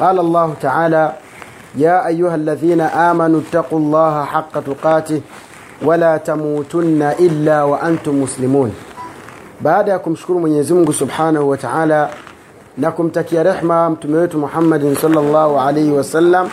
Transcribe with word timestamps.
قال 0.00 0.18
الله 0.18 0.54
تعالى 0.62 1.12
يا 1.76 2.06
أيها 2.06 2.34
الذين 2.34 2.80
آمنوا 2.80 3.40
اتقوا 3.40 3.78
الله 3.78 4.24
حق 4.24 4.60
تقاته 4.60 5.20
ولا 5.82 6.16
تموتن 6.16 7.02
إلا 7.02 7.62
وأنتم 7.62 8.22
مسلمون 8.22 8.72
baada 9.60 9.92
ya 9.92 9.98
kumshukuru 9.98 10.40
Mwenyezi 10.40 10.74
Mungu 10.74 10.92
Subhanahu 10.92 11.48
wa 11.50 11.56
Ta'ala 11.56 12.10
na 12.78 12.90
kumtakia 12.90 13.42
rehma 13.42 13.90
mtume 13.90 14.18
wetu 14.18 14.38
Muhammad 14.38 14.94
sallallahu 15.00 15.60
alaihi 15.60 15.90
wasallam 15.92 16.46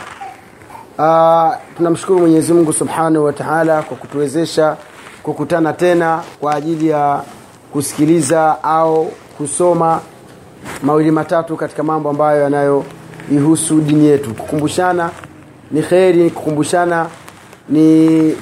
uh, 1.00 1.54
tunamshukuru 1.78 2.20
Mwenyezi 2.20 2.54
Mungu 2.54 2.74
Subhanahu 2.74 3.26
wa 3.26 3.34
Ta'ala 3.34 3.82
kwa 3.82 3.98
kutuwezesha 3.98 4.78
kukutana 5.24 5.74
tena 5.74 6.22
kwa 6.40 6.54
ajili 6.54 6.90
ya 6.90 7.22
kusikiliza 7.74 8.64
au 8.64 9.12
kusoma 9.38 10.00
mawili 10.84 11.12
matatu 11.12 11.58
katika 11.58 11.84
mambo 11.84 12.10
ambayo 12.10 12.42
yanayoihusu 13.31 13.81
dini 13.81 14.07
yetu. 14.07 14.35
Kukumbushana 14.35 15.11
ni 15.71 15.83
kheri 15.83 16.31
kukumbushana 16.31 17.07
ni 17.69 18.35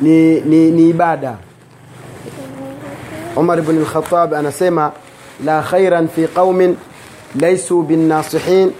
ni, 0.00 0.40
ni, 0.40 0.70
ni 0.70 0.88
ibada. 0.90 1.36
Umar 3.36 3.58
ibn 3.58 3.78
al-Khattab 3.78 4.34
anasema 4.34 4.92
la 5.44 5.62
khairan 5.62 6.08
fi 6.08 6.26
qaumin 6.28 6.76
laysu 7.40 7.82
bin 7.82 8.08
nasihin 8.08 8.72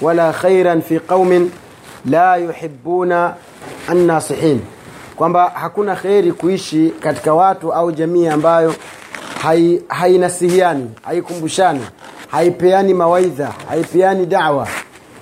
wala 0.00 0.32
khairan 0.32 0.82
fi 0.82 1.00
qaumin 1.00 1.50
la 2.10 2.36
yuhibbuna 2.36 3.34
an-nasihin. 3.88 4.60
Kwamba 5.16 5.50
hakuna 5.54 5.96
kheri 5.96 6.32
kuishi 6.32 6.92
katika 7.00 7.34
watu 7.34 7.72
au 7.72 7.92
jamii 7.92 8.26
ambayo 8.28 8.74
hai, 9.42 9.82
hainasihiani 9.88 10.90
haikumbushani 11.02 11.80
haipeani 12.30 12.94
mawaidha 12.94 13.52
haipeani 13.68 14.26
dawa. 14.26 14.68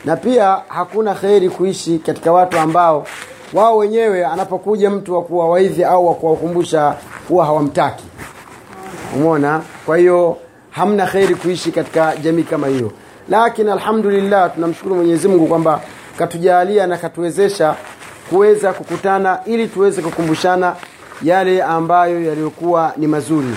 Na 0.05 0.17
pia 0.17 0.59
hakuna 0.69 1.15
kheri 1.15 1.49
kuishi 1.49 1.99
katika 1.99 2.33
watu 2.33 2.59
ambao 2.59 3.07
wao 3.53 3.77
wenyewe 3.77 4.27
anapokuja 4.27 4.91
mtu 4.91 5.15
wa 5.15 5.23
kuwawaidhi 5.23 5.85
au 5.85 6.07
wa 6.09 6.15
kuwakumbusha 6.15 6.95
huwa 7.29 7.45
hawamtaki. 7.47 8.05
Umona 9.17 9.63
kwa 9.87 9.97
hiyo 9.97 10.37
hamna 10.71 11.07
kheri 11.07 11.35
kuishi 11.35 11.73
katika 11.73 12.17
jamii 12.17 12.43
kama 12.43 12.67
hiyo. 12.67 12.93
Lakini 13.29 13.71
alhamdulillah 13.71 14.55
tunamshukuru 14.55 14.95
Mwenyezi 14.95 15.29
Mungu 15.29 15.47
kwamba 15.47 15.81
katujalia 16.19 16.87
na 16.87 16.97
katuwezesha 16.97 17.75
kuweza 18.31 18.73
kukutana 18.73 19.39
ili 19.47 19.69
tuweze 19.69 20.03
kukumbushana 20.03 20.77
yale 21.23 21.63
ambayo 21.63 22.25
yaliyokuwa 22.25 22.93
ni 22.97 23.07
mazuri. 23.07 23.55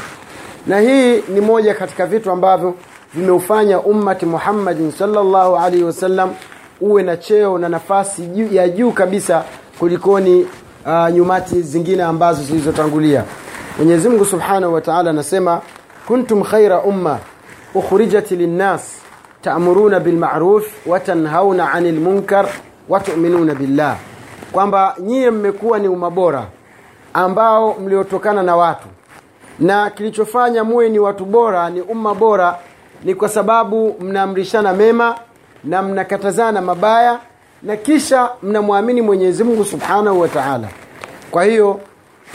Na 0.68 0.80
hii 0.80 1.22
ni 1.22 1.42
moja 1.42 1.74
katika 1.74 2.06
vitu 2.06 2.32
ambavyo 2.32 2.76
vimeufanya 3.18 3.80
ummati 3.80 4.26
Muhammadin 4.26 4.92
sallallahu 4.92 5.56
alaihi 5.58 5.84
wasallam 5.84 6.34
uwe 6.82 7.04
na 7.04 7.18
cheo 7.18 7.58
na 7.58 7.70
nafasi 7.70 8.30
ya 8.52 8.70
juu 8.70 8.92
kabisa 8.92 9.44
kulikoni 9.80 10.48
uh, 10.86 11.10
nyumati 11.10 11.62
zingine 11.62 12.04
ambazo 12.04 12.44
zilizotangulia. 12.44 13.24
Mwenyezi 13.78 14.10
Mungu 14.10 14.26
Subhanahu 14.26 14.74
wa 14.74 14.82
Ta'ala 14.82 15.10
anasema 15.10 15.62
kuntum 16.08 16.44
khaira 16.44 16.82
umma 16.82 17.20
ukhrijat 17.76 18.32
linnas 18.32 18.98
ta'muruna 19.42 20.00
bil 20.00 20.16
ma'ruf 20.18 20.88
wa 20.88 21.00
tanhauna 21.00 21.72
'anil 21.74 22.00
munkar 22.00 22.48
wa 22.90 23.00
tu'minuna 23.00 23.56
billah. 23.56 23.98
Kwamba 24.52 24.96
nyie 25.00 25.32
mmekuwa 25.32 25.80
ni 25.80 25.88
umma 25.88 26.10
bora 26.10 26.46
ambao 27.14 27.74
mliotokana 27.80 28.44
na 28.44 28.56
watu. 28.56 28.88
Na 29.60 29.90
kilichofanya 29.90 30.64
muwe 30.64 30.90
ni 30.90 31.00
watu 31.00 31.26
bora 31.26 31.70
ni 31.70 31.82
umma 31.82 32.14
bora 32.16 32.60
ni 33.04 33.16
kwa 33.16 33.30
sababu 33.30 33.96
mnaamrishana 34.00 34.74
mema 34.74 35.16
na 35.64 35.82
mnakatazana 35.82 36.62
mabaya 36.62 37.20
na 37.64 37.76
kisha 37.78 38.30
mnamwamini 38.44 39.02
Mwenyezi 39.02 39.44
Mungu 39.44 39.66
Subhanahu 39.66 40.20
wa 40.22 40.28
Ta'ala. 40.28 40.68
Kwa 41.32 41.44
hiyo 41.44 41.80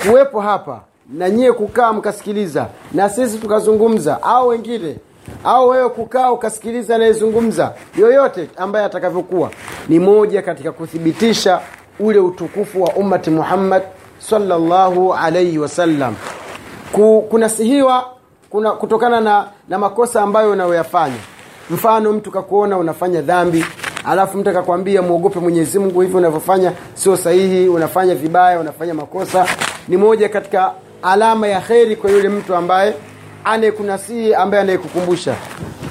kuwepo 0.06 0.41
hapa 0.41 0.81
na 1.12 1.31
nyie 1.31 1.53
kukaa 1.53 1.93
mkasikiliza 1.93 2.67
na 2.93 3.09
sisi 3.11 3.39
tukazungumza 3.39 4.23
au 4.23 4.49
wengine 4.49 4.97
au 5.45 5.69
wewe 5.69 5.89
kukaa 5.89 6.31
ukasikiliza 6.33 6.94
anayezungumza 6.94 7.73
yoyote 7.99 8.49
ambaye 8.56 8.84
atakavyokuwa 8.87 9.50
ni 9.89 9.99
moja 9.99 10.43
katika 10.43 10.73
kuthibitisha 10.73 11.61
ule 12.00 12.19
utukufu 12.19 12.83
wa 12.83 12.89
ummati 12.93 13.31
Muhammad 13.31 13.83
sallallahu 14.19 15.15
alaihi 15.15 15.59
wasallam 15.59 16.15
kunasihiwa 17.31 18.06
kuna 18.52 18.70
kutokana 18.72 19.20
na, 19.20 19.44
na 19.68 19.78
makosa 19.78 20.22
ambayo 20.22 20.50
unayoyafanya. 20.50 21.16
Mfano 21.70 22.12
mtu 22.12 22.30
kakuona 22.30 22.78
unafanya 22.78 23.22
dhambi 23.22 23.64
alafu 24.04 24.38
mtu 24.38 24.50
akakwambia 24.50 25.02
mwogope 25.02 25.38
Mwenyezi 25.38 25.78
Mungu 25.78 26.00
hivi 26.00 26.16
unavyofanya 26.16 26.72
sio 26.94 27.16
sahihi 27.16 27.68
unafanya 27.68 28.14
vibaya 28.14 28.60
unafanya 28.60 28.94
makosa. 28.94 29.46
Ni 29.88 29.96
moja 29.96 30.28
katika 30.28 30.72
alama 31.02 31.48
ya 31.48 31.60
kheri 31.60 31.96
kwa 31.96 32.10
yule 32.10 32.28
mtu 32.28 32.54
ambaye 32.54 32.94
anayekunasihi 33.44 34.34
ambaye 34.34 34.62
anayekukumbusha. 34.62 35.34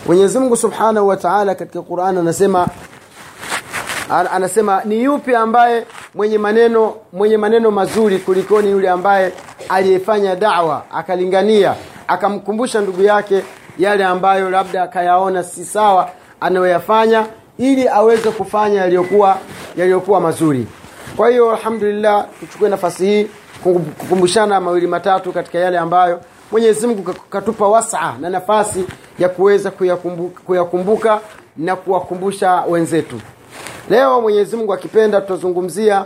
Mwenyezi 0.07 0.39
Mungu 0.39 0.57
Subhanahu 0.57 1.07
wa 1.07 1.17
katika 1.55 1.81
Qur'an 1.81 2.17
anasema 2.17 2.67
anasema 4.31 4.81
ni 4.85 5.03
yupi 5.03 5.35
ambaye 5.35 5.85
mwenye 6.15 6.37
maneno 6.37 6.93
mwenye 7.13 7.37
maneno 7.37 7.71
mazuri 7.71 8.17
kulikoni 8.19 8.71
yule 8.71 8.89
ambaye 8.89 9.33
aliyefanya 9.69 10.35
da'wa 10.35 10.83
akalingania 10.91 11.75
akamkumbusha 12.11 12.81
ndugu 12.81 13.03
yake 13.03 13.43
yale 13.79 14.05
ambayo 14.05 14.49
labda 14.49 14.83
akayaona 14.83 15.43
si 15.43 15.65
sawa 15.65 16.09
anayoyafanya 16.41 17.25
ili 17.57 17.87
aweze 17.87 18.31
kufanya 18.31 18.81
yaliyokuwa 18.81 19.37
yaliyokuwa 19.77 20.19
mazuri 20.21 20.67
kwa 21.17 21.29
hiyo 21.29 21.51
alhamdulillah 21.51 22.25
tuchukue 22.39 22.69
nafasi 22.69 23.05
hii 23.05 23.27
kukumbushana 23.63 24.61
mawili 24.61 24.87
matatu 24.87 25.31
katika 25.33 25.59
yale 25.59 25.77
ambayo 25.77 26.21
Mwenyezi 26.51 26.87
Mungu 26.87 27.13
katupa 27.29 27.67
wasaa 27.67 28.13
na 28.21 28.29
nafasi 28.29 28.85
ya 29.19 29.29
kuweza 29.29 29.71
kuyakumbuka, 29.71 30.41
kuyakumbuka 30.41 31.19
na 31.57 31.75
kuwakumbusha 31.75 32.63
wenzetu. 32.69 33.21
Leo 33.89 34.21
Mwenyezi 34.21 34.55
Mungu 34.57 34.73
akipenda 34.73 35.21
tutazungumzia 35.21 36.05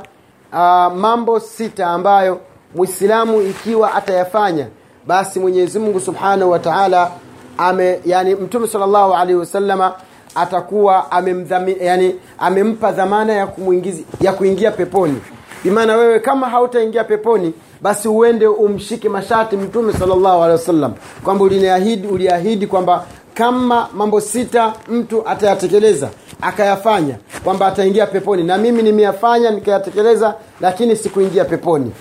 uh, 0.54 0.60
mambo 0.94 1.40
sita 1.40 1.88
ambayo 1.88 2.40
Muislamu 2.76 3.42
ikiwa 3.42 3.94
atayafanya 3.96 4.68
basi 5.08 5.40
Mwenyezi 5.40 5.80
Mungu 5.80 6.00
Subhanahu 6.00 6.52
wa 6.52 6.60
Ta'ala 6.60 7.12
ame 7.58 8.00
yani 8.06 8.36
Mtume 8.36 8.68
sallallahu 8.68 9.14
alaihi 9.14 9.40
wasallama 9.40 9.94
atakuwa 10.36 11.12
amemdhami 11.12 11.76
yani 11.82 12.16
amempa 12.38 12.92
dhamana 12.92 13.34
ya 13.34 13.48
kumuingizi 13.48 14.06
ya 14.22 14.34
kuingia 14.34 14.72
peponi. 14.72 15.22
Bimaana 15.64 15.96
wewe 15.96 16.20
kama 16.20 16.50
hautaingia 16.50 17.04
peponi 17.04 17.54
basi 17.82 18.08
uende 18.08 18.48
umshike 18.48 19.10
mashati 19.10 19.58
mtume 19.58 19.94
sallallahu 19.94 20.38
alaihi 20.44 20.52
wasallam 20.60 20.94
kwamba 21.24 21.44
uliniahidi 21.46 22.08
uliahidi 22.08 22.68
kwamba 22.68 23.06
kama 23.34 23.88
mambo 23.94 24.22
sita 24.22 24.74
mtu 24.88 25.28
atayatekeleza 25.30 26.10
akayafanya 26.42 27.16
kwamba 27.44 27.68
ataingia 27.68 28.08
peponi. 28.08 28.44
Na 28.44 28.58
mimi 28.58 28.84
nimeyafanya 28.84 29.52
nikayatekeleza 29.52 30.36
lakini 30.62 30.96
sikuingia 30.96 31.46
peponi. 31.46 31.92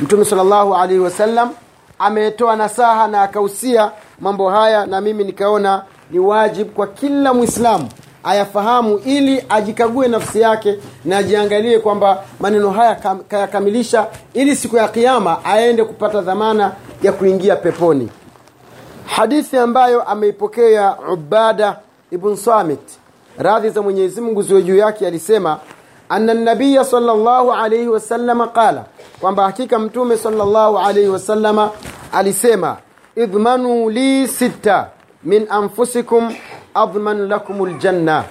Mtume 0.00 0.24
sallallahu 0.24 0.74
alaihi 0.74 1.00
wasallam 1.00 1.50
ametoa 2.02 2.56
nasaha 2.56 3.08
na 3.08 3.22
akahusia 3.22 3.90
mambo 4.20 4.50
haya 4.50 4.86
na 4.86 5.00
mimi 5.00 5.24
nikaona 5.24 5.82
ni 6.10 6.18
wajibu 6.18 6.70
kwa 6.70 6.86
kila 6.86 7.34
mwislamu 7.34 7.88
ayafahamu 8.24 8.98
ili 8.98 9.44
ajikague 9.48 10.08
nafsi 10.08 10.40
yake 10.40 10.78
na 11.04 11.18
ajiangalie 11.18 11.78
kwamba 11.78 12.22
maneno 12.40 12.70
haya 12.70 12.94
kayakamilisha 13.28 14.06
ili 14.34 14.56
siku 14.56 14.76
ya 14.76 14.88
kiama 14.88 15.44
aende 15.44 15.84
kupata 15.84 16.20
dhamana 16.20 16.72
ya 17.02 17.12
kuingia 17.12 17.56
peponi. 17.56 18.08
Hadithi 19.06 19.58
ambayo 19.58 20.02
ameipokea 20.02 20.96
ubada 21.12 21.76
ibn 22.10 22.36
samit 22.36 22.80
radhi 23.38 23.70
za 23.70 23.82
mwenyezi 23.82 24.20
mungu 24.20 24.42
ziwe 24.42 24.62
juu 24.62 24.76
yake 24.76 25.06
alisema 25.06 25.58
anna 26.12 26.34
nabiya 26.34 26.84
sallallahu 26.84 27.52
alayhi 27.52 27.88
wasallam 27.88 28.48
qala 28.48 28.84
kwamba 29.20 29.42
hakika 29.44 29.78
mtume 29.78 30.16
sallallahu 30.16 30.78
alayhi 30.78 31.08
wasallam 31.08 31.68
alisema 32.12 32.76
idhmanu 33.16 33.90
li 33.90 34.28
sita 34.28 34.86
min 35.24 35.46
anfusikum 35.50 36.34
adhman 36.74 37.28
lakum 37.28 37.62
aljanna 37.64 38.24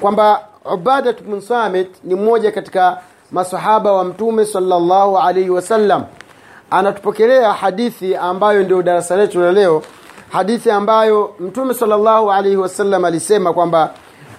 kwamba 0.00 0.40
ubadat 0.74 1.22
bin 1.22 1.40
samit 1.40 1.88
ni 2.04 2.14
mmoja 2.14 2.50
katika 2.52 2.98
masahaba 3.30 3.92
wa 3.92 4.04
mtume 4.04 4.44
sallallahu 4.44 5.18
alayhi 5.18 5.50
wasallam 5.50 6.04
anatupokelea 6.70 7.52
hadithi 7.52 8.16
ambayo 8.16 8.62
ndio 8.62 8.82
darasa 8.82 9.16
letu 9.16 9.40
la 9.40 9.52
leo 9.52 9.82
hadithi 10.32 10.70
ambayo 10.70 11.34
mtume 11.40 11.74
sallallahu 11.74 12.32
alayhi 12.32 12.56
wasallam 12.56 13.04
alisema 13.04 13.52
kwamba 13.52 13.90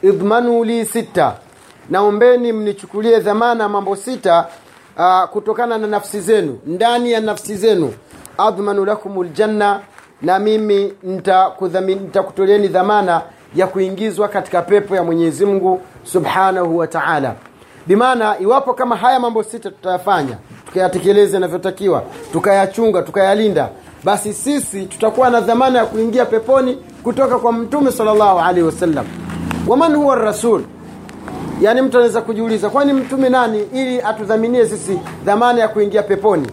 idhmanu 0.02 0.64
li 0.64 0.86
sita 0.86 1.34
naombeni 1.90 2.54
mnichukulie 2.54 3.20
dhamana 3.20 3.70
mambo 3.70 3.96
sita 3.96 4.48
uh, 4.98 5.24
kutokana 5.30 5.78
na 5.78 5.88
nafsi 5.88 6.22
zenu. 6.22 6.60
Ndani 6.66 7.12
ya 7.12 7.20
nafsi 7.20 7.56
zenu 7.56 7.94
adhmanu 8.38 8.86
lakum 8.86 9.24
ljanna 9.24 9.80
na 10.22 10.40
mimi 10.40 10.94
nitakutoleeni 11.04 12.68
dhamana 12.68 13.22
ya 13.56 13.68
kuingizwa 13.68 14.28
katika 14.28 14.62
pepo 14.62 14.96
ya 14.96 15.04
mwenyezi 15.04 15.46
mungu 15.46 15.82
subhanahu 16.04 16.78
wa 16.78 16.88
taala. 16.88 17.36
Bimaana 17.88 18.40
iwapo 18.40 18.74
kama 18.74 18.96
haya 18.96 19.20
mambo 19.20 19.44
sita 19.44 19.70
tutayafanya 19.72 20.38
tukayatekeleza 20.66 21.38
inavyotakiwa 21.38 22.04
tukayachunga 22.34 23.02
tukayalinda 23.02 23.70
basi 24.04 24.34
sisi 24.34 24.86
tutakuwa 24.86 25.30
na 25.30 25.42
dhamana 25.42 25.80
ya 25.80 25.86
kuingia 25.86 26.26
peponi 26.26 26.78
kutoka 27.04 27.40
kwa 27.40 27.52
mtume 27.54 27.92
salllahu 27.92 28.40
alaihi 28.40 28.62
wasallam. 28.66 29.06
Waman 29.68 29.96
huwa 29.96 30.16
rasul 30.16 30.62
yaani 31.62 31.82
mtu 31.82 31.98
anaweza 31.98 32.22
kujiuliza 32.22 32.70
kwani 32.70 32.94
mtume 32.94 33.30
nani 33.30 33.64
ili 33.74 34.02
atudhaminie 34.02 34.66
sisi 34.68 35.00
dhamana 35.26 35.60
ya 35.62 35.68
kuingia 35.68 36.04
peponi? 36.04 36.48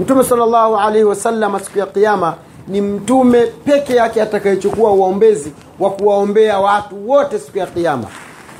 Mtume 0.00 0.24
salllahu 0.24 0.76
alaihi 0.76 1.04
wasallam 1.04 1.60
siku 1.60 1.78
ya 1.78 1.86
qiama 1.86 2.34
ni 2.68 2.80
mtume 2.80 3.46
peke 3.46 3.94
yake 3.96 4.22
atakayechukua 4.22 4.90
uombezi 4.90 5.52
wa 5.78 5.90
kuwaombea 5.90 6.58
watu 6.58 7.10
wote 7.10 7.38
siku 7.38 7.58
ya 7.58 7.66
kiama 7.66 8.04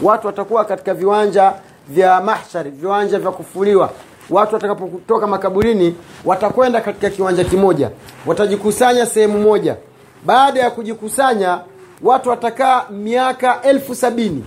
watu 0.03 0.27
watakuwa 0.27 0.65
katika 0.65 0.95
viwanja 0.95 1.53
vya 1.89 2.21
mahshari 2.21 2.71
viwanja 2.71 3.19
vya 3.19 3.31
kufuliwa. 3.31 3.91
Watu 4.31 4.55
watakapotoka 4.55 5.27
makaburini 5.27 5.95
watakwenda 6.25 6.81
katika 6.81 7.11
kiwanja 7.11 7.45
kimoja. 7.45 7.91
Watajikusanya 8.27 9.07
sehemu 9.07 9.39
moja. 9.39 9.77
Baada 10.27 10.61
ya 10.61 10.71
kujikusanya 10.71 11.59
watu 12.03 12.29
watakaa 12.29 12.85
miaka 12.91 13.63
elfu 13.63 13.95
sabini 13.95 14.45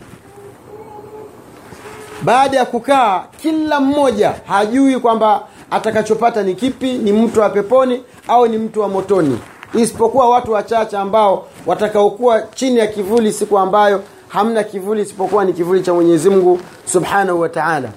baada 2.24 2.58
ya 2.58 2.66
kukaa 2.66 3.24
kila 3.42 3.80
mmoja 3.80 4.34
hajui 4.48 5.00
kwamba 5.00 5.42
atakachopata 5.72 6.44
ni 6.44 6.56
kipi 6.56 6.94
ni 6.94 7.12
mtu 7.14 7.40
wa 7.40 7.50
peponi 7.50 8.04
au 8.28 8.48
ni 8.48 8.58
mtu 8.58 8.82
wa 8.82 8.88
motoni. 8.90 9.40
Isipokuwa 9.74 10.30
watu 10.30 10.52
wachache 10.52 10.98
ambao 10.98 11.48
watakaokuwa 11.66 12.42
chini 12.42 12.80
ya 12.80 12.88
kivuli 12.88 13.34
siku 13.34 13.60
ambayo 13.60 14.04
hamna 14.28 14.64
kivuli 14.64 15.02
isipokuwa 15.02 15.46
ni 15.46 15.54
kivuli 15.54 15.82
cha 15.82 15.94
mwenyezi 15.94 16.30
mungu 16.30 16.60
subhanahu 16.86 17.40
wa 17.40 17.50
taala. 17.50 17.90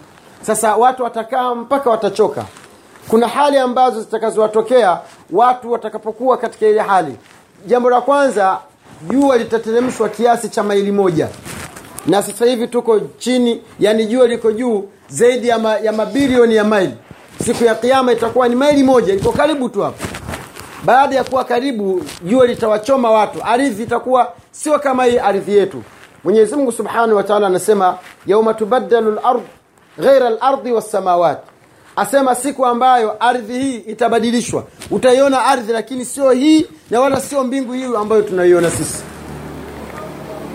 Sasa 0.43 0.77
watu 0.77 1.03
watakaa 1.03 1.55
mpaka 1.55 1.91
watachoka. 1.91 2.45
Kuna 3.09 3.29
hali 3.29 3.59
ambazo 3.59 4.01
zitakazowatokea 4.01 4.99
watu 5.33 5.73
watakapokuwa 5.73 6.37
katika 6.37 6.67
ile 6.67 6.81
hali. 6.81 7.17
Jambo 7.67 7.91
la 7.91 8.01
kwanza 8.01 8.59
jua 9.11 9.37
litateremshwa 9.37 10.09
kiasi 10.09 10.49
cha 10.49 10.63
maili 10.63 10.93
moja 10.93 11.29
na 12.07 12.23
sasa 12.23 12.45
hivi 12.47 12.69
tuko 12.69 13.01
chini 13.19 13.63
yani 13.81 14.07
jua 14.07 14.27
liko 14.29 14.53
juu 14.53 14.85
zaidi 15.09 15.49
ya, 15.49 15.59
ma, 15.59 15.79
ya 15.79 15.93
mabilioni 15.93 16.57
ya 16.57 16.65
maili. 16.65 16.95
Siku 17.45 17.65
ya 17.65 17.75
kiama 17.75 18.13
itakuwa 18.13 18.49
ni 18.49 18.57
maili 18.57 18.83
moja 18.83 19.15
iko 19.15 19.33
karibu 19.33 19.69
tu 19.69 19.83
hapo. 19.83 20.05
Baada 20.85 21.17
ya 21.17 21.25
kuwa 21.25 21.45
karibu 21.45 22.03
jua 22.25 22.47
litawachoma 22.47 23.11
watu. 23.11 23.39
Ardhi 23.45 23.83
itakuwa 23.83 24.33
sio 24.51 24.79
kama 24.79 25.05
hii 25.05 25.19
ardhi 25.19 25.57
yetu. 25.57 25.83
Mwenyezi 26.25 26.57
mungu 26.57 26.73
subhanahu 26.73 27.17
wa 27.17 27.37
anasema 27.37 27.99
yauma 28.27 28.55
tubaddalu 28.55 29.11
lard 29.11 29.43
ghaira 29.99 30.31
lardi 30.31 30.73
wassamawat. 30.73 31.39
Asema 31.97 32.35
siku 32.35 32.67
ambayo 32.67 33.17
ardhi 33.21 33.59
hii 33.59 33.77
itabadilishwa. 33.77 34.65
Utaiona 34.91 35.45
ardhi 35.45 35.73
lakini 35.73 36.05
sio 36.05 36.31
hii 36.31 36.67
na 36.91 37.01
wala 37.01 37.21
sio 37.21 37.45
mbingu 37.45 37.73
hii 37.73 37.85
ambayo 38.01 38.23
tunaiona 38.23 38.71
sisi. 38.71 39.03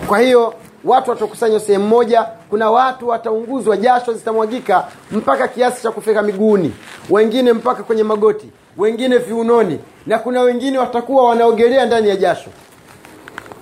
Kwa 0.08 0.20
hiyo 0.20 0.54
watu 0.86 1.10
watakusanywa 1.10 1.60
sehemu 1.60 1.88
moja 1.88 2.26
kuna 2.50 2.72
watu 2.72 3.08
wataunguzwa 3.08 3.78
jasho 3.78 4.14
zitamwagika 4.14 4.88
mpaka 5.12 5.48
kiasi 5.48 5.84
cha 5.84 5.92
kufika 5.92 6.22
miguuni 6.22 6.74
wengine 7.10 7.54
mpaka 7.54 7.84
kwenye 7.84 8.04
magoti 8.04 8.50
wengine 8.78 9.18
viunoni 9.18 9.80
na 10.08 10.20
kuna 10.20 10.42
wengine 10.42 10.78
watakuwa 10.78 11.30
wanaogelea 11.30 11.86
ndani 11.86 12.10
ya 12.10 12.16
jasho. 12.16 12.50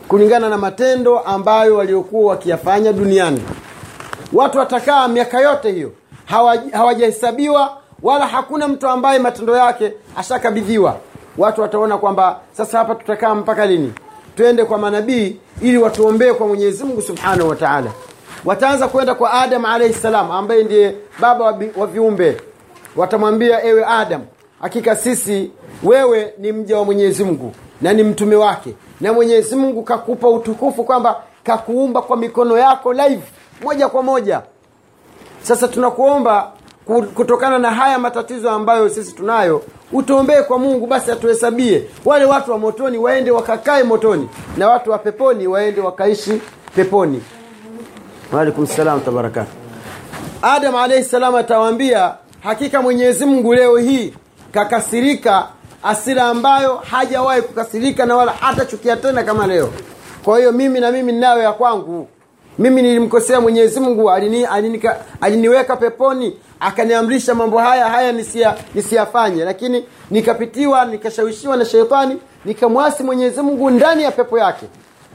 Kulingana 0.08 0.50
na 0.50 0.58
matendo 0.58 1.20
ambayo 1.20 1.76
waliokuwa 1.76 2.30
wakiyafanya 2.32 2.94
duniani 2.94 3.42
watu 4.34 4.58
watakaa 4.58 5.08
miaka 5.08 5.40
yote 5.42 5.72
hiyo 5.72 5.92
hawajahesabiwa 6.72 7.78
wala 8.04 8.28
hakuna 8.28 8.68
mtu 8.68 8.88
ambaye 8.88 9.20
matendo 9.20 9.58
yake 9.58 9.94
ashakabidhiwa. 10.18 10.98
Watu 11.38 11.62
wataona 11.62 11.98
kwamba 11.98 12.40
sasa 12.52 12.78
hapa 12.78 12.96
tutakaa 12.96 13.36
mpaka 13.36 13.66
lini 13.66 13.94
twende 14.40 14.66
kwa 14.66 14.78
manabii 14.78 15.38
ili 15.62 15.78
watuombee 15.78 16.34
kwa 16.34 16.48
mwenyezi 16.48 16.84
mungu 16.84 17.02
subhanahu 17.02 17.50
wa 17.50 17.56
taala. 17.56 17.92
Wataanza 18.46 18.88
kwenda 18.88 19.16
kwa 19.16 19.34
adam 19.34 19.66
alaihi 19.66 19.94
salam 19.94 20.32
ambaye 20.32 20.64
ndiye 20.64 20.96
baba 21.20 21.46
wa, 21.46 21.60
wa 21.78 21.88
viumbe. 21.88 22.38
Watamwambia 22.96 23.64
ewe 23.66 23.86
adam 23.86 24.22
hakika 24.62 24.96
sisi 24.96 25.52
wewe 25.84 26.34
ni 26.38 26.52
mja 26.52 26.78
wa 26.78 26.86
mwenyezi 26.86 27.24
mungu 27.24 27.52
na 27.82 27.94
ni 27.94 28.04
mtume 28.04 28.36
wake. 28.36 28.76
Na 29.02 29.14
mwenyezi 29.14 29.56
mungu 29.56 29.84
kakupa 29.84 30.30
utukufu 30.30 30.84
kwamba 30.84 31.22
kakuumba 31.44 32.02
kwa 32.02 32.18
mikono 32.18 32.58
yako 32.58 32.94
live 32.94 33.24
moja 33.64 33.90
kwa 33.90 34.04
moja. 34.04 34.42
Sasa 35.42 35.68
tunakuomba 35.68 36.52
kutokana 37.16 37.60
na 37.60 37.72
haya 37.72 38.00
matatizo 38.00 38.50
ambayo 38.50 38.90
sisi 38.90 39.16
tunayo 39.16 39.62
utuombee 39.92 40.42
kwa 40.42 40.60
mungu 40.60 40.88
basi 40.88 41.12
atuhesabie. 41.12 41.84
Wale 42.06 42.26
watu 42.26 42.52
wa 42.52 42.58
motoni 42.58 42.98
waende 42.98 43.32
wakakae 43.32 43.84
motoni 43.84 44.30
na 44.58 44.68
watu 44.70 44.92
wa 44.92 44.98
peponi 44.98 45.48
waende 45.48 45.82
wakaishi 45.82 46.42
peponi. 46.76 47.24
Waalaikum 48.34 48.68
salam 48.68 49.02
tabarakatu 49.02 49.52
adam 50.42 50.76
alaihi 50.76 51.04
salam 51.04 51.36
atawaambia 51.36 52.14
hakika 52.44 52.82
mwenyezi 52.82 53.26
mungu 53.26 53.54
leo 53.54 53.78
hii 53.78 54.14
kakasirika 54.52 55.48
asira 55.84 56.24
ambayo 56.24 56.76
hajawahi 56.76 57.42
kukasirika 57.42 58.06
na 58.06 58.16
wala 58.16 58.32
hatachukia 58.32 58.96
tena 58.98 59.24
kama 59.24 59.48
leo. 59.48 59.70
Kwa 60.24 60.38
hiyo 60.38 60.52
mimi 60.52 60.80
na 60.80 60.92
mimi 60.92 61.12
ninayo 61.12 61.42
ya 61.44 61.54
kwangu 61.54 62.08
mimi 62.60 62.82
nilimkosea 62.82 63.42
mwenyezi 63.42 63.80
mungu 63.80 64.12
alini, 64.12 64.46
alinika, 64.46 64.98
aliniweka 65.22 65.76
peponi 65.76 66.38
akaniamrisha 66.60 67.36
mambo 67.36 67.58
haya 67.58 67.86
haya 67.90 68.12
nisia, 68.12 68.56
nisiyafanye. 68.76 69.44
Lakini 69.46 69.86
nikapitiwa 70.12 70.86
nikashawishiwa 70.86 71.58
na 71.58 71.66
sheitani 71.66 72.18
nikamwasi 72.46 73.04
mwenyezi 73.04 73.42
mungu 73.42 73.70
ndani 73.70 74.04
ya 74.04 74.12
pepo 74.12 74.40
yake. 74.40 74.66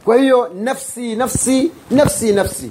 Kwa 0.04 0.16
hiyo 0.16 0.50
nafsi 0.54 1.16
nafsi 1.16 1.70
nafsi 1.90 2.32
nafsi. 2.32 2.70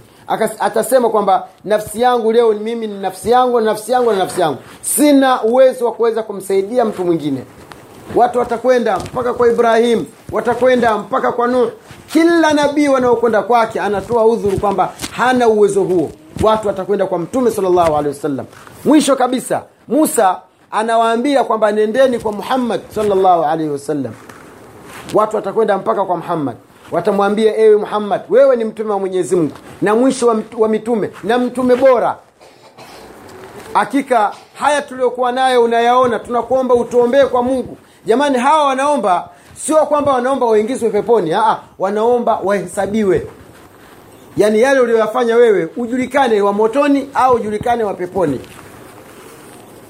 Atasema 0.60 1.10
kwamba 1.10 1.48
nafsi 1.66 2.02
yangu 2.02 2.32
leo 2.32 2.54
mimi 2.54 2.88
ni 2.88 3.00
nafsi 3.00 3.32
yangu 3.32 3.60
na 3.60 3.66
nafsi 3.66 3.92
yangu 3.92 4.12
na 4.12 4.18
nafsi 4.18 4.42
yangu. 4.42 4.58
Sina 4.82 5.44
uwezo 5.44 5.86
wa 5.86 5.92
kuweza 5.92 6.24
kumsaidia 6.24 6.86
mtu 6.86 7.06
mwingine 7.06 7.44
watu 8.16 8.40
watakwenda 8.40 9.00
mpaka 9.00 9.34
kwa 9.34 9.48
ibrahim 9.48 10.06
watakwenda 10.32 10.98
mpaka 10.98 11.32
kwa 11.32 11.48
nuh. 11.48 11.70
Kila 12.14 12.54
nabii 12.54 12.88
wanaokwenda 12.88 13.42
kwake 13.42 13.80
anatoa 13.80 14.26
udhuru 14.26 14.58
kwamba 14.58 14.94
hana 15.12 15.48
uwezo 15.48 15.84
huo. 15.84 16.12
Watu 16.44 16.68
watakwenda 16.68 17.06
kwa 17.06 17.20
mtume 17.20 17.52
salllahu 17.52 17.98
alehi 17.98 18.16
wasallam. 18.16 18.46
Mwisho 18.86 19.16
kabisa 19.16 19.62
musa 19.88 20.40
anawaambia 20.72 21.44
kwamba 21.44 21.72
nendeni 21.72 22.20
kwa 22.20 22.32
muhammad 22.32 22.82
salllahu 22.96 23.44
alaihi 23.44 23.72
wasallam. 23.72 24.14
Watu 25.14 25.36
watakwenda 25.36 25.78
mpaka 25.78 26.06
kwa 26.06 26.18
muhammad. 26.18 26.56
Watamwambia 26.92 27.58
ewe 27.58 27.76
muhammad 27.78 28.22
wewe 28.30 28.56
ni 28.56 28.64
mtume 28.64 28.92
wa 28.92 29.00
mwenyezi 29.00 29.36
mungu 29.36 29.54
na 29.82 29.96
mwisho 29.96 30.28
wa, 30.28 30.38
wa 30.58 30.70
mitume 30.70 31.10
na 31.24 31.38
mtume 31.38 31.76
bora. 31.76 32.18
Hakika 33.74 34.32
haya 34.60 34.82
tuliokuwa 34.82 35.32
nayo 35.32 35.64
unayaona 35.64 36.20
tunakuomba 36.20 36.76
utuombee 36.76 37.24
kwa 37.24 37.44
mungu 37.44 37.78
jamani 38.06 38.38
hawa 38.38 38.66
wanaomba 38.68 39.30
sio 39.56 39.76
kwamba 39.86 40.12
wanaomba 40.14 40.46
waingizwe 40.46 40.90
peponi. 40.90 41.34
Aa, 41.34 41.60
wanaomba 41.80 42.40
wahesabiwe. 42.44 43.28
Yaani 44.38 44.62
yale 44.62 44.80
uliyoyafanya 44.80 45.36
wewe 45.36 45.70
ujulikane 45.78 46.42
wa 46.42 46.54
motoni 46.54 47.10
au 47.14 47.36
ujulikane 47.36 47.84
wa 47.84 47.94
peponi. 47.94 48.40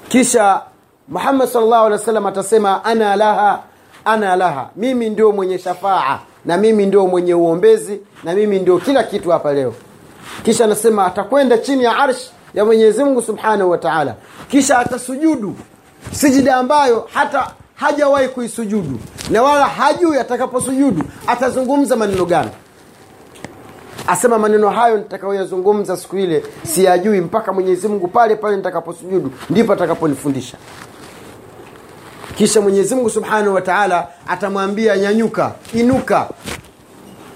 Kisha 0.08 0.60
muhammad 1.08 1.48
salllahu 1.48 1.86
alehi 1.86 1.92
wa 2.00 2.06
sallam 2.06 2.26
atasema 2.26 2.84
ana 2.84 3.16
laha 3.16 3.62
ana 4.04 4.36
laha. 4.36 4.68
Mimi 4.76 5.10
ndio 5.10 5.32
mwenye 5.32 5.58
shafaa 5.58 6.18
na 6.44 6.56
mimi 6.56 6.86
ndio 6.86 7.06
mwenye 7.06 7.34
uombezi 7.34 8.00
na 8.24 8.34
mimi 8.34 8.58
ndio 8.58 8.78
kila 8.78 9.02
kitu 9.04 9.30
hapa 9.30 9.52
leo. 9.52 9.74
Kisha 10.42 10.64
anasema 10.64 11.06
atakwenda 11.06 11.58
chini 11.58 11.84
ya 11.84 11.96
arsh 11.98 12.30
ya 12.54 12.64
mwenyezi 12.64 13.04
mungu 13.04 13.22
subhanahu 13.22 13.70
wa 13.70 13.78
taala. 13.78 14.14
Kisha 14.48 14.78
atasujudu 14.78 15.54
sijida 16.12 16.56
ambayo 16.56 17.08
hata 17.14 17.50
hajawahi 17.74 18.28
kuisujudu. 18.28 18.98
Na 19.30 19.42
wala 19.42 19.66
hajui 19.66 20.18
atakaposujudu 20.18 21.02
atazungumza 21.26 21.96
maneno 21.96 22.24
gani. 22.24 22.50
Asema 24.06 24.38
maneno 24.38 24.70
hayo 24.70 24.96
nitakayoyazungumza 24.96 25.96
siku 25.96 26.16
ile 26.16 26.44
siyajui 26.62 27.20
mpaka 27.20 27.52
mwenyezi 27.52 27.88
mungu 27.88 28.08
pale 28.08 28.36
pale 28.36 28.56
nitakaposujudu 28.56 29.32
ndipo 29.50 29.72
atakaponifundisha. 29.72 30.56
Kisha 32.36 32.60
mwenyezi 32.60 32.94
mungu 32.94 33.10
subhanahu 33.10 33.54
wa 33.54 33.60
taala 33.60 34.08
atamwambia 34.28 34.96
nyanyuka 34.96 35.52
inuka. 35.74 36.28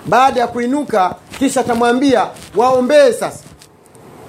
Baada 0.06 0.40
ya 0.40 0.46
kuinuka 0.46 1.14
kisha 1.38 1.60
atamwambia 1.60 2.26
waombee 2.56 3.12
sasa. 3.12 3.44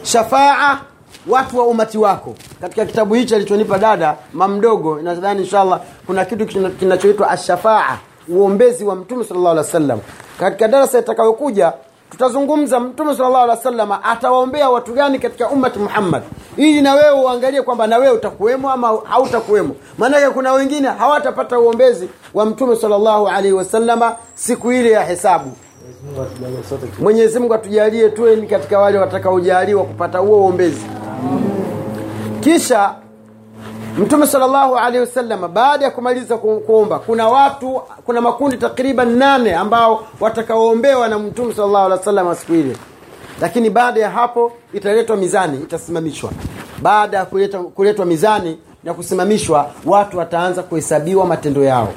Shafaa 0.04 0.80
watu 1.28 1.58
wa 1.58 1.68
umati 1.68 1.98
wako 1.98 2.36
katika 2.62 2.86
kitabu 2.86 3.13
hichi 3.13 3.36
alichonipa 3.36 3.78
dada 3.78 4.16
mamdogo 4.34 5.01
nadhani 5.01 5.42
inshallah 5.42 5.80
kuna 6.08 6.25
kitu 6.25 6.46
kinachoitwa 6.80 7.30
ashafaa 7.30 7.98
uombezi 8.28 8.84
wa 8.86 8.96
mtume 8.96 9.24
salllah 9.24 9.51
alih 9.51 9.63
wa 9.63 9.72
sallam 9.72 10.00
katika 10.39 10.68
darasa 10.68 11.00
itakayokuja 11.00 11.74
tutazungumza 12.10 12.80
mtume 12.80 13.16
salllah 13.16 13.42
alih 13.42 13.50
wa 13.50 13.56
wasallam 13.56 13.92
atawaombea 13.92 14.70
watu 14.70 14.94
gani 14.94 15.20
katika 15.20 15.50
ummati 15.50 15.80
muhammad? 15.80 16.24
Ili 16.58 16.82
na 16.82 16.94
wewe 16.94 17.12
uangalie 17.24 17.62
kwamba 17.62 17.88
na 17.88 17.98
wewe 17.98 18.13
utakuwemo 18.16 18.72
ama 18.72 18.88
hautakuwemo. 19.04 19.75
Maanake 19.98 20.30
kuna 20.30 20.54
wengine 20.54 20.88
hawatapata 20.88 21.60
uombezi 21.60 22.10
wa 22.34 22.46
mtume 22.46 22.75
sallallahu 22.75 23.28
alaihi 23.28 23.54
wasallama 23.54 24.16
siku 24.36 24.72
ile 24.72 24.92
ya 24.92 25.04
hesabu. 25.04 25.51
Mwenyezi 27.00 27.39
mungu 27.39 27.54
atujalie 27.54 28.10
tuwe 28.10 28.38
katika 28.38 28.80
wale 28.80 28.98
watakaojaliwa 29.00 29.84
kupata 29.84 30.18
huo 30.18 30.38
uombezi 30.42 30.86
kisha 32.39 32.93
mtume 33.98 34.27
salllahu 34.27 34.75
alehi 34.77 35.00
wasallam 35.05 35.53
baada 35.53 35.86
ya 35.86 35.91
kumaliza 35.91 36.38
kuomba 36.38 37.00
kuna 37.00 37.27
watu 37.27 37.81
kuna 38.05 38.22
makundi 38.22 38.58
takriban 38.58 39.17
nane 39.17 39.55
ambao 39.55 40.03
watakaoombewa 40.19 41.08
na 41.08 41.19
mtume 41.19 41.53
salllahu 41.53 41.86
alehi 41.86 42.00
wasallam 42.00 42.36
siku 42.36 42.53
ile. 42.53 42.75
Lakini 43.41 43.69
baada 43.69 44.00
ya 44.01 44.10
hapo 44.10 44.51
italetwa 44.74 45.15
mizani 45.17 45.58
itasimamishwa. 45.58 46.31
Baada 46.81 47.17
ya 47.17 47.25
kuletwa, 47.75 48.05
mizani 48.05 48.58
na 48.84 48.93
kusimamishwa 48.93 49.72
watu 49.86 50.17
wataanza 50.17 50.63
kuhesabiwa 50.63 51.25
matendo 51.25 51.63
yao. 51.63 51.93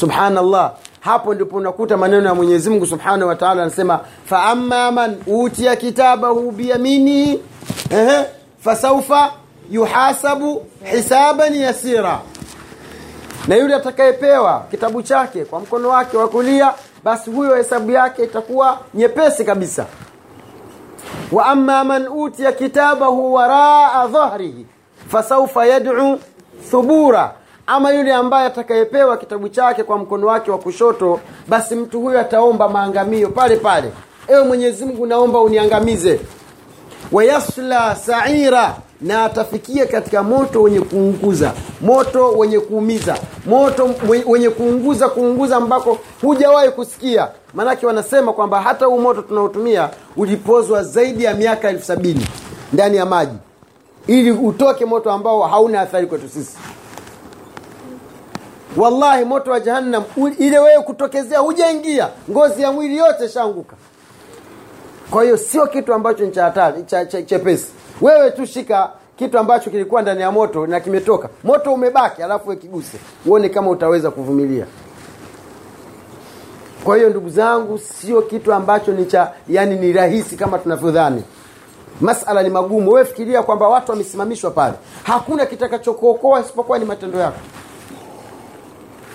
Subhanallah. 0.00 0.72
Hapo 1.00 1.34
ndipo 1.34 1.56
unakuta 1.56 1.96
maneno 1.96 2.26
ya 2.28 2.34
mwenyezi 2.34 2.70
mungu 2.70 2.86
subhanahu 2.86 3.28
wataala 3.28 3.62
anasema 3.62 4.00
faama 4.24 4.92
man 4.92 5.16
utiya 5.26 5.76
kitabahu 5.76 6.50
biyaminihi 6.50 7.40
fasaufa 8.64 9.32
yuhasabu 9.70 10.66
hisaban 10.84 11.54
yasira. 11.54 12.20
Na 13.48 13.56
yule 13.56 13.74
atakayepewa 13.74 14.64
kitabu 14.70 15.02
chake 15.02 15.44
kwa 15.44 15.60
mkono 15.60 15.88
wake 15.88 16.16
wa 16.16 16.28
kulia 16.28 16.72
basi 17.04 17.30
huyo 17.30 17.54
hesabu 17.56 17.90
yake 17.90 18.24
itakuwa 18.24 18.78
nyepesi 18.94 19.44
kabisa. 19.44 19.86
Wa 21.32 21.46
ama 21.46 21.84
man 21.84 22.08
utiya 22.08 22.52
kitabahu 22.52 23.34
waraa 23.34 24.06
dhahrihi 24.06 24.66
fasaufa 25.08 25.66
yad'u 25.66 26.18
thubura. 26.70 27.34
Ama 27.66 27.90
yule 27.92 28.14
ambaye 28.14 28.46
atakayepewa 28.46 29.16
kitabu 29.16 29.48
chake 29.48 29.82
kwa 29.84 29.98
mkono 29.98 30.26
wake 30.26 30.50
wa 30.50 30.58
kushoto 30.58 31.20
basi 31.48 31.74
mtu 31.76 32.00
huyo 32.00 32.20
ataomba 32.20 32.68
maangamio 32.68 33.28
pale 33.28 33.56
pale. 33.56 33.92
Ewe 34.28 34.44
mwenyezi 34.44 34.84
mungu 34.84 35.06
naomba 35.06 35.40
uniangamize 35.40 36.20
wayasla 37.14 37.96
saira 37.96 38.76
na 39.00 39.24
atafikia 39.24 39.86
katika 39.86 40.22
moto 40.22 40.62
wenye 40.62 40.80
kuunguza 40.80 41.52
moto 41.80 42.30
wenye 42.30 42.60
kuumiza 42.60 43.18
moto 43.46 43.90
wenye 44.26 44.50
kuunguza 44.50 45.08
kuunguza 45.08 45.56
ambako 45.56 45.98
hujawahi 46.22 46.70
kusikia. 46.70 47.28
Maanake 47.54 47.86
wanasema 47.86 48.32
kwamba 48.32 48.60
hata 48.60 48.86
huu 48.86 48.98
moto 48.98 49.22
tunaotumia 49.22 49.90
ulipozwa 50.16 50.82
zaidi 50.82 51.24
ya 51.24 51.34
miaka 51.34 51.68
elfu 51.70 51.84
sabini 51.84 52.26
ndani 52.72 52.96
ya 52.96 53.06
maji. 53.06 53.36
Ili 54.06 54.30
utoke 54.32 54.84
moto 54.84 55.12
ambao 55.12 55.42
hauna 55.42 55.80
athari 55.80 56.06
kwetu 56.06 56.28
sisi. 56.28 56.56
Wallahi 58.76 59.24
moto 59.24 59.50
wa 59.50 59.60
jahannam 59.60 60.02
ile 60.38 60.58
wewe 60.58 60.82
kutokezea 60.82 61.38
hujaingia. 61.38 62.08
Ngozi 62.30 62.62
ya 62.62 62.72
mwili 62.72 62.96
yote 62.96 63.28
shaanguka 63.28 63.76
kwa 65.14 65.22
hiyo 65.24 65.36
sio 65.36 65.66
kitu 65.66 65.94
ambacho 65.94 66.24
ni 66.24 66.30
cha 66.30 66.44
hatari 66.44 66.82
cha, 66.82 67.06
cha, 67.06 67.22
chepesi. 67.22 67.66
Wewe 68.00 68.30
tu 68.30 68.46
shika 68.46 68.90
kitu 69.16 69.38
ambacho 69.38 69.70
kilikuwa 69.70 70.02
ndani 70.02 70.20
ya 70.20 70.30
moto 70.30 70.66
na 70.66 70.80
kimetoka. 70.80 71.28
Moto 71.44 71.72
umebaki 71.74 72.22
alafu 72.22 72.48
wekiguse 72.48 72.98
uone 73.26 73.48
kama 73.48 73.70
utaweza 73.70 74.10
kuvumilia. 74.10 74.66
Kwa 76.84 76.96
hiyo 76.96 77.10
ndugu 77.10 77.30
zangu 77.30 77.78
sio 77.78 78.22
kitu 78.22 78.52
ambacho 78.52 78.92
ni 78.92 79.06
cha 79.06 79.32
yani 79.48 79.76
ni 79.76 79.92
rahisi 79.92 80.36
kama 80.36 80.58
tunavyodhani. 80.58 81.22
Masala 82.00 82.42
ni 82.42 82.50
magumu. 82.50 82.92
Wewe 82.92 83.04
fikiria 83.06 83.42
kwamba 83.42 83.68
watu 83.68 83.90
wamesimamishwa 83.92 84.50
pale. 84.50 84.74
Hakuna 85.02 85.46
kitakachokuokoa 85.46 86.40
isipokuwa 86.40 86.78
ni 86.78 86.84
matendo 86.84 87.18
yako 87.18 87.38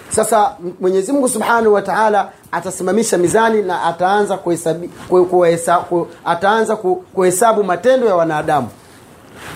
sasa 0.09 0.55
mwenyezi 0.79 1.11
mungu 1.11 1.29
subhanahu 1.29 1.73
wa 1.73 1.81
taala 1.81 2.29
atasimamisha 2.51 3.17
mizani 3.17 3.61
na 3.61 3.83
ataanza 3.83 4.37
kuhesabu 4.37 4.87
ku, 5.89 6.07
ataanza 6.25 6.75
ku, 6.75 6.95
kuhesabu 7.13 7.63
matendo 7.63 8.07
ya 8.07 8.15
wanadamu. 8.15 8.67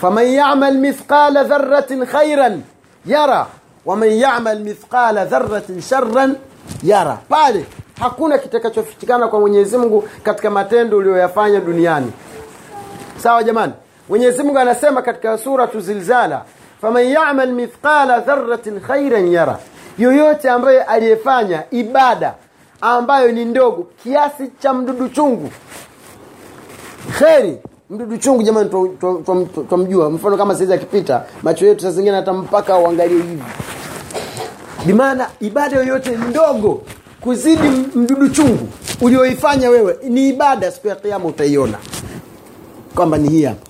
Faman 0.02 0.28
yamal 0.28 0.74
mithqala 0.78 1.44
dharatin 1.44 2.06
khairan 2.06 2.62
yara 3.06 3.48
waman 3.86 4.10
yamal 4.12 4.60
mithqala 4.60 5.26
dharatin 5.26 5.82
sharran 5.82 6.36
yara. 6.84 7.18
Pale 7.30 7.66
hakuna 8.00 8.38
kitakachofichikana 8.38 9.28
kwa 9.28 9.40
mwenyezi 9.40 9.78
mungu 9.78 10.04
katika 10.24 10.50
matendo 10.50 10.98
uliyoyafanya 10.98 11.60
duniani. 11.60 12.12
Sawa 13.18 13.44
jamani? 13.44 13.74
Mwenyezi 14.10 14.44
mungu 14.44 14.60
anasema 14.60 15.02
katika 15.02 15.38
suratu 15.38 15.80
zilzala 15.80 16.42
faman 16.82 17.06
yamal 17.06 17.52
mithqala 17.52 18.20
dharatin 18.20 18.80
khairan 18.80 19.28
yara 19.32 19.60
yoyote 19.98 20.50
ambaye 20.50 20.84
aliyefanya 20.84 21.64
ibada 21.72 22.34
ambayo 22.82 23.32
ni 23.32 23.46
ndogo 23.46 23.88
kiasi 24.04 24.44
cha 24.60 24.74
mdudu 24.74 25.10
chungu. 25.10 25.50
Kheri 27.20 27.58
mdudu 27.90 28.18
chungu 28.18 28.44
jamani 28.44 28.70
twa- 28.70 28.90
twa- 29.00 29.22
twa- 29.24 29.64
twamjua. 29.68 30.10
Mfano 30.10 30.38
kama 30.38 30.56
saizi 30.56 30.74
akipita 30.74 31.24
macho 31.44 31.66
yetu 31.66 31.92
saa 31.92 32.12
hata 32.16 32.34
mpaka 32.34 32.78
uangalie 32.78 33.18
hivi. 33.18 33.44
Bimaana 34.86 35.28
ibada 35.40 35.78
yoyote 35.78 36.18
ndogo 36.30 36.82
kuzidi 37.22 37.70
mdudu 37.96 38.30
chungu 38.30 38.68
ulioifanya 39.02 39.70
wewe 39.70 39.98
ni 40.04 40.30
ibada 40.30 40.72
siku 40.72 40.88
ya 40.88 40.96
kiama 40.96 41.26
utaiona. 41.26 41.78
Kwamba 42.96 43.18
ni 43.18 43.30
hii 43.30 43.44
hapa. 43.44 43.68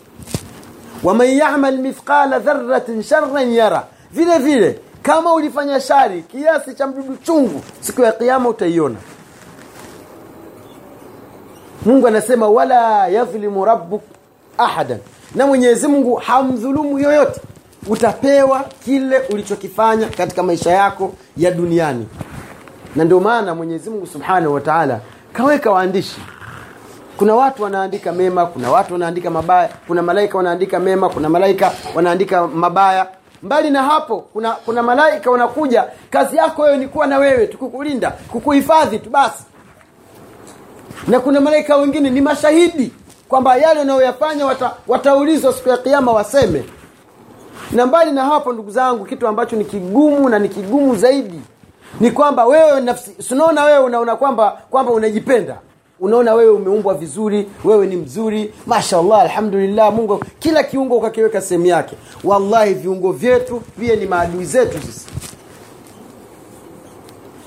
Waman 1.03 1.29
yamal 1.29 1.77
mithqala 1.77 2.39
dharatin 2.39 3.03
sharan 3.03 3.51
yara. 3.53 3.83
Vile 4.11 4.37
vile 4.37 4.79
kama 5.03 5.33
ulifanya 5.33 5.79
shari 5.79 6.21
kiasi 6.21 6.73
cha 6.73 6.87
mdudu 6.87 7.17
chungu 7.17 7.61
siku 7.79 8.01
ya 8.01 8.11
kiama 8.11 8.49
utaiona. 8.49 8.95
Mungu 11.85 12.07
anasema 12.07 12.47
wala 12.49 13.07
yadhlimu 13.07 13.65
rabbuk 13.65 14.01
ahadan. 14.57 14.97
Na 15.35 15.47
mwenyezi 15.47 15.87
mungu 15.87 16.15
hamdhulumu 16.15 16.99
yoyote. 16.99 17.41
Utapewa 17.87 18.65
kile 18.85 19.19
ulichokifanya 19.19 20.07
katika 20.07 20.43
maisha 20.43 20.71
yako 20.71 21.13
ya 21.37 21.51
duniani. 21.51 22.07
Na 22.95 23.03
ndio 23.03 23.19
maana 23.19 23.55
mwenyezi 23.55 23.89
mungu 23.89 24.07
subhanahu 24.07 24.53
wa 24.53 24.61
taala 24.61 24.99
kaweka 25.33 25.71
waandishi. 25.71 26.21
Kuna 27.17 27.35
watu 27.35 27.63
wanaandika 27.63 28.11
mema 28.11 28.45
kuna 28.45 28.71
watu 28.71 28.93
wanaandika 28.93 29.29
mabaya 29.29 29.69
kuna 29.87 30.01
malaika 30.01 30.37
wanaandika 30.37 30.79
mema 30.79 31.09
kuna 31.09 31.29
malaika 31.29 31.71
wanaandika 31.95 32.47
mabaya 32.47 33.07
mbali 33.43 33.69
na 33.69 33.83
hapo 33.83 34.17
kuna 34.33 34.51
kuna 34.51 34.83
malaika 34.83 35.31
wanakuja. 35.31 35.85
Kazi 36.09 36.37
yako 36.37 36.61
wewe 36.61 36.77
ni 36.77 36.87
kuwa 36.87 37.07
na 37.07 37.17
wewe 37.17 37.47
tukukulinda 37.47 38.11
kukuhifadhi 38.11 38.99
tu 38.99 39.09
basi. 39.09 39.43
Na 41.07 41.19
kuna 41.19 41.41
malaika 41.41 41.75
wengine 41.77 42.09
ni 42.09 42.21
mashahidi 42.21 42.93
kwamba 43.29 43.55
yale 43.55 43.79
unayoyafanya 43.79 44.45
wata, 44.45 44.71
wataulizwa 44.87 45.53
siku 45.53 45.69
ya 45.69 45.77
kiama 45.77 46.11
waseme. 46.11 46.63
Na 47.71 47.85
mbali 47.85 48.11
na 48.11 48.23
hapo 48.25 48.53
ndugu 48.53 48.71
zangu 48.71 49.05
kitu 49.05 49.27
ambacho 49.27 49.55
ni 49.55 49.65
kigumu 49.65 50.29
na 50.29 50.39
ni 50.39 50.49
kigumu 50.49 50.95
zaidi 50.95 51.41
ni 51.99 52.11
kwamba 52.11 52.45
wewe 52.45 52.81
nafsi 52.81 53.15
unaona 53.33 53.63
wewe 53.63 53.79
unaona 53.79 54.15
kwamba 54.15 54.57
kwamba 54.69 54.91
unajipenda 54.91 55.57
unaona 56.03 56.33
wewe 56.33 56.51
umeumbwa 56.51 56.93
vizuri 56.93 57.47
wewe 57.63 57.87
ni 57.87 57.95
mzuri. 57.95 58.53
Mashallah 58.65 59.21
alhamdulillah 59.21 59.93
mungu 59.93 60.19
kila 60.39 60.63
kiungo 60.63 60.95
ukakiweka 60.97 61.41
sehemu 61.41 61.65
yake. 61.65 61.95
Wallahi 62.23 62.73
viungo 62.73 63.11
vyetu 63.11 63.61
vile 63.77 63.95
ni 63.95 64.05
maadui 64.05 64.45
zetu 64.45 64.77
sisi. 64.85 65.05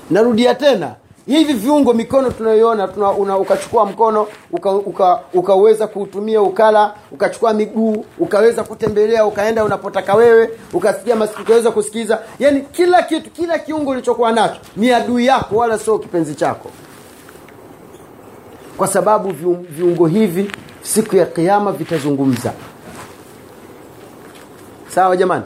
Narudia 0.09 0.55
tena 0.55 0.95
hivi 1.25 1.53
viungo 1.53 1.93
mikono 1.93 2.31
tunayoiona 2.31 2.87
tuna, 2.87 3.11
una, 3.11 3.37
ukachukua 3.37 3.85
mkono 3.85 4.27
uka, 4.51 4.71
uka 4.71 5.19
ukaweza 5.33 5.87
kuutumia 5.87 6.41
ukala 6.41 6.93
ukachukua 7.11 7.53
miguu 7.53 8.05
ukaweza 8.19 8.63
kutembelea 8.63 9.25
ukaenda 9.25 9.63
unapotaka 9.63 10.15
wewe 10.15 10.49
ukasikia 10.73 11.15
masikio 11.15 11.43
ukaweza 11.43 11.71
kusikiza. 11.71 12.19
Yani 12.39 12.61
kila 12.61 13.03
kitu 13.03 13.29
kila 13.29 13.59
kiungo 13.59 13.91
ulichokuwa 13.91 14.31
nacho 14.31 14.59
ni 14.75 14.91
adui 14.91 15.25
yako 15.25 15.55
wala 15.55 15.79
sio 15.79 15.99
kipenzi 15.99 16.35
chako 16.35 16.69
kwa 18.77 18.87
sababu 18.87 19.31
viungo 19.69 20.07
hivi 20.07 20.51
siku 20.81 21.15
ya 21.15 21.25
kiyama 21.25 21.71
vitazungumza. 21.71 22.53
Sawa 24.87 25.17
jamani? 25.17 25.43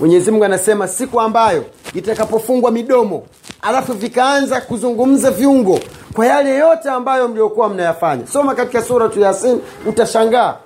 Mwenyezi 0.00 0.30
mungu 0.30 0.44
anasema 0.44 0.88
siku 0.88 1.20
ambayo 1.20 1.64
itakapofungwa 1.94 2.70
midomo 2.70 3.26
alafu 3.62 3.92
vikaanza 3.92 4.60
kuzungumza 4.60 5.30
viungo 5.30 5.80
kwa 6.14 6.26
yale 6.26 6.56
yote 6.56 6.90
ambayo 6.90 7.28
mliokuwa 7.28 7.68
mnayafanya. 7.68 8.26
Soma 8.26 8.54
katika 8.54 8.82
suratu 8.82 9.20
yasin 9.20 9.60
utashangaa. 9.86 10.56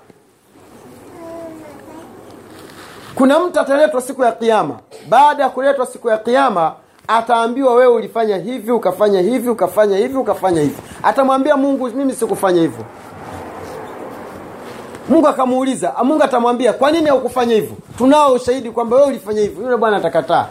Kuna 3.14 3.38
mtu 3.38 3.60
ataletwa 3.60 4.00
siku 4.02 4.22
ya 4.24 4.32
kiama 4.32 4.78
baada 5.08 5.42
ya 5.42 5.48
kuletwa 5.50 5.86
siku 5.86 6.08
ya 6.08 6.18
kiama 6.18 6.74
ataambiwa 7.10 7.74
wewe 7.74 7.94
ulifanya 7.94 8.36
hivi 8.36 8.72
ukafanya 8.72 9.20
hivi 9.20 9.48
ukafanya 9.50 9.96
hivi 9.98 10.16
ukafanya 10.16 10.60
hivi. 10.60 10.76
Atamwambia 11.02 11.56
mungu 11.56 11.86
mimi 11.88 12.12
sikufanya 12.14 12.60
hivyo. 12.60 12.84
Mungu 15.08 15.28
akamuuliza 15.28 15.92
mungu 16.04 16.22
atamwambia 16.22 16.72
kwa 16.72 16.90
nini 16.90 17.06
haukufanya 17.08 17.54
hivyo? 17.54 17.76
Tunao 17.98 18.32
ushahidi 18.32 18.70
kwamba 18.70 18.96
wewe 18.96 19.08
ulifanya 19.08 19.40
hivyo. 19.40 19.64
Yule 19.64 19.76
bwana 19.76 19.96
atakataa. 19.96 20.46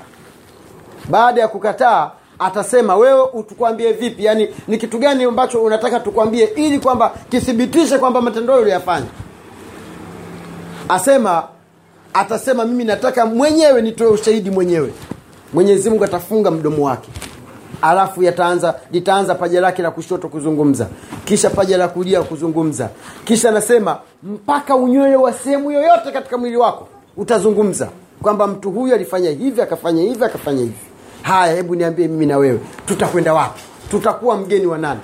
Baada 1.09 1.41
ya 1.41 1.47
kukataa 1.47 2.11
atasema 2.39 2.95
wewe 2.95 3.21
utukwambie 3.33 3.91
vipi? 3.93 4.25
Yaani 4.25 4.49
ni 4.67 4.77
kitu 4.77 4.97
gani 4.99 5.23
ambacho 5.23 5.63
unataka 5.63 5.99
tukwambie 5.99 6.43
ili 6.45 6.79
kwamba 6.79 7.11
kithibitishe 7.29 7.97
kwamba 7.97 8.21
matendo 8.21 8.53
hayo 8.53 8.61
uliyafanya? 8.63 9.05
Asema 10.89 11.43
atasema 12.13 12.65
mimi 12.65 12.83
nataka 12.83 13.25
mwenyewe 13.25 13.81
nitoe 13.81 14.07
ushahidi 14.07 14.49
mwenyewe 14.51 14.93
mwenyezi 15.53 15.89
mungu 15.89 16.03
atafunga 16.03 16.51
mdomo 16.51 16.85
wake. 16.85 17.09
Alafu 17.81 18.23
yataanza 18.23 18.75
litaanza 18.91 19.35
paja 19.35 19.61
lake 19.61 19.81
la 19.81 19.91
kushoto 19.91 20.29
kuzungumza. 20.29 20.87
Kisha 21.25 21.49
paja 21.49 21.77
la 21.77 21.87
kulia 21.87 22.21
kuzungumza. 22.21 22.89
Kisha 23.25 23.49
anasema 23.49 23.97
mpaka 24.23 24.75
unywele 24.75 25.15
wa 25.15 25.33
sehemu 25.33 25.71
yoyote 25.71 26.11
katika 26.11 26.37
mwili 26.37 26.57
wako 26.57 26.87
utazungumza 27.17 27.89
kwamba 28.21 28.47
mtu 28.47 28.71
huyu 28.71 28.93
alifanya 28.95 29.29
hivi 29.29 29.61
akafanya 29.61 30.01
hivi 30.03 30.23
akafanya 30.23 30.59
hivi. 30.61 30.73
Haya 31.21 31.55
hebu 31.55 31.75
niambie 31.75 32.07
mimi 32.07 32.25
na 32.25 32.37
wewe 32.37 32.59
tutakwenda 32.85 33.33
wapi? 33.33 33.61
Tutakuwa 33.91 34.37
mgeni 34.37 34.65
wa 34.65 34.77
nani? 34.77 34.99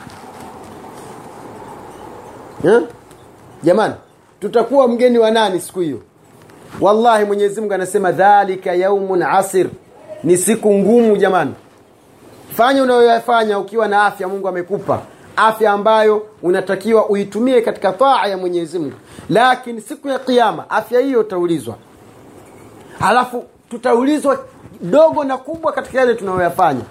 Eh? 2.64 2.82
jamani 3.64 3.94
tutakuwa 4.40 4.88
mgeni 4.88 5.18
wa 5.20 5.32
nani 5.32 5.62
siku 5.62 5.80
hiyo? 5.80 6.00
Wallahi 6.82 7.26
mwenyezi 7.26 7.62
mungu 7.62 7.74
anasema 7.74 8.12
dhalika 8.12 8.74
yaumun 8.74 9.24
asir 9.24 9.68
ni 10.24 10.38
siku 10.38 10.74
ngumu 10.74 11.18
jamani. 11.18 11.54
Fanya 12.54 12.84
unayoyafanya 12.84 13.60
ukiwa 13.60 13.88
na 13.88 14.06
afya 14.06 14.28
mungu 14.28 14.48
amekupa. 14.48 15.00
Afya 15.36 15.72
ambayo 15.72 16.28
unatakiwa 16.44 17.10
uitumie 17.10 17.62
katika 17.62 17.92
taa 17.94 18.28
ya 18.28 18.38
mwenyezi 18.38 18.80
mungu. 18.80 18.96
Lakini 19.30 19.82
siku 19.82 20.08
ya 20.10 20.20
kiama 20.20 20.70
afya 20.70 21.00
hiyo 21.00 21.20
utaulizwa. 21.20 21.76
Alafu 23.00 23.44
tutaulizwa 23.70 24.40
dogo 24.82 25.24
na 25.24 25.38
kubwa 25.38 25.72
katika 25.72 26.00
yale 26.00 26.16
tunayoyafanya. 26.16 26.82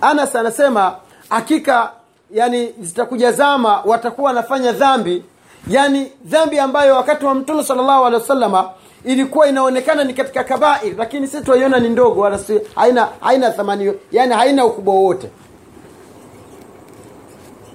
Anas 0.00 0.36
anasema 0.36 0.94
hakika 1.28 1.90
yani 2.30 2.74
zitakuja 2.80 3.32
zama 3.32 3.80
watakuwa 3.84 4.26
wanafanya 4.28 4.72
dhambi. 4.72 5.24
Yani 5.68 6.12
dhambi 6.24 6.58
ambayo 6.58 6.94
wakati 6.96 7.24
wa 7.24 7.34
mtume 7.34 7.64
salllahu 7.64 8.04
alehi 8.04 8.22
wasalama 8.22 8.70
ilikuwa 9.06 9.48
inaonekana 9.48 10.04
ni 10.04 10.14
katika 10.14 10.44
kabair 10.44 10.94
lakini 10.98 11.26
sisi 11.26 11.44
tunaiona 11.44 11.78
ni 11.78 11.88
ndogo 11.88 12.20
wala 12.20 12.38
haina 12.74 13.08
haina 13.20 13.50
thamani 13.50 13.92
yani 14.12 14.34
haina 14.34 14.64
ukubwa 14.64 14.94
wowote. 14.94 15.30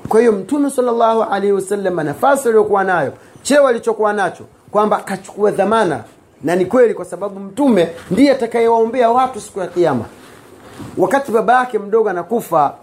Kwa 0.09 0.19
hiyo 0.19 0.31
mtume 0.31 0.69
salllahu 0.69 1.23
alaihi 1.23 1.51
wasallam 1.51 1.95
nafasi 1.95 2.47
aliyokuwa 2.47 2.83
nayo 2.83 3.13
cheo 3.41 3.67
alichokuwa 3.67 4.13
nacho 4.13 4.43
kwamba 4.71 4.97
kachukua 4.97 5.51
dhamana. 5.51 6.03
Na 6.43 6.55
ni 6.55 6.65
kweli 6.65 6.93
kwa 6.93 7.05
sababu 7.05 7.39
mtume 7.39 7.89
ndiye 8.11 8.31
atakayewaombea 8.31 9.09
watu 9.09 9.41
siku 9.41 9.59
ya 9.59 9.67
kiama 9.67 10.05
wakati 10.97 11.31
baba 11.31 11.59
yake 11.59 11.79
mdogo 11.79 12.09
anakufa 12.09 12.73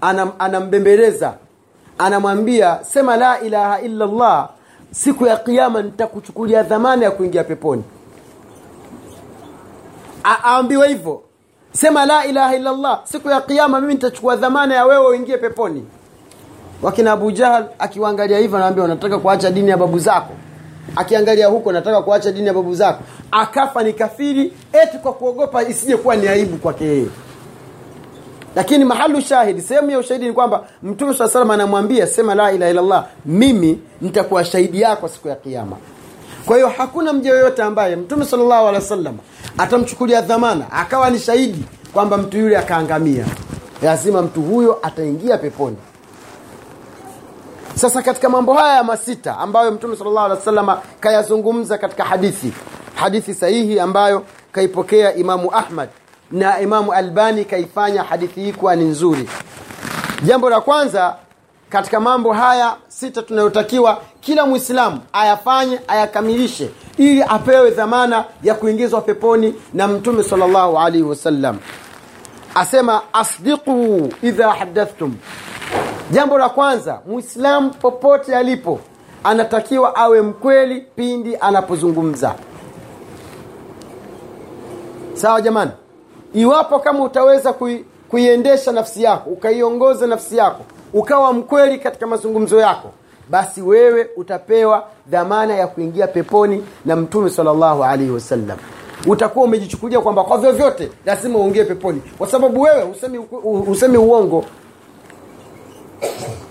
anam, 0.00 0.30
anambembeleza 0.38 1.34
anamwambia 1.98 2.78
sema 2.84 3.16
la 3.16 3.40
ilaha 3.40 3.80
illa 3.80 4.04
allah 4.04 4.48
siku 4.90 5.26
ya 5.26 5.36
kiama 5.36 5.82
nitakuchukulia 5.82 6.62
dhamana 6.62 7.04
ya 7.04 7.10
kuingia 7.10 7.44
peponi 7.44 7.82
aambiwe 10.26 10.88
hivyo. 10.88 11.22
Sema 11.72 12.06
la 12.06 12.26
ilaha 12.26 12.56
illa 12.56 13.00
siku 13.04 13.30
ya 13.30 13.40
kiyama 13.40 13.80
mimi 13.80 13.94
nitachukua 13.94 14.36
dhamana 14.36 14.74
ya 14.74 14.84
wewe 14.84 15.08
uingie 15.08 15.38
peponi. 15.38 15.84
Wakina 16.82 17.12
abu 17.12 17.30
jahal 17.32 17.66
akiwaangalia 17.78 18.38
hivyo 18.38 18.56
anaambia 18.58 18.84
unataka 18.84 19.18
kuacha 19.18 19.50
dini 19.50 19.70
ya 19.70 19.76
babu 19.76 19.98
zako? 19.98 20.32
Akiangalia 20.96 21.46
huko 21.46 21.72
nataka 21.72 22.02
kuacha 22.02 22.32
dini 22.32 22.46
ya 22.46 22.54
babu 22.54 22.74
zako? 22.74 23.02
Akafa 23.30 23.82
ni 23.82 23.92
kafiri 23.92 24.52
eti 24.72 24.98
kwa 24.98 25.12
kuogopa 25.12 25.62
isije 25.62 25.96
kuwa 25.96 26.16
ni 26.16 26.28
aibu 26.28 26.56
kwake 26.56 26.84
yeye. 26.84 27.06
Lakini 28.56 28.84
mahalu 28.84 29.20
shahidi 29.20 29.60
sehemu 29.62 29.90
ya 29.90 29.98
ushahidi 29.98 30.26
ni 30.26 30.32
kwamba 30.32 30.64
mtume 30.82 31.14
saa 31.14 31.28
salama 31.28 31.54
anamwambia 31.54 32.06
sema 32.06 32.34
la 32.34 32.52
ilaha 32.52 32.70
illallah 32.70 33.06
mimi 33.26 33.80
nitakuwa 34.00 34.44
shahidi 34.44 34.80
yako 34.80 35.08
siku 35.08 35.28
ya 35.28 35.34
kiama 35.34 35.76
kwa 36.46 36.56
hiyo 36.56 36.68
hakuna 36.78 37.12
mja 37.12 37.30
yoyote 37.30 37.62
ambaye 37.62 37.96
mtume 37.96 38.24
salllahu 38.24 38.68
alehi 38.68 38.74
wa 38.74 38.88
sallam 38.88 39.16
atamchukulia 39.58 40.20
dhamana 40.20 40.72
akawa 40.72 41.10
ni 41.10 41.18
shahidi 41.18 41.64
kwamba 41.92 42.16
mtu 42.16 42.38
yule 42.38 42.58
akaangamia. 42.58 43.24
Lazima 43.82 44.22
mtu 44.22 44.42
huyo 44.42 44.78
ataingia 44.82 45.38
peponi. 45.38 45.76
Sasa 47.74 48.02
katika 48.02 48.28
mambo 48.28 48.52
haya 48.54 48.84
masita 48.84 49.38
ambayo 49.38 49.72
mtume 49.72 49.96
salllahu 49.96 50.18
alehi 50.26 50.38
wa 50.38 50.44
sallam 50.44 50.78
kayazungumza 51.00 51.78
katika 51.78 52.04
hadithi 52.04 52.52
hadithi 52.94 53.34
sahihi 53.34 53.80
ambayo 53.80 54.22
kaipokea 54.52 55.14
imamu 55.14 55.54
ahmad 55.54 55.88
na 56.30 56.60
imamu 56.60 56.92
albani 56.92 57.44
kaifanya 57.44 58.02
hadithi 58.02 58.40
hii 58.40 58.52
kuwa 58.52 58.76
ni 58.76 58.84
nzuri. 58.84 59.28
Jambo 60.22 60.50
la 60.50 60.60
kwanza 60.60 61.16
katika 61.68 62.00
mambo 62.00 62.32
haya 62.32 62.76
sita 62.88 63.22
tunayotakiwa 63.22 64.00
kila 64.20 64.46
mwislamu 64.46 65.00
ayafanye 65.12 65.80
ayakamilishe 65.88 66.70
ili 66.96 67.22
apewe 67.22 67.70
dhamana 67.70 68.24
ya 68.42 68.54
kuingizwa 68.54 69.00
peponi 69.00 69.54
na 69.74 69.88
mtume 69.88 70.22
salllahu 70.22 70.78
alaihi 70.78 71.02
wasallam. 71.02 71.58
Asema 72.54 73.00
asdiquu 73.12 74.08
idha 74.22 74.52
hadathtum 74.52 75.14
jambo 76.10 76.38
la 76.38 76.48
kwanza 76.48 77.00
mwislamu 77.06 77.70
popote 77.70 78.36
alipo 78.36 78.80
anatakiwa 79.24 79.96
awe 79.96 80.22
mkweli 80.22 80.80
pindi 80.80 81.36
anapozungumza. 81.36 82.34
Sawa 85.14 85.40
jamani? 85.40 85.70
Iwapo 86.34 86.78
kama 86.78 87.04
utaweza 87.04 87.52
kui, 87.52 87.84
kuiendesha 88.08 88.72
nafsi 88.72 89.02
yako 89.02 89.30
ukaiongoza 89.30 90.06
nafsi 90.06 90.36
yako 90.36 90.64
ukawa 90.96 91.32
mkweli 91.32 91.78
katika 91.78 92.06
mazungumzo 92.06 92.60
yako 92.60 92.90
basi 93.30 93.62
wewe 93.62 94.08
utapewa 94.16 94.84
dhamana 95.06 95.54
ya 95.54 95.66
kuingia 95.66 96.06
peponi 96.06 96.64
na 96.84 96.96
mtume 96.96 97.30
salllahu 97.30 97.84
alaihi 97.84 98.10
wasallam. 98.10 98.58
Utakuwa 99.06 99.44
umejichukulia 99.44 100.00
kwamba 100.00 100.24
kwa 100.24 100.38
vyovyote 100.38 100.90
lazima 101.06 101.38
uingie 101.38 101.64
peponi 101.64 102.02
kwa 102.18 102.26
sababu 102.26 102.60
wewe 102.62 102.82
usemi, 102.82 103.18
usemi 103.68 103.98
uongo. 103.98 104.44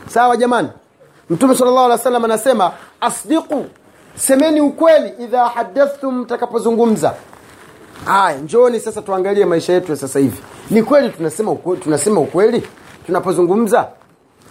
Sawa 0.07 0.37
jamani? 0.37 0.69
Mtume 1.29 1.55
salllahu 1.55 1.79
alih 1.79 1.91
wasallam 1.91 2.25
anasema 2.25 2.71
asdiqu 3.01 3.65
semeni 4.15 4.61
ukweli 4.61 5.13
idha 5.23 5.45
hadathtum 5.45 6.19
mtakapozungumza. 6.19 7.13
Haya 8.05 8.37
njoni 8.37 8.79
sasa 8.79 9.01
tuangalie 9.01 9.45
maisha 9.45 9.73
yetu 9.73 9.91
ya 9.91 9.97
sasa 9.97 10.19
hivi. 10.19 10.37
Ni 10.69 10.83
kweli 10.83 11.09
tunasema 11.09 11.51
ukweli, 11.51 11.81
tunasema 11.81 12.19
ukweli? 12.21 12.63
Tunapozungumza 13.05 13.87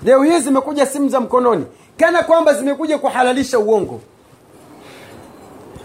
leo 0.02 0.22
hii 0.22 0.38
zimekuja 0.38 0.87
simu 0.87 1.09
za 1.09 1.20
mkononi. 1.20 1.64
Kana 1.96 2.22
kwamba 2.22 2.54
zimekuja 2.54 2.98
kuhalalisha 2.98 3.59
uongo. 3.59 4.00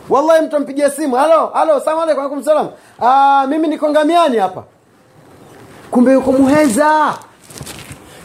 Wallahi 0.10 0.46
mtu 0.46 0.56
ampigia 0.56 0.92
simu. 0.92 1.16
Halo 1.16 1.48
halo 1.48 1.80
salamu 1.80 2.44
salam. 2.44 2.70
Ah, 3.02 3.48
mimi 3.50 3.68
niko 3.68 3.90
ngamiani 3.90 4.38
hapa. 4.38 4.64
Kumbe 5.92 6.14
yuko 6.14 6.32
muheza. 6.32 7.14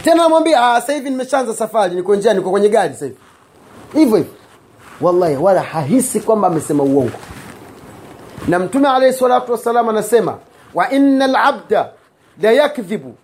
Tena 0.04 0.16
namwambia 0.22 0.58
sasa 0.58 0.92
hivi 0.92 1.10
nimeshaanza 1.10 1.54
safari 1.54 1.94
niko 1.94 2.16
njiani 2.16 2.38
niko 2.38 2.50
kwenye 2.50 2.68
gari 2.68 2.94
sasa 2.94 3.04
hivi. 3.06 3.18
Hivyo 3.94 4.16
hivyo. 4.16 4.32
Wallahi 5.00 5.36
wala 5.36 5.62
hahisi 5.62 6.20
kwamba 6.20 6.48
amesema 6.48 6.82
uongo. 6.82 7.18
Na 8.48 8.58
mtume 8.58 8.88
alaihi 8.88 9.16
salatu 9.18 9.52
wassalam 9.52 9.88
anasema 9.88 10.38
wa 10.74 10.90
inna 10.90 11.26
labda 11.26 11.88
la 12.42 12.52
yakdhibu 12.52 13.14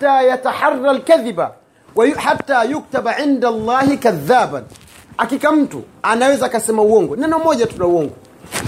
yataharra 0.00 0.92
hata 2.16 2.64
yuktaba 2.64 3.18
inda 3.18 3.50
llahi 3.50 3.96
kadhaban. 3.98 4.64
Akika 5.18 5.52
mtu 5.52 5.82
anaweza 6.02 6.46
akasema 6.46 6.82
uongo. 6.82 7.16
Neno 7.16 7.38
moja 7.38 7.66
tu 7.66 7.74
la 7.78 7.86
uongo. 7.86 8.12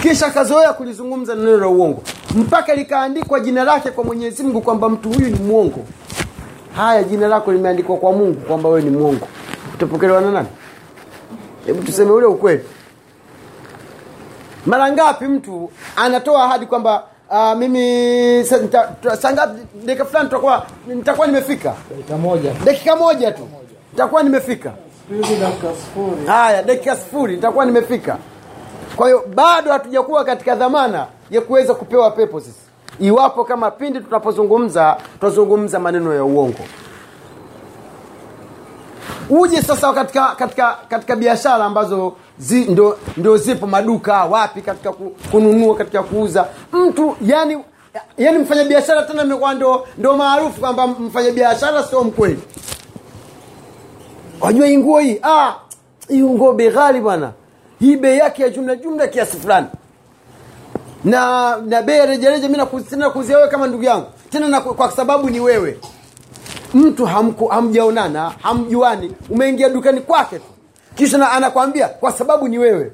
Kisha 0.02 0.26
akazoea 0.26 0.72
kulizungumza 0.72 1.34
neno 1.34 1.56
la 1.56 1.68
uongo. 1.68 2.02
Mpaka 2.34 2.74
likaandikwa 2.74 3.40
jina 3.40 3.64
lake 3.64 3.90
kwa 3.90 4.04
mwenyezi 4.04 4.42
mungu 4.42 4.60
kwamba 4.60 4.88
mtu 4.88 5.08
huyu 5.08 5.28
ni 5.30 5.38
mwongo. 5.38 5.80
Haya 6.76 7.02
jina 7.02 7.28
lako 7.28 7.52
limeandikwa 7.52 7.96
kwa 7.96 8.12
mungu 8.12 8.40
kwamba 8.40 8.68
wewe 8.68 8.82
ni 8.82 8.90
mwongo. 8.90 9.28
Utapokelewa 9.74 10.20
na 10.20 10.30
nani? 10.30 10.48
Hebu 11.66 11.82
tuseme 11.82 12.10
ule 12.10 12.26
ukweli. 12.26 12.64
Mara 14.66 14.92
ngapi 14.92 15.24
mtu 15.24 15.70
anatoa 15.96 16.44
ahadi 16.44 16.66
kwamba 16.66 17.04
uh, 17.34 17.58
mimi 17.58 18.44
saa 18.44 19.32
ngapi? 19.32 19.60
Dakika 19.84 20.04
fulani 20.04 20.28
tutakuwa 20.28 20.66
nitakuwa 20.86 21.26
nimefika. 21.26 21.74
Dakika 21.90 22.16
moja. 22.18 22.52
Dakika 22.64 22.96
moja 22.96 23.32
tu. 23.32 23.48
Nitakuwa 23.92 24.22
nimefika. 24.22 24.72
Haya 26.26 26.62
dakika 26.62 26.96
sifuri. 26.96 27.36
Nitakuwa 27.36 27.64
nimefika. 27.64 28.16
Kwa 28.96 29.06
hiyo 29.06 29.24
bado 29.34 29.72
hatujakuwa 29.72 30.24
katika 30.24 30.54
dhamana 30.54 31.06
ya 31.30 31.40
kuweza 31.40 31.74
kupewa 31.74 32.10
pepo 32.10 32.40
sisi. 32.40 32.58
Iwapo 33.00 33.44
kama 33.44 33.70
pindi 33.70 34.00
tunapozungumza 34.00 34.96
tunazungumza 35.20 35.78
maneno 35.78 36.14
ya 36.14 36.24
uongo 36.24 36.58
uje 39.30 39.62
sasa 39.62 39.92
katika 39.92 40.34
katika 40.34 40.76
katika 40.88 41.16
biashara 41.16 41.64
ambazo 41.64 42.12
zi, 42.38 42.64
ndo, 42.64 42.98
ndo 43.16 43.36
zipo 43.36 43.66
maduka 43.66 44.24
wapi 44.24 44.62
katika 44.62 44.92
ku, 44.92 45.12
kununua 45.30 45.76
katika 45.76 46.02
kuuza. 46.02 46.46
Mtu 46.72 47.16
yani 47.20 47.58
yani 48.18 48.38
mfanyabiashara 48.38 49.02
tena 49.02 49.22
imekuwa 49.24 49.54
ndo, 49.54 49.86
ndo 49.98 50.16
maarufu 50.16 50.60
kwamba 50.60 50.86
mfanyabiashara 50.86 51.82
sio 51.82 52.04
mkweli. 52.04 52.40
Wajua 54.40 54.66
hii 54.66 54.78
nguo 54.78 54.98
hii? 54.98 55.20
Ah, 55.22 55.54
hii 56.08 56.22
nguo 56.22 56.52
bei 56.52 56.70
bwana. 57.00 57.32
Hii 57.80 57.96
bei 57.96 58.18
yake 58.18 58.42
ya 58.42 58.48
jumla 58.48 58.76
jumla 58.76 59.06
kiasi 59.06 59.36
fulani. 59.36 59.66
Na 61.04 61.56
na 61.66 61.82
bei 61.82 61.98
ya 61.98 62.06
rejareja 62.06 62.48
mi 62.48 62.56
naku- 62.56 62.80
wewe 63.34 63.48
kama 63.48 63.66
ndugu 63.66 63.84
yangu. 63.84 64.06
Tena 64.30 64.48
na, 64.48 64.60
kwa 64.60 64.90
sababu 64.90 65.30
ni 65.30 65.40
wewe 65.40 65.78
mtu 66.74 67.06
hamku, 67.06 67.46
hamjaonana 67.46 68.32
hamjuani 68.42 69.12
umeingia 69.30 69.68
dukani 69.68 70.00
kwake 70.00 70.36
tu. 70.38 70.44
Kisha 70.94 71.18
na- 71.18 71.32
anakwambia 71.32 71.88
kwa 71.88 72.12
sababu 72.12 72.48
ni 72.48 72.58
wewe. 72.58 72.92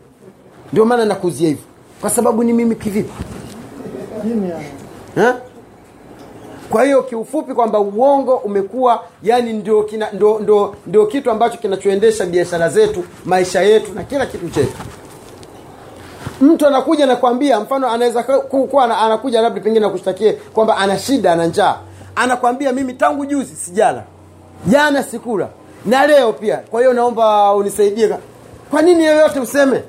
Ndio 0.73 0.85
maana 0.85 1.05
nakuzia 1.05 1.49
hivyo 1.49 1.65
kwa 2.01 2.11
sababu 2.11 2.45
ni 2.45 2.53
mimi 2.53 2.75
kivipi? 2.77 3.13
Eh? 5.17 5.35
kwa 6.71 6.85
hiyo 6.85 7.03
kiufupi 7.03 7.55
kwamba 7.55 7.79
uongo 7.81 8.35
umekuwa 8.37 9.03
yani 9.23 9.53
ndio, 9.53 9.83
kina, 9.83 10.11
ndio, 10.13 10.39
ndio, 10.39 10.75
ndio 10.87 11.07
kitu 11.07 11.31
ambacho 11.31 11.59
kinachoendesha 11.59 12.27
biashara 12.27 12.69
zetu 12.69 13.05
maisha 13.25 13.63
yetu 13.63 13.93
na 13.95 14.05
kila 14.05 14.27
kitu 14.27 14.49
chetu. 14.51 14.77
Mtu 16.41 16.67
anakuja 16.67 17.07
nakwambia 17.07 17.61
mfano 17.61 17.89
anaweza 17.91 18.23
kuwa 18.23 18.99
anakuja 19.01 19.41
labda 19.41 19.61
pengine 19.61 19.87
akushtakie 19.87 20.33
kwamba 20.33 20.77
ana 20.77 20.99
shida 20.99 21.33
ana 21.33 21.47
njaa 21.47 21.77
anakwambia 22.17 22.73
mimi 22.73 22.93
tangu 22.93 23.27
juzi 23.27 23.57
sijala. 23.57 24.03
Jana 24.67 25.03
sikula. 25.03 25.49
Na 25.87 26.07
leo 26.07 26.33
pia. 26.33 26.57
Kwa 26.57 26.81
hiyo 26.81 26.93
naomba 26.93 27.55
unisaidie 27.55 28.17
kwa 28.71 28.83
nini 28.83 29.05
yoyote 29.05 29.41
useme? 29.41 29.83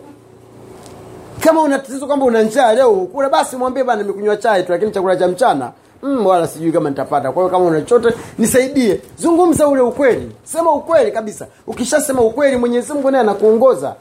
Kama 1.40 1.62
una 1.62 1.80
tatizo 1.80 2.08
kwamba 2.08 2.26
una 2.26 2.42
njaa 2.44 2.74
leo 2.74 2.92
ukula 2.92 3.30
basi 3.30 3.56
mwambie 3.56 3.84
bana 3.84 4.02
nimekunywa 4.02 4.38
chai 4.38 4.64
tu 4.64 4.72
lakini 4.72 4.92
chakula 4.92 5.16
cha 5.16 5.28
mchana 5.28 5.72
mm, 6.04 6.26
wala 6.26 6.48
sijui 6.48 6.72
kama 6.72 6.90
nitapata. 6.90 7.32
Kwa 7.32 7.44
hiyo 7.44 7.52
kama 7.52 7.66
una 7.66 7.82
chochote 7.82 8.16
nisaidie. 8.38 9.02
Zungumza 9.18 9.68
ule 9.68 9.82
ukweli. 9.82 10.32
Sema 10.44 10.72
ukweli 10.72 11.12
kabisa. 11.12 11.48
Ukishasema 11.68 12.22
ukweli 12.22 12.58
mwenyezi 12.58 12.94
mungu 12.94 13.12
naye 13.12 13.22
anakuongoza. 13.24 13.96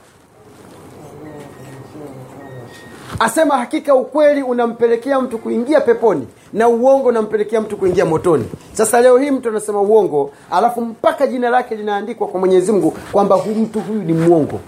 Asema 3.18 3.56
hakika 3.58 3.94
ukweli 3.94 4.42
unampelekea 4.42 5.20
mtu 5.20 5.38
kuingia 5.38 5.80
peponi 5.80 6.26
na 6.52 6.68
uongo 6.68 7.08
unampelekea 7.08 7.60
mtu 7.60 7.76
kuingia 7.76 8.04
motoni. 8.06 8.44
Sasa 8.72 9.00
leo 9.00 9.18
hii 9.18 9.30
mtu 9.30 9.48
anasema 9.48 9.80
uongo 9.80 10.30
alafu 10.50 10.80
mpaka 10.80 11.26
jina 11.26 11.50
lake 11.50 11.74
linaandikwa 11.74 12.28
kwa 12.28 12.40
mwenyezi 12.40 12.72
mungu 12.72 12.90
kwamba 13.12 13.36
hu 13.36 13.50
mtu 13.50 13.80
huyu 13.80 14.02
ni 14.02 14.12
mwongo. 14.12 14.60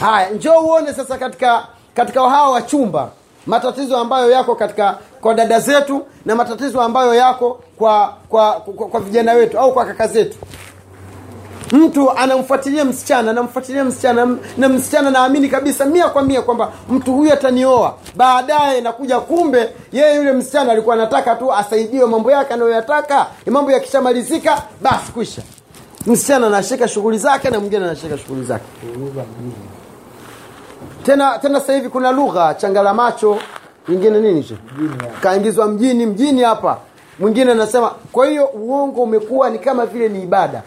Haya 0.00 0.30
njoo 0.30 0.60
uone 0.60 0.92
sasa 0.92 1.18
katika 1.18 1.66
katika 1.94 2.20
hawa 2.20 2.50
wachumba 2.50 3.10
matatizo 3.46 3.96
ambayo 3.96 4.30
yako 4.30 4.54
katika 4.54 4.98
kwa 5.20 5.34
dada 5.34 5.60
zetu 5.60 6.02
na 6.24 6.34
matatizo 6.36 6.80
ambayo 6.80 7.14
yako 7.14 7.60
kwa 7.76 8.14
kwa, 8.28 8.52
kwa, 8.52 8.86
kwa 8.88 9.00
vijana 9.00 9.32
wetu 9.32 9.58
au 9.58 9.72
kwa 9.72 9.84
kaka 9.84 10.06
zetu 10.06 10.38
mtu 11.72 12.10
anamfuatilia 12.10 12.84
msichana 12.84 13.30
anamfuatilia 13.30 13.84
msichana 13.84 14.36
na 14.56 14.68
msichana 14.68 15.10
naamini 15.10 15.48
kabisa 15.48 15.84
mia 15.84 16.08
kwa 16.08 16.22
mia 16.22 16.42
kwamba 16.42 16.72
mtu 16.90 17.12
huyu 17.12 17.32
atanioa. 17.32 17.94
Baadaye 18.16 18.80
nakuja 18.80 19.20
kumbe 19.20 19.68
yeye 19.92 20.16
yule 20.16 20.32
msichana 20.32 20.72
alikuwa 20.72 20.94
anataka 20.94 21.34
tu 21.34 21.52
asaidiwe 21.52 22.06
mambo 22.06 22.30
yake 22.30 22.54
anayoyataka. 22.54 23.26
Mambo 23.46 23.70
yakishamalizika 23.72 24.62
basi 24.82 25.12
kwisha 25.12 25.42
msichana 26.06 26.46
anashika 26.46 26.88
shughuli 26.88 27.18
zake 27.18 27.50
na 27.50 27.60
mwingine 27.60 27.84
anashika 27.84 28.18
shughuli 28.18 28.44
zake. 28.44 28.64
Tena 31.04 31.38
tena 31.38 31.60
sasa 31.60 31.72
hivi 31.74 31.88
kuna 31.88 32.12
lugha 32.12 32.54
changala 32.54 32.94
macho 32.94 33.38
ingine 33.88 34.20
nini 34.20 34.58
kaingizwa 35.20 35.66
mjini 35.66 36.06
mjini 36.06 36.42
hapa. 36.42 36.78
Mwingine 37.18 37.52
anasema 37.52 37.90
kwa 38.12 38.26
hiyo 38.26 38.44
uongo 38.46 39.02
umekuwa 39.02 39.50
ni 39.50 39.58
kama 39.58 39.86
vile 39.86 40.08
ni 40.08 40.22
ibada 40.22 40.62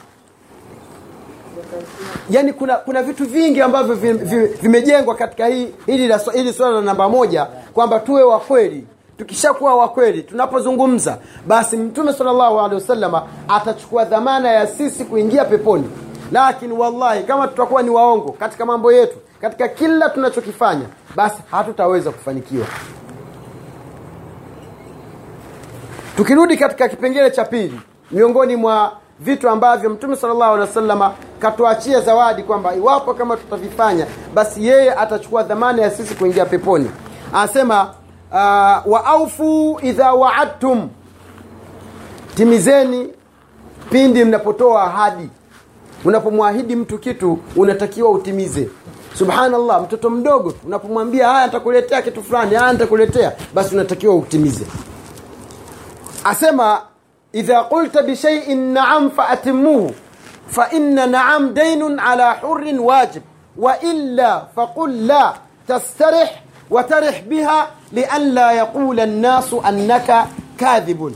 yaani 2.29 2.53
kuna 2.53 2.75
kuna 2.77 3.03
vitu 3.03 3.25
vingi 3.25 3.61
ambavyo 3.61 3.95
vi- 3.95 4.13
vi- 4.13 4.45
vimejengwa 4.47 5.15
katika 5.15 5.47
hii 5.47 5.67
hili 5.85 6.07
la 6.07 6.17
hili 6.33 6.53
swala 6.53 6.75
la 6.75 6.81
namba 6.81 7.09
moja 7.09 7.45
kwamba 7.73 7.99
tuwe 7.99 8.23
wa 8.23 8.39
kweli. 8.39 8.87
Tukishakuwa 9.17 9.75
wa 9.75 9.89
kweli 9.89 10.23
tunapozungumza 10.23 11.17
basi 11.47 11.77
mtume 11.77 12.13
salllahu 12.13 12.59
alehi 12.59 12.75
wasalama 12.75 13.23
atachukua 13.47 14.05
dhamana 14.05 14.51
ya 14.51 14.67
sisi 14.67 15.05
kuingia 15.05 15.45
peponi. 15.45 15.89
Lakini 16.31 16.73
wallahi 16.73 17.23
kama 17.23 17.47
tutakuwa 17.47 17.83
ni 17.83 17.89
waongo 17.89 18.31
katika 18.31 18.65
mambo 18.65 18.91
yetu 18.93 19.17
katika 19.41 19.67
kila 19.67 20.09
tunachokifanya 20.09 20.85
basi 21.15 21.37
hatutaweza 21.51 22.11
kufanikiwa. 22.11 22.65
Tukirudi 26.17 26.57
katika 26.57 26.89
kipengele 26.89 27.31
cha 27.31 27.45
pili 27.45 27.79
miongoni 28.11 28.55
mwa 28.55 28.91
vitu 29.19 29.49
ambavyo 29.49 29.89
mtume 29.89 30.15
salllahu 30.15 30.43
alehi 30.53 30.59
wasalama 30.69 31.13
katuachia 31.39 32.01
zawadi 32.01 32.43
kwamba 32.43 32.75
iwapo 32.75 33.13
kama 33.13 33.37
tutavifanya 33.37 34.07
basi 34.33 34.67
yeye 34.67 34.93
atachukua 34.93 35.43
dhamana 35.43 35.81
ya 35.81 35.91
sisi 35.91 36.15
kuingia 36.15 36.45
peponi. 36.45 36.91
Anasema 37.33 37.83
uh, 38.31 38.91
waaufu 38.93 39.79
idha 39.81 40.13
waadtum. 40.13 40.89
Timizeni 42.35 43.09
pindi 43.89 44.25
mnapotoa 44.25 44.83
ahadi. 44.83 45.29
Unapomwahidi 46.05 46.75
mtu 46.75 46.97
kitu 46.97 47.39
unatakiwa 47.55 48.09
utimize. 48.09 48.69
Subhanallah 49.17 49.81
mtoto 49.83 50.09
mdogo 50.09 50.53
unapomwambia 50.65 51.27
haya 51.29 51.45
nitakuletea 51.45 52.01
kitu 52.01 52.23
fulani 52.23 52.55
haya 52.55 52.73
nitakuletea 52.73 53.31
basi 53.53 53.75
unatakiwa 53.75 54.15
utimize. 54.15 54.65
Asema 56.23 56.81
idha 57.35 57.63
qulta 57.63 58.01
bishaiin 58.03 58.73
naam 58.73 59.11
faatimuhu 59.11 59.91
faina 60.47 61.07
naam 61.07 61.53
dainun 61.53 61.99
ala 61.99 62.33
hurin 62.41 62.79
wajib 62.79 63.23
wailla 63.57 64.47
faqul 64.55 65.05
la 65.07 65.33
tastarih 65.67 66.29
watarih 66.69 67.21
biha 67.27 67.67
lian 67.91 68.33
la 68.33 68.51
yaqula 68.53 69.05
nnasu 69.05 69.61
annaka 69.63 70.27
kadhibun. 70.57 71.13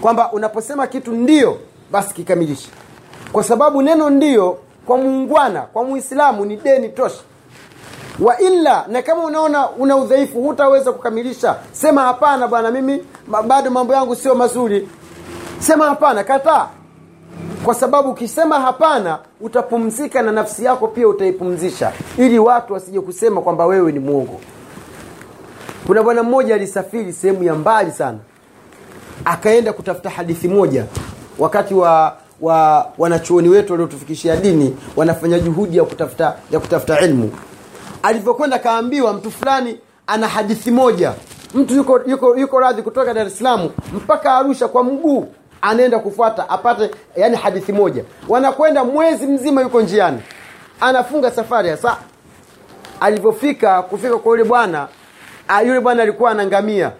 Kwamba 0.00 0.32
unaposema 0.32 0.86
kitu 0.86 1.12
ndiyo 1.12 1.58
basi 1.90 2.14
kikamilishe. 2.14 2.68
Kwa 3.32 3.44
sababu 3.44 3.82
neno 3.82 4.10
ndiyo 4.10 4.58
kwa 4.86 4.96
muungwana 4.98 5.60
kwa 5.62 5.84
muislamu 5.84 6.44
ni 6.44 6.56
deni 6.56 6.88
tosha. 6.88 7.20
Wa 8.20 8.38
illa 8.40 8.84
na 8.88 9.02
kama 9.02 9.24
unaona 9.24 9.70
una 9.70 9.96
udhaifu 9.96 10.42
hutaweza 10.42 10.92
kukamilisha. 10.92 11.56
Sema 11.72 12.02
hapana 12.02 12.48
bwana 12.48 12.70
mimi 12.70 13.04
bado 13.46 13.70
mambo 13.70 13.94
yangu 13.94 14.16
sio 14.16 14.34
mazuri 14.34 14.88
sema 15.58 15.86
hapana 15.88 16.24
kataa 16.24 16.68
kwa 17.64 17.74
sababu 17.74 18.10
ukisema 18.10 18.60
hapana 18.60 19.18
utapumzika 19.40 20.22
na 20.22 20.32
nafsi 20.32 20.64
yako 20.64 20.88
pia 20.88 21.08
utaipumzisha 21.08 21.92
ili 22.18 22.38
watu 22.38 22.72
wasije 22.72 23.00
kusema 23.00 23.40
kwamba 23.40 23.66
wewe 23.66 23.92
ni 23.92 23.98
mwongo. 23.98 24.40
Kuna 25.86 26.02
bwana 26.02 26.22
mmoja 26.22 26.54
alisafiri 26.54 27.12
sehemu 27.12 27.44
ya 27.44 27.54
mbali 27.54 27.90
sana 27.92 28.18
akaenda 29.24 29.72
kutafuta 29.72 30.10
hadithi 30.10 30.48
moja. 30.48 30.84
Wakati 31.38 31.74
wa 31.74 32.16
wa 32.40 32.86
wanachuoni 32.98 33.48
wetu 33.48 33.72
waliotufikishia 33.72 34.36
dini 34.36 34.76
wanafanya 34.96 35.38
juhudi 35.38 35.76
ya 35.76 35.84
kutafuta 35.84 36.34
ya 36.50 36.60
kutafuta 36.60 37.00
ilmu. 37.00 37.32
Alivyokwenda 38.02 38.58
kaambiwa 38.58 39.12
mtu 39.12 39.30
fulani 39.30 39.78
ana 40.06 40.28
hadithi 40.28 40.70
moja. 40.70 41.12
Mtu 41.54 41.74
yuko 41.74 42.00
yuko 42.06 42.36
yuko 42.36 42.60
radhi 42.60 42.82
kutoka 42.82 43.14
dar 43.14 43.26
es 43.26 43.38
salaam 43.38 43.68
mpaka 43.94 44.34
arusha 44.34 44.68
kwa 44.68 44.84
mguu 44.84 45.28
anaenda 45.62 45.98
kufuata 45.98 46.48
apate 46.48 46.90
yani 47.16 47.36
hadithi 47.36 47.72
moja. 47.72 48.04
Wanakwenda 48.28 48.84
mwezi 48.84 49.26
mzima 49.26 49.60
yuko 49.62 49.80
njiani. 49.80 50.22
Anafunga 50.80 51.30
safari 51.30 51.68
hasa. 51.70 51.96
Alivyofika 53.00 53.82
kufika 53.82 54.18
kwa 54.18 54.30
yule 54.32 54.44
bwana 54.44 54.88
yule 55.66 55.80
bwana 55.80 56.02
alikuwa 56.02 56.30
anangamia 56.30 56.92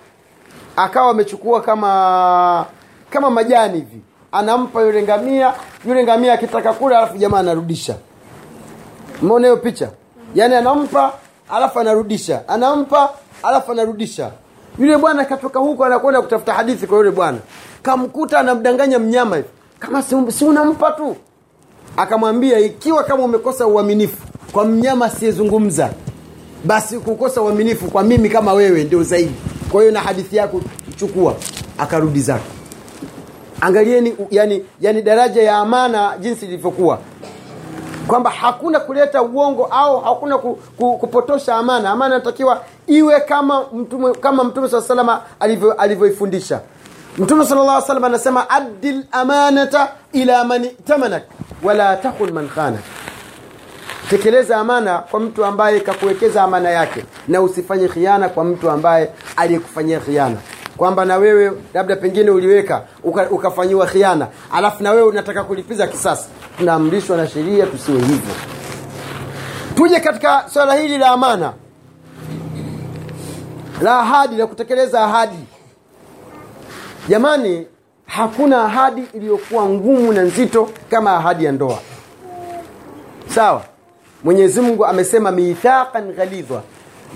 akawa 0.77 1.11
amechukua 1.11 1.61
kama 1.61 2.67
kama 3.11 3.31
majani 3.31 3.75
hivi. 3.79 4.01
Anampa 4.33 4.81
yule 4.83 5.03
ngamia 5.03 5.55
yule 5.85 6.05
ngamia 6.05 6.33
akitaka 6.33 6.73
kula 6.73 6.99
alafu 6.99 7.17
jamaa 7.17 7.39
anarudisha. 7.39 7.95
Umeona 9.23 9.47
hiyo 9.47 9.57
picha? 9.57 9.89
Yaani 10.35 10.55
anampa 10.55 11.13
alafu 11.51 11.81
anarudisha. 11.81 12.49
Anampa 12.49 13.11
alafu 13.43 13.73
anarudisha. 13.73 14.31
Yule 14.79 14.97
bwana 14.99 15.25
katoka 15.25 15.59
huko 15.59 15.85
anakwenda 15.85 16.23
kutafuta 16.23 16.53
hadithi 16.55 16.87
kwa 16.87 16.97
yule 16.99 17.11
bwana 17.11 17.39
kamkuta 17.91 18.39
anamdanganya 18.39 18.99
mnyama 18.99 19.37
hivi. 19.37 19.49
Kama 19.79 20.03
si, 20.03 20.17
si 20.33 20.45
unampa 20.45 20.91
tu. 20.91 21.17
Akamwambia 21.97 22.59
ikiwa 22.59 23.05
kama 23.05 23.25
umekosa 23.25 23.67
uaminifu 23.67 24.17
kwa 24.53 24.65
mnyama 24.65 25.05
asiyezungumza 25.07 25.91
basi 26.65 26.99
kukosa 26.99 27.43
uaminifu 27.43 27.91
kwa 27.91 28.03
mimi 28.03 28.29
kama 28.29 28.53
wewe 28.53 28.85
ndio 28.85 29.03
zaidi. 29.03 29.35
Kwa 29.73 29.81
hiyo 29.81 29.93
na 29.93 30.01
hadithi 30.01 30.37
yako 30.37 30.61
chukua. 30.97 31.35
Akarudi 31.79 32.21
zake. 32.21 32.45
Angalieni 33.61 34.17
yani, 34.31 34.65
yani 34.81 35.03
daraja 35.03 35.43
ya 35.43 35.57
amana 35.59 36.15
jinsi 36.21 36.47
ilivyokuwa. 36.47 36.99
Kwamba 38.07 38.31
hakuna 38.31 38.81
kuleta 38.81 39.23
uongo 39.23 39.65
au 39.65 40.01
hakuna 40.01 40.39
ku, 40.39 40.59
ku, 40.77 40.97
kupotosha 40.99 41.55
amana. 41.57 41.91
Amana 41.91 42.15
inatakiwa 42.15 42.63
iwe 42.87 43.21
kama 43.21 43.65
mtume 43.75 44.13
kama 44.15 44.45
mtume 44.45 44.69
saa 44.69 44.81
salama 44.83 45.21
alivyo- 45.41 45.73
alivyoifundisha 45.73 46.61
mtume 47.19 47.47
sala 47.47 47.65
llah 47.65 47.83
salam 47.83 48.05
anasema 48.05 48.51
addi 48.51 49.01
lamanata 49.13 49.89
ila 50.13 50.45
man 50.45 50.65
itamanak 50.65 51.23
wala 51.63 51.97
takhun 51.97 52.33
man 52.33 52.49
khanak 52.49 52.81
tekeleza 54.11 54.57
amana 54.57 54.99
kwa 54.99 55.21
mtu 55.21 55.45
ambaye 55.45 55.81
kakuwekeza 55.81 56.43
amana 56.43 56.71
yake 56.71 57.05
na 57.29 57.41
usifanye 57.43 57.89
khiana 57.89 58.29
kwa 58.29 58.45
mtu 58.45 58.71
ambaye 58.71 59.11
aliyekufanyia 59.37 60.01
khiana. 60.01 60.37
Kwamba 60.77 61.05
na 61.05 61.17
wewe 61.17 61.53
labda 61.75 61.97
pengine 61.97 62.31
uliweka 62.31 62.83
uka, 63.05 63.31
ukafanyiwa 63.31 63.87
khiana 63.87 64.27
alafu 64.53 64.83
na 64.83 64.91
wewe 64.91 65.03
unataka 65.09 65.45
kulipiza 65.45 65.87
kisasi 65.87 66.29
tunaamrishwa 66.59 67.17
na 67.17 67.29
sheria 67.29 67.67
tusiwe 67.67 67.99
hivyo. 67.99 68.35
Tuje 69.75 70.01
katika 70.01 70.45
swala 70.53 70.75
hili 70.75 70.99
la 70.99 71.09
amana. 71.09 71.53
La 73.83 73.99
ahadi 73.99 74.37
la 74.37 74.47
kutekeleza 74.47 75.05
ahadi 75.05 75.39
jamani 77.09 77.67
hakuna 78.07 78.65
ahadi 78.65 79.03
iliyokuwa 79.15 79.65
ngumu 79.69 80.13
na 80.13 80.23
nzito 80.23 80.69
kama 80.91 81.17
ahadi 81.17 81.45
ya 81.45 81.53
ndoa. 81.53 81.79
Sawa 83.35 83.65
mwenyezi 84.25 84.61
mungu 84.61 84.87
amesema 84.87 85.31
mithaqan 85.31 86.13
ghalidha 86.13 86.61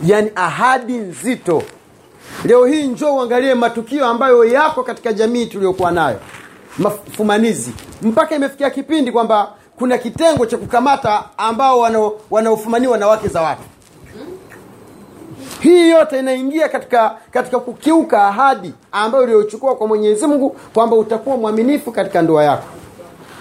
yani 0.04 0.30
ahadi 0.34 0.96
nzito. 0.96 1.62
Leo 2.44 2.66
hii 2.66 2.86
njoo 2.86 3.14
uangalie 3.16 3.54
matukio 3.54 4.06
ambayo 4.06 4.44
yako 4.44 4.82
katika 4.82 5.12
jamii 5.12 5.46
tuliyokuwa 5.46 5.90
nayo. 5.90 6.20
Mafumanizi. 6.78 7.72
Mpaka 8.02 8.34
imefikia 8.36 8.70
kipindi 8.70 9.12
kwamba 9.12 9.52
kuna 9.78 9.98
kitengo 9.98 10.46
cha 10.46 10.56
kukamata 10.58 11.24
ambao 11.38 11.80
wanaofumaniwa 12.30 12.98
na 12.98 13.06
wake 13.06 13.28
za 13.28 13.42
watu 13.42 13.62
hii 15.60 15.90
yote 15.90 16.18
inaingia 16.18 16.68
katika 16.68 17.14
katika 17.30 17.60
kukiuka 17.60 18.28
ahadi 18.28 18.72
ambayo 18.92 19.24
uliochukua 19.24 19.76
kwa 19.76 19.86
mwenyezi 19.86 20.26
mungu 20.26 20.56
kwamba 20.74 20.96
utakuwa 20.96 21.36
mwaminifu 21.36 21.92
katika 21.92 22.22
ndoa 22.22 22.44
yako. 22.44 22.64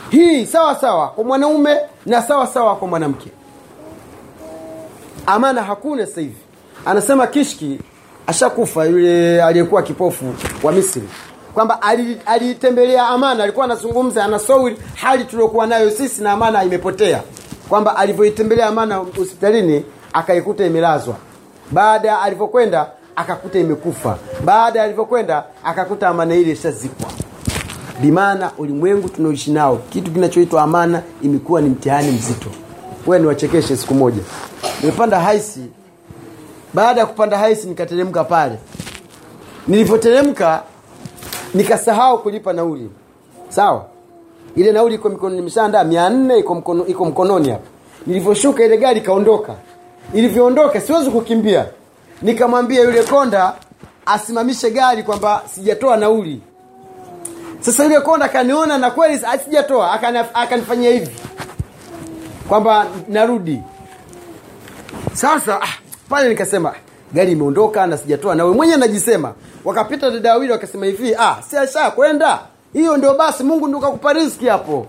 Hii 0.09 0.45
sawa 0.45 0.75
sawa 0.75 1.07
kwa 1.07 1.23
mwanaume 1.23 1.77
na 2.05 2.21
sawa 2.21 2.47
sawa 2.47 2.75
kwa 2.75 2.87
mwanamke. 2.87 3.29
Amana 5.25 5.63
hakuna 5.63 6.05
sasa 6.05 6.21
hivi. 6.21 6.37
Anasema 6.85 7.27
kishki 7.27 7.79
ashakufa 8.27 8.85
yule 8.85 9.43
aliyekuwa 9.43 9.81
kipofu 9.83 10.25
wa 10.63 10.71
misri 10.71 11.03
kwamba 11.53 11.81
ali- 11.81 12.17
aliitembelea 12.25 13.07
amana 13.07 13.43
alikuwa 13.43 13.65
anazungumza 13.65 14.25
anasawiri 14.25 14.77
hali 14.95 15.23
tuliokuwa 15.25 15.67
nayo 15.67 15.91
sisi 15.91 16.23
na 16.23 16.31
amana 16.31 16.63
imepotea 16.63 17.21
kwamba 17.69 17.95
alivyoitembelea 17.97 18.67
amana 18.67 18.95
hospitalini 18.95 19.85
akaikuta 20.13 20.65
imelazwa 20.65 21.15
baada 21.71 22.21
alivyokwenda 22.21 22.87
akakuta 23.15 23.59
imekufa. 23.59 24.17
Baada 24.45 24.83
alivyokwenda 24.83 25.43
akakuta 25.63 26.07
amana 26.09 26.35
ile 26.35 26.51
ishazikwa. 26.51 27.09
Bimaana 28.01 28.51
ulimwengu 28.57 29.09
tunaoishi 29.09 29.51
nao 29.51 29.77
kitu 29.89 30.11
kinachoitwa 30.11 30.61
amana 30.61 31.01
imekuwa 31.21 31.61
ni 31.61 31.69
mtihani 31.69 32.11
mzito. 32.11 32.49
Wewe 33.07 33.19
niwachekeshe 33.21 33.77
siku 33.77 33.93
moja. 33.93 34.21
Nimepanda 34.81 35.19
haisi 35.19 35.61
baada 36.73 36.99
ya 37.01 37.05
kupanda 37.07 37.37
haisi 37.37 37.67
nikateremka 37.67 38.23
pale. 38.23 38.55
Nilivyoteremka 39.67 40.63
nikasahau 41.53 42.17
kulipa 42.23 42.53
nauli. 42.53 42.89
Sawa? 43.49 43.85
Ile 44.55 44.71
nauli 44.71 44.95
iko 44.95 45.09
mikononi 45.09 45.35
nimeshaandaa. 45.35 45.83
Mia 45.83 46.09
nne 46.09 46.37
iko 46.87 47.05
mkononi 47.05 47.49
hapa. 47.49 47.63
Nilivyoshuka 48.07 48.65
ile 48.65 48.77
gari 48.77 48.99
ikaondoka 48.99 49.53
ilivyoondoka 50.13 50.81
siwezi 50.81 51.09
kukimbia. 51.11 51.65
Nikamwambia 52.21 52.81
yule 52.81 53.03
konda 53.03 53.53
asimamishe 54.05 54.71
gari 54.71 55.03
kwamba 55.03 55.41
sijatoa 55.55 55.97
nauli. 55.97 56.41
Sasa 57.59 57.83
yule 57.83 57.99
konda 58.01 58.25
akaniona 58.25 58.77
na 58.77 58.91
kweli 58.91 59.21
sijatoa 59.45 59.91
akanifanyia 60.33 60.91
hivi. 60.91 61.09
Kwamba 62.47 62.87
narudi. 63.07 63.61
Sasa 65.13 65.61
ah, 65.61 65.67
pale 66.09 66.29
nikasema 66.29 66.73
gari 67.13 67.31
imeondoka 67.31 67.87
na 67.87 67.97
sijatoa 67.97 68.35
nawe 68.35 68.53
mwenye 68.53 68.77
najisema 68.77 69.33
wakapita 69.65 70.11
dada 70.11 70.31
wawili 70.31 70.51
wakasema 70.51 70.85
hivi 70.85 71.15
ah, 71.15 71.35
si 71.49 71.55
kwenda? 71.95 72.39
Hiyo 72.73 72.97
ndio 72.97 73.13
basi 73.13 73.43
mungu 73.43 73.67
ndio 73.67 73.79
kakupa 73.79 74.13
riski 74.13 74.47
hapo. 74.47 74.87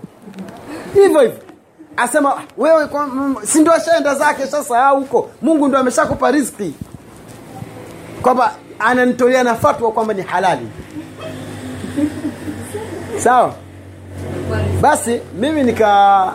Hivyo 0.93 1.19
hivyo 1.21 1.37
asema 1.97 2.37
"Ah, 2.37 2.41
wewe 2.57 2.87
si 3.43 3.59
ndio 3.61 3.73
zake 4.15 4.47
sasa 4.47 4.89
huko? 4.89 5.29
Mungu 5.41 5.67
ndio 5.67 5.79
ameshakupa 5.79 6.31
riski 6.31 6.73
kwamba 8.21 8.51
ananitolea 8.79 9.43
na 9.43 9.55
fatwa 9.55 9.91
kwamba 9.91 10.13
ni 10.13 10.21
halali. 10.21 10.67
Sawa? 13.23 13.53
Basi 14.81 15.21
mimi 15.39 15.63
nika 15.63 16.33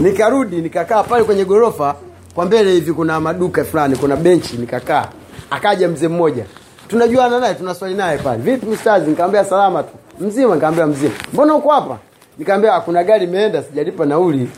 nikarudi 0.00 0.56
nikakaa 0.56 1.02
pale 1.02 1.24
kwenye 1.24 1.44
gorofa 1.44 1.94
kwa 2.34 2.44
mbele 2.44 2.72
hivi 2.72 2.92
kuna 2.92 3.20
maduka 3.20 3.64
fulani 3.64 3.96
kuna 3.96 4.16
benchi 4.16 4.56
nikakaa. 4.56 5.08
Akaja 5.50 5.88
mzee 5.88 6.08
mmoja. 6.08 6.44
Tunajuana 6.88 7.40
naye 7.40 7.54
tunaswali 7.54 7.94
naye 7.94 8.18
pale. 8.18 8.42
Vipi 8.42 8.66
mstazi 8.66 9.10
nikamwambia 9.10 9.44
salama 9.44 9.82
tu. 9.82 9.92
Mzima. 10.20 10.54
Nikamwambia 10.54 10.86
mzima. 10.86 11.14
Mbona 11.32 11.54
uko 11.54 11.70
hapa 11.70 11.98
nikamwambia 12.38 12.80
kuna 12.80 13.04
gari 13.04 13.24
imeenda 13.24 13.62
sijalipa 13.62 14.06
nauli. 14.06 14.48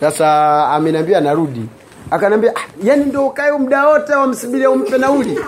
Sasa 0.00 0.68
ameniambia 0.68 1.20
narudi. 1.20 1.62
Akanambia 2.10 2.52
ah, 2.56 2.60
yani 2.82 3.04
ndo 3.04 3.26
ukae 3.26 3.52
muda 3.52 3.86
wote 3.88 4.12
wamsubiria 4.12 4.70
umpe 4.70 4.98
nauli? 4.98 5.38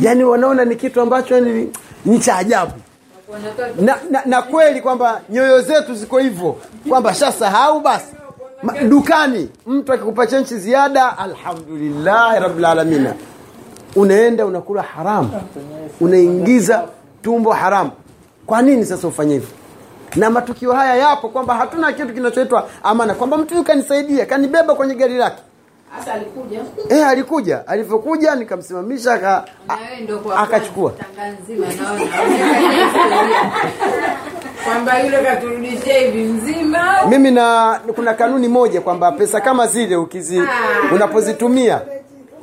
Yani 0.00 0.24
wanaona 0.24 0.64
ni 0.64 0.76
kitu 0.76 1.00
ambacho 1.00 1.34
yani 1.34 1.72
ni 2.04 2.18
cha 2.18 2.36
ajabu. 2.36 2.72
Na, 3.80 3.96
na, 4.10 4.22
na 4.24 4.42
kweli 4.42 4.80
kwamba 4.80 5.20
nyoyo 5.30 5.60
zetu 5.62 5.94
ziko 5.94 6.18
hivyo 6.18 6.56
kwamba 6.88 7.14
shasahau 7.14 7.80
basi. 7.80 8.06
Ma, 8.62 8.72
dukani 8.82 9.48
mtu 9.66 9.92
akikupa 9.92 10.26
chenchi 10.26 10.56
ziada 10.58 11.18
alhamdulillahi 11.18 12.40
rabilalamina 12.40 13.14
unaenda 13.96 14.46
unakula 14.46 14.82
haramu. 14.82 15.30
Unaingiza 16.00 16.84
tumbo 17.22 17.52
haramu. 17.52 17.90
Kwa 18.46 18.62
nini 18.62 18.84
sasa 18.84 19.08
ufanye 19.08 19.34
hivyo 19.34 19.48
na 20.16 20.30
matukio 20.30 20.72
haya 20.72 20.96
yapo 20.96 21.28
kwamba 21.28 21.54
hatuna 21.54 21.92
kitu 21.92 22.14
kinachoitwa 22.14 22.68
amana 22.82 23.14
kwamba 23.14 23.36
mtu 23.36 23.54
huyu 23.54 23.64
kanisaidia 23.66 24.26
kanibeba 24.26 24.74
kwenye 24.74 24.94
gari 24.94 25.16
lake. 25.16 25.42
Alikuja? 26.12 26.60
E, 26.88 27.04
alikuja. 27.04 27.66
Alivyokuja 27.68 28.34
nikamsimamisha 28.34 29.12
aka, 29.12 29.44
akachukua. 30.36 30.92
kwamba 34.64 34.98
yule 35.00 35.22
katurudishia 35.22 35.98
hivi 35.98 36.24
mzima 36.24 37.06
mimi 37.08 37.30
na 37.30 37.80
kuna 37.94 38.14
kanuni 38.14 38.48
moja 38.48 38.80
kwamba 38.80 39.12
pesa 39.12 39.40
kama 39.40 39.66
zile 39.66 39.96
ukizi 39.96 40.42
unapozitumia. 40.94 41.80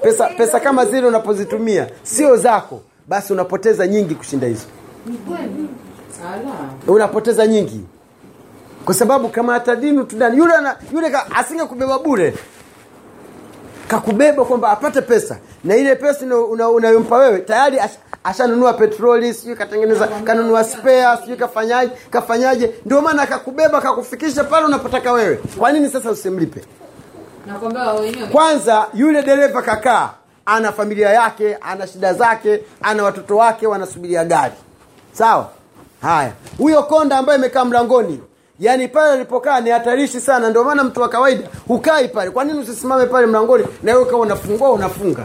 Pesa 0.02 0.28
pesa 0.28 0.60
kama 0.60 0.86
zile 0.86 1.08
unapozitumia 1.08 1.88
sio 2.04 2.38
zako. 2.38 2.82
Basi 3.08 3.34
unapoteza 3.34 3.88
nyingi 3.88 4.16
kushinda 4.16 4.48
hizo. 4.48 4.66
Unapoteza 6.88 7.48
nyingi. 7.48 7.86
Kwa 8.86 8.94
sababu 8.94 9.30
kama 9.30 9.56
atadinu 9.56 10.04
tudani 10.04 10.38
yule 10.38 10.54
ana, 10.54 10.76
yule 10.94 11.10
ka, 11.10 11.26
asinge 11.36 11.66
kubeba 11.66 12.00
bure. 12.00 12.34
Kakubeba 13.88 14.46
kwamba 14.46 14.70
apate 14.70 15.02
pesa. 15.02 15.38
Na 15.64 15.76
ile 15.76 15.96
pesa 15.96 16.26
una- 16.26 16.38
una- 16.38 16.70
unayompa 16.70 17.18
wewe 17.18 17.40
tayari 17.40 17.78
ash- 17.78 17.98
ashanunua 18.24 18.74
petroli 18.74 19.34
sijui 19.34 19.56
katengeneza 19.56 20.08
kanunua 20.08 20.64
spare 20.64 21.18
sijui 21.22 21.38
kafanyaje 21.38 21.92
kafanyaje. 22.10 22.76
Ndio 22.86 23.02
maana 23.02 23.22
akakubeba 23.22 23.82
kakufikisha 23.82 24.44
pale 24.44 24.66
unapotaka 24.66 25.12
wewe. 25.12 25.40
Kwa 25.60 25.72
nini 25.72 25.90
sasa 25.90 26.12
usimlipe? 26.12 26.62
Kwanza 28.32 28.88
yule 28.94 29.22
dereva 29.24 29.62
kakaa 29.62 30.10
ana 30.46 30.72
familia 30.72 31.10
yake 31.10 31.56
ana 31.56 31.88
shida 31.88 32.14
zake 32.14 32.64
ana 32.82 33.04
watoto 33.04 33.38
wake 33.38 33.68
wanasubiria 33.68 34.26
gari. 34.26 34.54
Sawa 35.14 35.50
haya. 36.06 36.32
Huyo 36.58 36.84
konda 36.84 37.18
ambaye 37.18 37.40
amekaa 37.40 37.66
mlangoni 37.66 38.20
yaani 38.60 38.88
pale 38.88 39.12
alipokaa 39.12 39.60
ni 39.60 39.70
hatarishi 39.70 40.22
sana 40.22 40.50
ndio 40.50 40.64
maana 40.64 40.84
mtu 40.84 41.02
wa 41.02 41.10
kawaida 41.10 41.48
hukai 41.68 42.08
pale. 42.08 42.32
Kwa 42.32 42.44
nini 42.44 42.60
usisimame 42.60 43.06
pale 43.06 43.28
mlangoni 43.28 43.66
na 43.84 43.94
wewe 43.94 44.06
kama 44.06 44.18
unafungua 44.18 44.72
unafunga? 44.72 45.24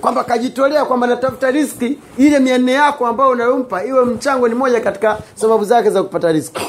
Kwamba 0.00 0.24
kajitolea 0.24 0.84
kwamba 0.84 1.06
natafuta 1.06 1.50
riski 1.50 1.98
ile 2.18 2.38
mia 2.38 2.74
yako 2.74 3.06
ambayo 3.06 3.30
unayompa 3.30 3.84
iwe 3.84 4.04
mchango 4.04 4.48
ni 4.48 4.54
moja 4.54 4.80
katika 4.80 5.18
sababu 5.34 5.64
zake 5.64 5.90
za 5.90 6.02
kupata 6.02 6.32
riski. 6.32 6.60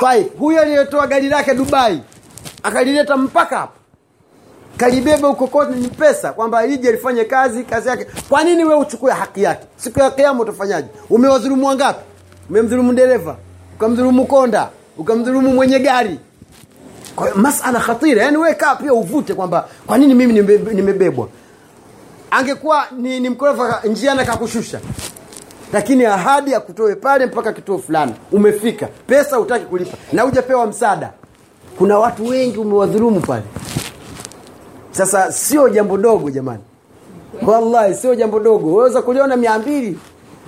Five. 0.00 0.26
huyo 0.38 0.60
aliyetoa 0.62 1.06
gari 1.06 1.28
lake 1.28 1.54
dubai 1.54 2.02
akalileta 2.62 3.16
mpaka 3.16 3.58
hapo. 3.58 3.72
Kalibeba 4.76 5.28
huko 5.28 5.64
ni 5.64 5.88
pesa 5.88 6.32
kwamba 6.32 6.66
ije 6.66 6.88
alifanye 6.88 7.24
kazi 7.24 7.64
kazi 7.64 7.88
yake. 7.88 8.06
Kwa 8.28 8.44
nini 8.44 8.64
we 8.64 8.74
uchukue 8.74 9.12
haki 9.12 9.42
yake? 9.42 9.66
Siku 9.76 10.00
ya 10.00 10.10
kiama 10.10 10.40
utafanyaje? 10.42 10.88
Umewazulumu 11.10 11.66
wangapi 11.66 12.00
umemdhulumu 12.50 12.92
dereva 12.92 13.36
ukamdhulumu 13.76 14.26
konda 14.26 14.70
ukamdhulumu 14.98 15.48
mwenye 15.54 15.78
gari. 15.78 16.18
Kwa 17.16 17.34
masala 17.34 17.80
khatira 17.80 18.22
yani 18.22 18.36
we 18.36 18.54
kaa 18.54 18.74
pia 18.76 18.94
uvute 18.94 19.34
kwamba 19.34 19.68
kwa 19.86 19.98
nini 19.98 20.14
mimi 20.14 20.32
nimebebwa. 20.74 21.28
Angekuwa 22.30 22.84
ni, 22.98 23.20
ni 23.20 23.28
mkorofa 23.28 23.80
njiana 23.84 24.24
kakushusha 24.24 24.80
lakini 25.72 26.04
ahadi 26.04 26.52
ya 26.52 26.60
kutoe 26.60 26.94
pale 26.94 27.26
mpaka 27.26 27.52
kituo 27.52 27.78
fulani 27.78 28.14
umefika. 28.32 28.86
Pesa 29.06 29.36
hutaki 29.36 29.64
kulipa 29.64 29.96
na 30.12 30.22
hujapewa 30.22 30.66
msaada. 30.66 31.12
Kuna 31.78 31.98
watu 31.98 32.26
wengi 32.26 32.58
umewadhulumu 32.58 33.20
pale. 33.20 33.42
Sasa 34.90 35.32
sio 35.32 35.68
jambo 35.68 35.96
dogo 35.96 36.30
jamani. 36.30 36.62
Wallahi 37.46 37.94
sio 37.94 38.14
jambo 38.14 38.40
dogo. 38.40 38.74
Waweza 38.76 39.02
kuliona 39.02 39.36
mia 39.36 39.58
mbili 39.58 39.98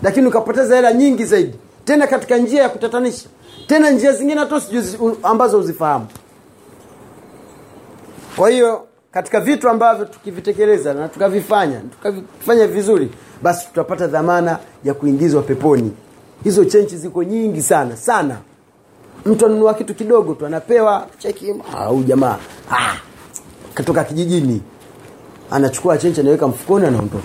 lakini 0.03 0.27
ukapoteza 0.27 0.77
hela 0.77 0.93
nyingi 0.93 1.25
zaidi 1.25 1.55
tena 1.85 2.07
katika 2.07 2.37
njia 2.39 2.63
ya 2.63 2.69
kutatanisha. 2.69 3.29
Tena 3.67 3.91
njia 3.91 4.13
zingine 4.13 4.41
hata 4.41 4.61
sijui 4.61 5.17
ambazo 5.23 5.59
uzifahamu 5.59 6.07
kwa 8.37 8.51
hiyo 8.51 8.87
katika 9.11 9.41
vitu 9.41 9.69
ambavyo 9.69 10.05
tukivitekeleza 10.05 10.95
na 10.95 11.09
tukavifanya 11.09 11.81
tukavifanya 11.81 12.67
vizuri 12.67 13.11
basi 13.43 13.67
tutapata 13.67 14.07
dhamana 14.07 14.59
ya 14.85 14.95
kuingizwa 14.95 15.43
peponi. 15.43 15.93
Hizo 16.45 16.65
chenchi 16.65 16.97
ziko 16.97 17.23
nyingi 17.25 17.63
sana 17.63 17.97
sana. 17.97 18.37
Mtu 19.27 19.47
anunua 19.47 19.75
kitu 19.75 19.95
kidogo 19.95 20.35
tu 20.35 20.47
anapewa 20.47 21.07
cheki 21.19 21.55
au 21.77 22.03
jamaa 22.03 22.39
ah, 22.71 22.97
katoka 23.75 24.05
kijijini. 24.05 24.63
Anachukua 25.51 25.99
chenchi 25.99 26.21
anaweka 26.21 26.49
mfukoni 26.49 26.87
anaondoka. 26.87 27.25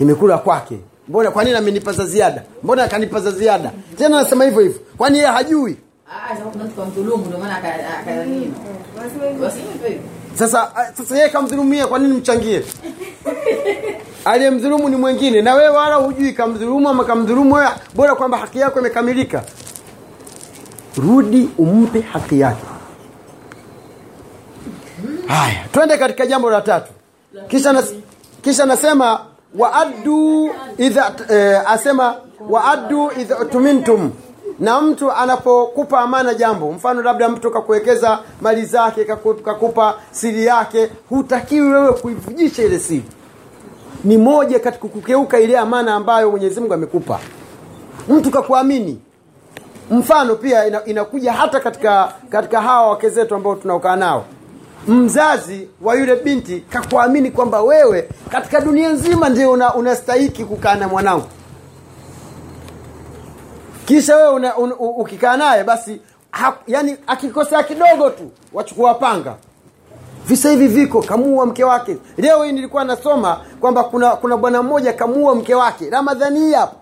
Imekula 0.00 0.38
kwake 0.38 0.78
mbona 1.08 1.30
kwa 1.30 1.44
nini 1.44 1.56
amenipa 1.56 1.92
za 1.92 2.06
ziada? 2.06 2.42
Mbona 2.62 2.84
akanipa 2.84 3.20
za 3.20 3.30
ziada? 3.30 3.70
Tena 3.98 4.18
anasema 4.20 4.44
hivyo 4.44 4.60
hivyo. 4.60 4.80
Kwani 4.96 5.18
yeye 5.18 5.30
hajui? 5.30 5.76
Ah, 6.08 6.34
sasa 10.34 10.76
ah, 10.76 10.92
sasa 10.94 11.16
yeye 11.16 11.28
kamdhulumia 11.28 11.86
kwa 11.86 11.98
nini 11.98 12.14
mchangie? 12.14 12.62
Aliyemdhulumu 14.24 14.88
ni 14.88 14.96
mwingine. 14.96 15.42
Na 15.42 15.54
wewe 15.54 15.68
wala 15.68 15.94
hujui 15.94 16.32
kamdhulumu 16.32 16.88
ama 16.88 17.04
kamdhulumu 17.04 17.54
wewe 17.54 17.68
bora 17.94 18.14
kwamba 18.14 18.38
haki 18.38 18.58
yako 18.58 18.80
imekamilika. 18.80 19.42
Rudi 20.96 21.48
umpe 21.58 22.00
haki 22.00 22.40
yake. 22.40 22.62
Haya 25.26 25.64
twende 25.72 25.98
katika 25.98 26.26
jambo 26.26 26.50
la 26.50 26.60
tatu. 26.60 26.92
Kisha 27.48 27.72
nas, 27.72 27.94
kisha 28.42 28.66
nasema 28.66 29.20
waaddu 29.58 30.50
idha 30.78 31.12
eh, 31.28 31.70
asema 31.70 32.14
waaddu 32.50 33.10
idha 33.20 33.44
tumintum. 33.44 34.10
Na 34.58 34.80
mtu 34.80 35.12
anapokupa 35.12 36.00
amana 36.00 36.34
jambo 36.34 36.72
mfano 36.72 37.02
labda 37.02 37.28
mtu 37.28 37.50
kakuwekeza 37.50 38.18
mali 38.40 38.64
zake 38.64 39.04
kaku- 39.04 39.34
kakupa 39.42 39.94
siri 40.10 40.46
yake 40.46 40.90
hutakiwi 41.08 41.70
wewe 41.72 41.92
kuivujisha 41.92 42.62
ile 42.62 42.78
siri. 42.78 43.04
Ni 44.04 44.18
moja 44.18 44.58
katika 44.60 44.88
kukeuka 44.88 45.40
ile 45.40 45.58
amana 45.58 45.94
ambayo 45.94 46.30
mwenyezi 46.30 46.60
mungu 46.60 46.74
amekupa. 46.74 47.18
Mtu 48.08 48.30
kakuamini. 48.30 49.00
Mfano 49.90 50.34
pia 50.36 50.84
inakuja 50.86 51.32
hata 51.32 51.60
katika 51.60 52.12
katika 52.30 52.60
hawa 52.60 52.88
wake 52.88 53.08
zetu 53.08 53.34
ambao 53.34 53.54
tunaokaa 53.54 53.96
nao 53.96 54.24
mzazi 54.88 55.68
wa 55.82 55.94
yule 55.94 56.16
binti 56.16 56.60
kakuamini 56.60 57.30
kwamba 57.30 57.62
wewe 57.62 58.08
katika 58.30 58.60
dunia 58.60 58.88
nzima 58.88 59.28
ndio 59.28 59.52
una, 59.52 59.74
unastahiki 59.74 60.44
kukaa 60.44 60.74
na 60.74 60.88
mwanangu. 60.88 61.26
Kisha 63.84 64.16
wewe 64.16 64.50
un, 64.50 64.72
ukikaa 64.78 65.36
naye 65.36 65.64
basi 65.64 66.00
ha, 66.30 66.56
yani 66.66 66.96
akikosea 67.06 67.62
kidogo 67.62 68.10
tu 68.10 68.30
wachukua 68.52 68.94
panga. 68.94 69.34
Visa 70.26 70.50
hivi 70.50 70.68
viko 70.68 71.02
kamuua 71.02 71.46
mke 71.46 71.64
wake. 71.64 71.96
Leo 72.16 72.42
hii 72.44 72.52
nilikuwa 72.52 72.84
nasoma 72.84 73.40
kwamba 73.60 73.84
kuna 73.84 74.10
kuna 74.16 74.36
bwana 74.36 74.62
mmoja 74.62 74.92
kamuua 74.92 75.34
mke 75.34 75.54
wake. 75.54 75.90
Ramadhani 75.90 76.40
hii 76.40 76.52
hapa. 76.52 76.76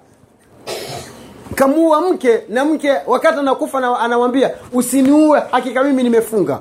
Kamuua 1.55 2.01
mke 2.01 2.41
na 2.49 2.65
mke 2.65 2.93
wakati 3.07 3.39
anakufa 3.39 3.99
anamwambia 4.01 4.51
usiniue 4.73 5.43
hakika 5.51 5.85
mimi 5.85 6.03
nimefunga 6.03 6.59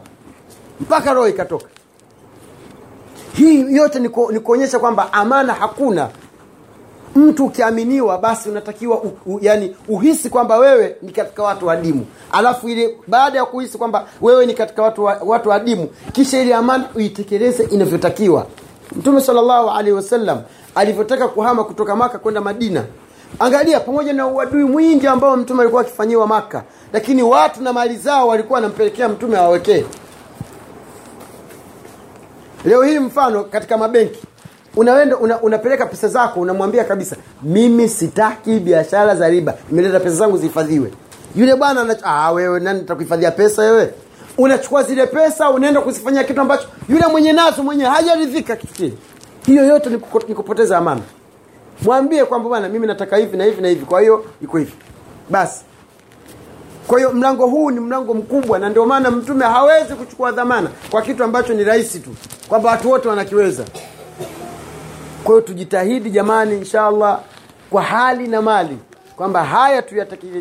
mpaka 0.80 1.14
roho 1.14 1.28
ikatoka. 1.28 1.66
Hii 3.34 3.76
yote 3.76 4.00
ni 4.00 4.10
ku- 4.10 4.32
ni 4.32 4.40
kuonyesha 4.40 4.80
kwamba 4.80 5.14
amana 5.14 5.54
hakuna. 5.54 6.10
Mtu 7.16 7.46
ukiaminiwa 7.46 8.18
basi 8.18 8.50
unatakiwa 8.50 8.98
u, 9.02 9.12
u, 9.26 9.40
yani 9.42 9.76
uhisi 9.88 10.30
kwamba 10.30 10.58
wewe 10.58 10.96
ni 11.02 11.12
katika 11.12 11.44
watu 11.44 11.72
adimu 11.72 12.06
alafu 12.32 12.70
ile 12.70 12.98
baada 13.08 13.38
ya 13.40 13.46
kuhisi 13.46 13.78
kwamba 13.78 14.08
wewe 14.22 14.46
ni 14.46 14.54
katika 14.54 14.82
watu, 14.84 15.04
wa, 15.04 15.18
watu 15.26 15.54
adimu 15.54 15.88
kisha 16.12 16.40
ile 16.42 16.56
amana 16.56 16.86
uitekeleze 16.96 17.64
inavyotakiwa. 17.64 18.46
Mtume 18.96 19.22
salllahu 19.22 19.70
alehi 19.70 19.92
wasallam 19.96 20.42
alivyotaka 20.76 21.28
kuhama 21.28 21.64
kutoka 21.64 21.96
maka 21.96 22.20
kwenda 22.20 22.42
madina. 22.42 22.84
Angalia 23.40 23.80
pamoja 23.80 24.14
na 24.14 24.28
uadui 24.28 24.64
mwingi 24.64 25.08
ambao 25.08 25.38
mtume 25.38 25.62
alikuwa 25.62 25.82
akifanyiwa 25.82 26.28
maka 26.28 26.64
lakini 26.94 27.24
watu 27.24 27.64
na 27.64 27.74
mali 27.74 27.98
zao 27.98 28.28
walikuwa 28.28 28.58
wanampelekea 28.58 29.10
mtume 29.10 29.38
awawekee 29.38 29.86
leo 32.66 32.84
hii 32.84 33.00
mfano 33.00 33.44
katika 33.44 33.78
mabenki 33.78 34.20
unaenda 34.76 35.18
una, 35.18 35.42
unapeleka 35.42 35.86
pesa 35.86 36.08
zako 36.08 36.40
unamwambia 36.40 36.84
kabisa 36.84 37.16
mimi 37.44 37.90
sitaki 37.90 38.60
biashara 38.60 39.16
za 39.16 39.30
riba 39.30 39.54
imeleta 39.72 40.00
pesa 40.00 40.16
zangu 40.16 40.38
zihifadhiwe. 40.38 40.92
Yule 41.36 41.56
bwana 41.56 41.96
ah, 42.04 42.32
wewe 42.32 42.60
nani 42.60 42.82
takuhifadhia 42.82 43.32
pesa 43.32 43.62
wewe? 43.62 43.94
Unachukua 44.38 44.84
zile 44.84 45.08
pesa 45.08 45.50
unaenda 45.50 45.82
kuzifanyia 45.82 46.24
kitu 46.24 46.42
ambacho 46.42 46.68
yule 46.90 47.08
mwenye 47.08 47.34
nazo 47.34 47.64
mwenyewe 47.64 47.90
hajaridhika 47.90 48.56
kitu. 48.56 48.74
Kile 48.74 49.62
hiyo 49.62 49.66
yote 49.66 49.90
ni 50.28 50.36
kupoteza 50.36 50.78
amana 50.78 51.02
mwambie 51.82 52.26
kwamba 52.26 52.50
bwana 52.50 52.70
mimi 52.70 52.88
nataka 52.88 53.18
hivi 53.18 53.38
na 53.38 53.44
hivi 53.44 53.62
na 53.62 53.68
hivi 53.68 53.86
kwa 53.86 54.02
hiyo 54.02 54.26
iko 54.42 54.58
hivi. 54.58 54.74
Basi 55.30 55.64
kwa 56.90 56.98
hiyo 56.98 57.12
mlango 57.12 57.48
huu 57.48 57.72
ni 57.72 57.80
mlango 57.80 58.14
mkubwa 58.14 58.60
na 58.60 58.70
ndio 58.70 58.86
maana 58.86 59.12
mtume 59.12 59.46
hawezi 59.46 59.94
kuchukua 59.96 60.32
dhamana 60.32 60.70
kwa 60.90 61.02
kitu 61.02 61.24
ambacho 61.24 61.54
ni 61.54 61.64
rahisi 61.64 62.00
tu 62.00 62.10
kwamba 62.48 62.70
watu 62.70 62.90
wote 62.92 63.08
wanakiweza. 63.08 63.64
Kwa 65.24 65.34
hiyo 65.36 65.42
tujitahidi 65.42 66.10
jamani 66.10 66.58
inshallah 66.58 67.20
kwa 67.70 67.82
hali 67.82 68.28
na 68.28 68.42
mali 68.42 68.78
kwamba 69.16 69.44
haya 69.44 69.82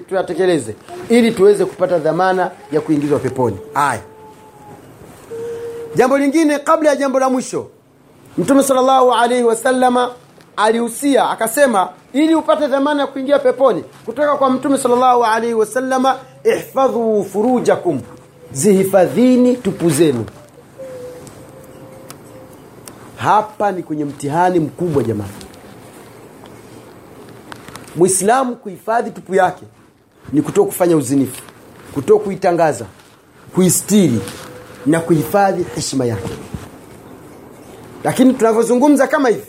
tuyatekeleze 0.08 0.74
ili 1.08 1.32
tuweze 1.32 1.64
kupata 1.64 1.98
dhamana 1.98 2.50
ya 2.72 2.80
kuingizwa 2.80 3.18
peponi. 3.18 3.56
Haya. 3.74 4.00
Jambo 5.94 6.18
lingine 6.18 6.58
kabla 6.58 6.90
ya 6.90 6.96
jambo 6.96 7.18
la 7.18 7.28
mwisho 7.30 7.66
mtume 8.38 8.62
salllahu 8.62 9.12
alaihi 9.12 9.44
wasallama 9.44 10.10
alihusia 10.58 11.30
akasema 11.30 11.88
ili 12.12 12.34
upate 12.34 12.66
dhamana 12.66 13.00
ya 13.00 13.06
kuingia 13.06 13.38
peponi 13.38 13.84
kutoka 14.04 14.36
kwa 14.36 14.50
mtume 14.50 14.78
salllahu 14.78 15.24
alaihi 15.24 15.54
wasallama 15.54 16.16
ihfadhu 16.44 17.24
furujakum 17.32 18.00
zihifadhini 18.52 19.56
tupu 19.56 19.90
zenu. 19.90 20.24
Hapa 23.16 23.72
ni 23.72 23.82
kwenye 23.82 24.04
mtihani 24.04 24.60
mkubwa 24.60 25.02
jamani 25.02 25.30
mwislamu 27.96 28.56
kuhifadhi 28.56 29.10
tupu 29.10 29.34
yake 29.34 29.64
ni 30.32 30.42
kutoka 30.42 30.66
kufanya 30.66 30.96
uzinifu 30.96 31.42
kutoka 31.94 32.24
kuitangaza 32.24 32.84
kuistiri 33.54 34.20
na 34.86 35.00
kuhifadhi 35.00 35.62
heshima 35.74 36.04
yake. 36.04 36.28
Lakini 38.04 38.34
tunavyozungumza 38.34 39.06
kama 39.06 39.28
hivi 39.28 39.47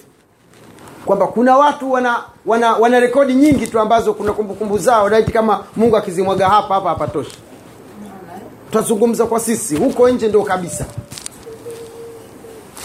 kwamba 1.06 1.28
kuna 1.28 1.58
watu 1.58 1.92
wana 1.92 2.24
wana, 2.46 2.74
wana 2.76 3.00
rekodi 3.00 3.34
nyingi 3.34 3.68
tu 3.68 3.80
ambazo 3.80 4.14
kuna 4.14 4.34
kumbukumbu 4.34 4.78
zao 4.78 5.10
laiti 5.10 5.32
kama 5.32 5.64
mungu 5.76 5.98
akizimwaga 5.98 6.50
hapa 6.50 6.74
hapa 6.74 6.90
hapatoshi 6.90 7.38
tutazungumza 8.66 9.26
kwa 9.26 9.40
sisi 9.40 9.76
huko 9.76 10.10
nje 10.10 10.28
ndio 10.28 10.44
kabisa. 10.44 10.86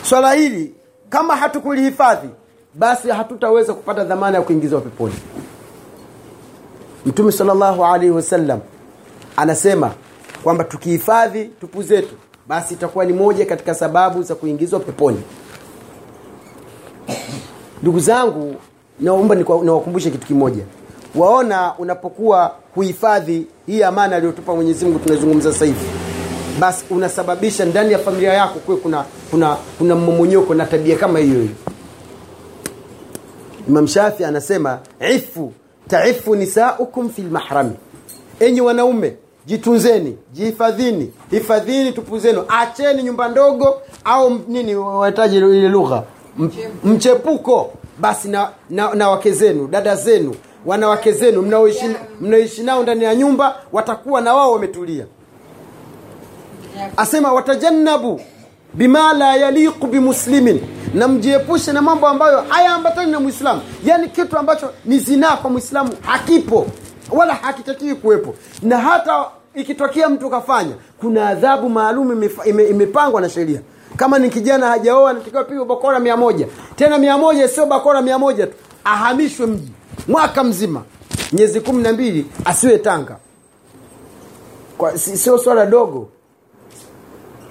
Swala 0.03 0.33
hili 0.33 0.75
kama 1.09 1.37
hatukulihifadhi 1.37 2.29
basi 2.75 3.09
hatutaweza 3.11 3.75
kupata 3.75 4.05
dhamana 4.05 4.39
ya 4.39 4.45
kuingizwa 4.45 4.81
peponi. 4.81 5.15
Mtume 7.07 7.33
salllahu 7.33 7.85
alaihi 7.85 8.11
wasallam 8.11 8.61
anasema 9.37 9.91
kwamba 10.43 10.65
tukihifadhi 10.65 11.45
tupu 11.45 11.83
zetu 11.83 12.15
basi 12.47 12.75
itakuwa 12.75 13.05
ni 13.05 13.13
moja 13.13 13.47
katika 13.47 13.75
sababu 13.75 14.23
za 14.23 14.35
kuingizwa 14.35 14.81
peponi 14.81 15.23
ndugu 17.85 18.01
zangu 18.01 18.55
naomba 19.01 19.35
niwakumbushe 19.35 20.11
kitu 20.11 20.27
kimoja. 20.27 20.65
Waona 21.15 21.75
unapokuwa 21.79 22.53
huhifadhi 22.75 23.47
hii 23.67 23.83
amana 23.83 24.17
aliyotupa 24.17 24.55
mwenyezi 24.55 24.85
mungu 24.85 24.99
tunazungumza 24.99 25.53
sasa 25.53 25.65
hivi. 25.65 25.87
Basi 26.61 26.85
unasababisha 26.91 27.65
ndani 27.65 27.93
ya 27.93 27.99
familia 27.99 28.33
yako 28.33 28.59
kuwe 28.59 28.77
kuna 28.77 29.05
kuna 29.31 29.57
kuna 29.79 29.95
mmomonyoko 29.95 30.55
na 30.55 30.67
tabia 30.67 30.97
kama 30.97 31.19
hiyo 31.19 31.35
hiyo. 31.41 31.55
Imam 33.69 33.87
shafi 33.87 34.25
anasema 34.25 34.79
ifu 35.15 35.53
taifu 35.89 36.37
nisaukum 36.37 37.11
fi 37.11 37.23
lmahrami 37.23 37.73
enyi 38.41 38.61
wanaume 38.61 39.17
jitunzeni 39.47 40.17
jihifadhini. 40.33 41.13
Hifadhini 41.31 41.93
tupu 41.93 42.19
zenu 42.19 42.45
acheni 42.49 43.03
nyumba 43.03 43.29
ndogo 43.29 43.75
au 44.05 44.39
nini 44.49 44.75
wahitaji 44.75 45.37
ile 45.37 45.69
lugha 45.69 46.03
mchepuko. 46.85 47.73
Basi 47.99 48.29
na, 48.29 48.49
na, 48.71 48.95
na 48.95 49.09
wake 49.11 49.33
zenu 49.33 49.67
dada 49.69 49.97
zenu 49.97 50.35
wanawake 50.67 51.13
zenu 51.13 51.43
mnaoishi 51.43 51.85
mnaoishi 52.21 52.63
nao 52.63 52.83
ndani 52.83 53.05
ya 53.05 53.15
nyumba 53.15 53.57
watakuwa 53.73 54.21
na 54.21 54.35
wao 54.35 54.53
wametulia. 54.53 55.07
Asema 56.97 57.33
watajannabu 57.33 58.21
bima 58.75 59.13
la 59.13 59.37
yaliqu 59.37 59.87
bimuslimin 59.87 60.61
na 60.95 61.09
mjiepushe 61.09 61.73
na 61.73 61.83
mambo 61.83 62.09
ambayo 62.09 62.45
hayaambatani 62.49 63.13
na 63.13 63.21
mwislamu 63.21 63.61
yaani 63.85 64.09
kitu 64.09 64.39
ambacho 64.39 64.71
ni 64.85 64.99
zinaa 64.99 65.37
kwa 65.37 65.51
mwislamu 65.51 65.93
hakipo 66.07 66.67
wala 67.11 67.35
hakitakiwi 67.35 67.95
kuwepo. 67.95 68.35
Na 68.63 68.79
hata 68.79 69.25
ikitokea 69.55 70.09
mtu 70.09 70.31
kafanya 70.31 70.73
kuna 71.01 71.29
adhabu 71.29 71.69
maalum 71.69 72.23
imepangwa 72.71 73.21
na 73.21 73.29
sheria 73.29 73.61
kama 73.97 74.19
ni 74.19 74.31
kijana 74.31 74.67
hajaoa 74.67 75.11
anatakiwa 75.11 75.45
pigwa 75.45 75.65
bakora 75.67 75.99
mia 76.01 76.17
moja. 76.17 76.47
Tena 76.77 76.99
mia 76.99 77.19
moja 77.19 77.49
sio 77.49 77.67
bakora 77.67 78.03
mia 78.03 78.19
moja 78.19 78.47
tu. 78.47 78.53
Ahamishwe 78.85 79.47
mji 79.47 79.73
mwaka 80.09 80.45
mzima. 80.45 80.83
Miezi 81.33 81.61
kumi 81.61 81.83
na 81.83 81.93
mbili 81.93 82.27
asiwe 82.45 82.79
tanga. 82.79 83.17
Kwa- 84.79 84.99
sio 84.99 85.39
swala 85.39 85.67
dogo. 85.67 86.09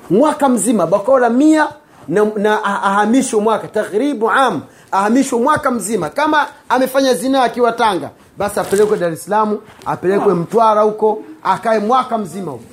Mwaka 0.09 0.49
mzima 0.49 0.87
bakora 0.87 1.29
mia 1.29 1.67
na, 2.07 2.25
na 2.35 2.63
ah- 2.63 2.83
ahamishwe 2.83 3.39
mwaka. 3.41 3.67
Taghribu 3.67 4.29
am 4.29 4.61
ahamishwe 4.91 5.39
mwaka 5.39 5.71
mzima. 5.71 6.09
Kama 6.09 6.47
amefanya 6.69 7.13
zinaa 7.13 7.43
akiwa 7.43 7.71
tanga 7.71 8.09
basi 8.37 8.59
apelekwe 8.59 8.97
dar 8.97 9.13
es 9.13 9.23
salaam 9.25 9.57
apelekwe 9.85 10.33
mtwara 10.33 10.81
huko 10.81 11.21
akae 11.43 11.79
mwaka 11.79 12.17
mzima 12.17 12.51
huko. 12.51 12.63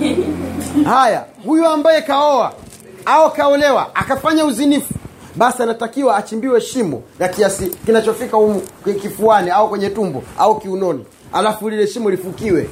haya 0.84 1.24
huyu 1.46 1.66
ambaye 1.66 2.02
kaoa 2.02 2.52
au 3.06 3.32
kaolewa 3.32 3.94
akafanya 3.94 4.44
uzinifu 4.44 4.94
basi 5.36 5.62
anatakiwa 5.62 6.16
achimbiwe 6.16 6.60
shimo 6.60 7.02
la 7.18 7.28
kiasi 7.28 7.66
kinachofika 7.66 8.36
umu 8.36 8.62
kifuani 9.02 9.50
au 9.50 9.68
kwenye 9.68 9.90
tumbo 9.90 10.22
au 10.38 10.60
kiunoni. 10.60 11.04
Alafu 11.32 11.70
lile 11.70 11.86
shimo 11.86 12.10
lifukiwe. 12.10 12.70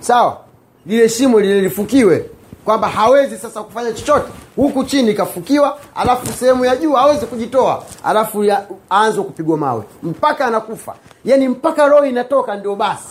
Sawa? 0.00 0.40
Lile 0.86 1.08
shimo 1.08 1.40
lile 1.40 1.60
lifukiwe. 1.60 2.30
Kwamba 2.64 2.88
hawezi 2.88 3.38
sasa 3.38 3.62
kufanya 3.62 3.92
chochote. 3.92 4.28
Huku 4.56 4.84
chini 4.84 5.10
ikafukiwa 5.10 5.78
alafu 5.94 6.26
sehemu 6.32 6.64
ya 6.64 6.76
juu 6.76 6.92
hawezi 6.92 7.26
kujitoa. 7.26 7.84
Alafu 8.04 8.44
aanze 8.90 9.22
kupigwa 9.22 9.56
mawe. 9.56 9.82
Mpaka 10.02 10.46
anakufa. 10.46 10.94
Yani 11.24 11.48
mpaka 11.48 11.86
roho 11.88 12.06
inatoka 12.06 12.56
ndio 12.56 12.74
basi 12.76 13.08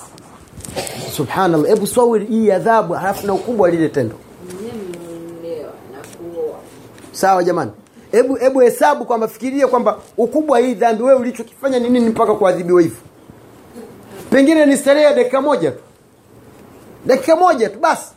subhanallah 1.15 1.67
hebu 1.69 1.87
swawiri 1.87 2.25
hii 2.25 2.51
adhabu 2.51 2.93
halafu 2.93 3.27
na 3.27 3.33
ukubwa 3.33 3.63
wa 3.63 3.69
lile 3.71 3.89
tendo. 3.89 4.15
Sawa 7.11 7.43
jamani. 7.43 7.71
Hebu 8.11 8.35
hebu 8.35 8.59
hesabu 8.59 9.05
kwamba 9.05 9.27
fikiria 9.27 9.67
kwamba 9.67 9.97
ukubwa 10.17 10.53
wa 10.53 10.59
hii 10.59 10.73
dhambi 10.73 11.03
wewe 11.03 11.19
ulichokifanya 11.19 11.79
ni 11.79 11.89
nini 11.89 12.09
mpaka 12.09 12.33
kuadhibiwa 12.33 12.81
hivyo? 12.81 12.97
Pengine 14.29 14.65
ni 14.65 14.77
starehe 14.77 15.05
ya 15.05 15.13
dakika 15.13 15.41
moja 15.41 15.71
tu. 15.71 15.79
Dakika 17.05 17.35
moja 17.35 17.69
tu 17.69 17.79
basi. 17.79 18.11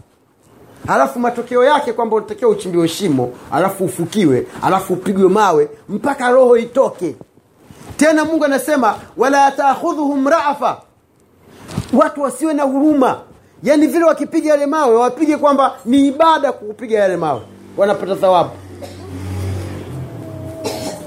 Alafu 0.88 1.18
matokeo 1.18 1.64
yake 1.64 1.92
kwamba 1.92 2.16
unatakiwa 2.16 2.50
uchimbiwe 2.50 2.88
shimo 2.88 3.32
alafu 3.52 3.84
ufukiwe 3.84 4.46
alafu 4.62 4.92
upigwe 4.92 5.28
mawe 5.28 5.68
mpaka 5.88 6.30
roho 6.30 6.56
itoke. 6.56 7.16
Tena 7.96 8.24
mungu 8.24 8.44
anasema 8.44 8.94
wala 9.16 9.50
taakhudhuhum 9.50 10.28
raafa 10.28 10.80
watu 11.92 12.22
wasiwe 12.22 12.54
na 12.54 12.62
huruma. 12.62 13.20
Yaani 13.62 13.86
vile 13.86 14.04
wakipiga 14.04 14.50
yale 14.50 14.66
mawe 14.66 14.96
wapige 14.96 15.36
kwamba 15.36 15.74
ni 15.84 16.06
ibada 16.06 16.52
kupiga 16.52 16.98
yale 16.98 17.16
mawe. 17.16 17.40
Wanapata 17.76 18.16
thawabu. 18.16 18.50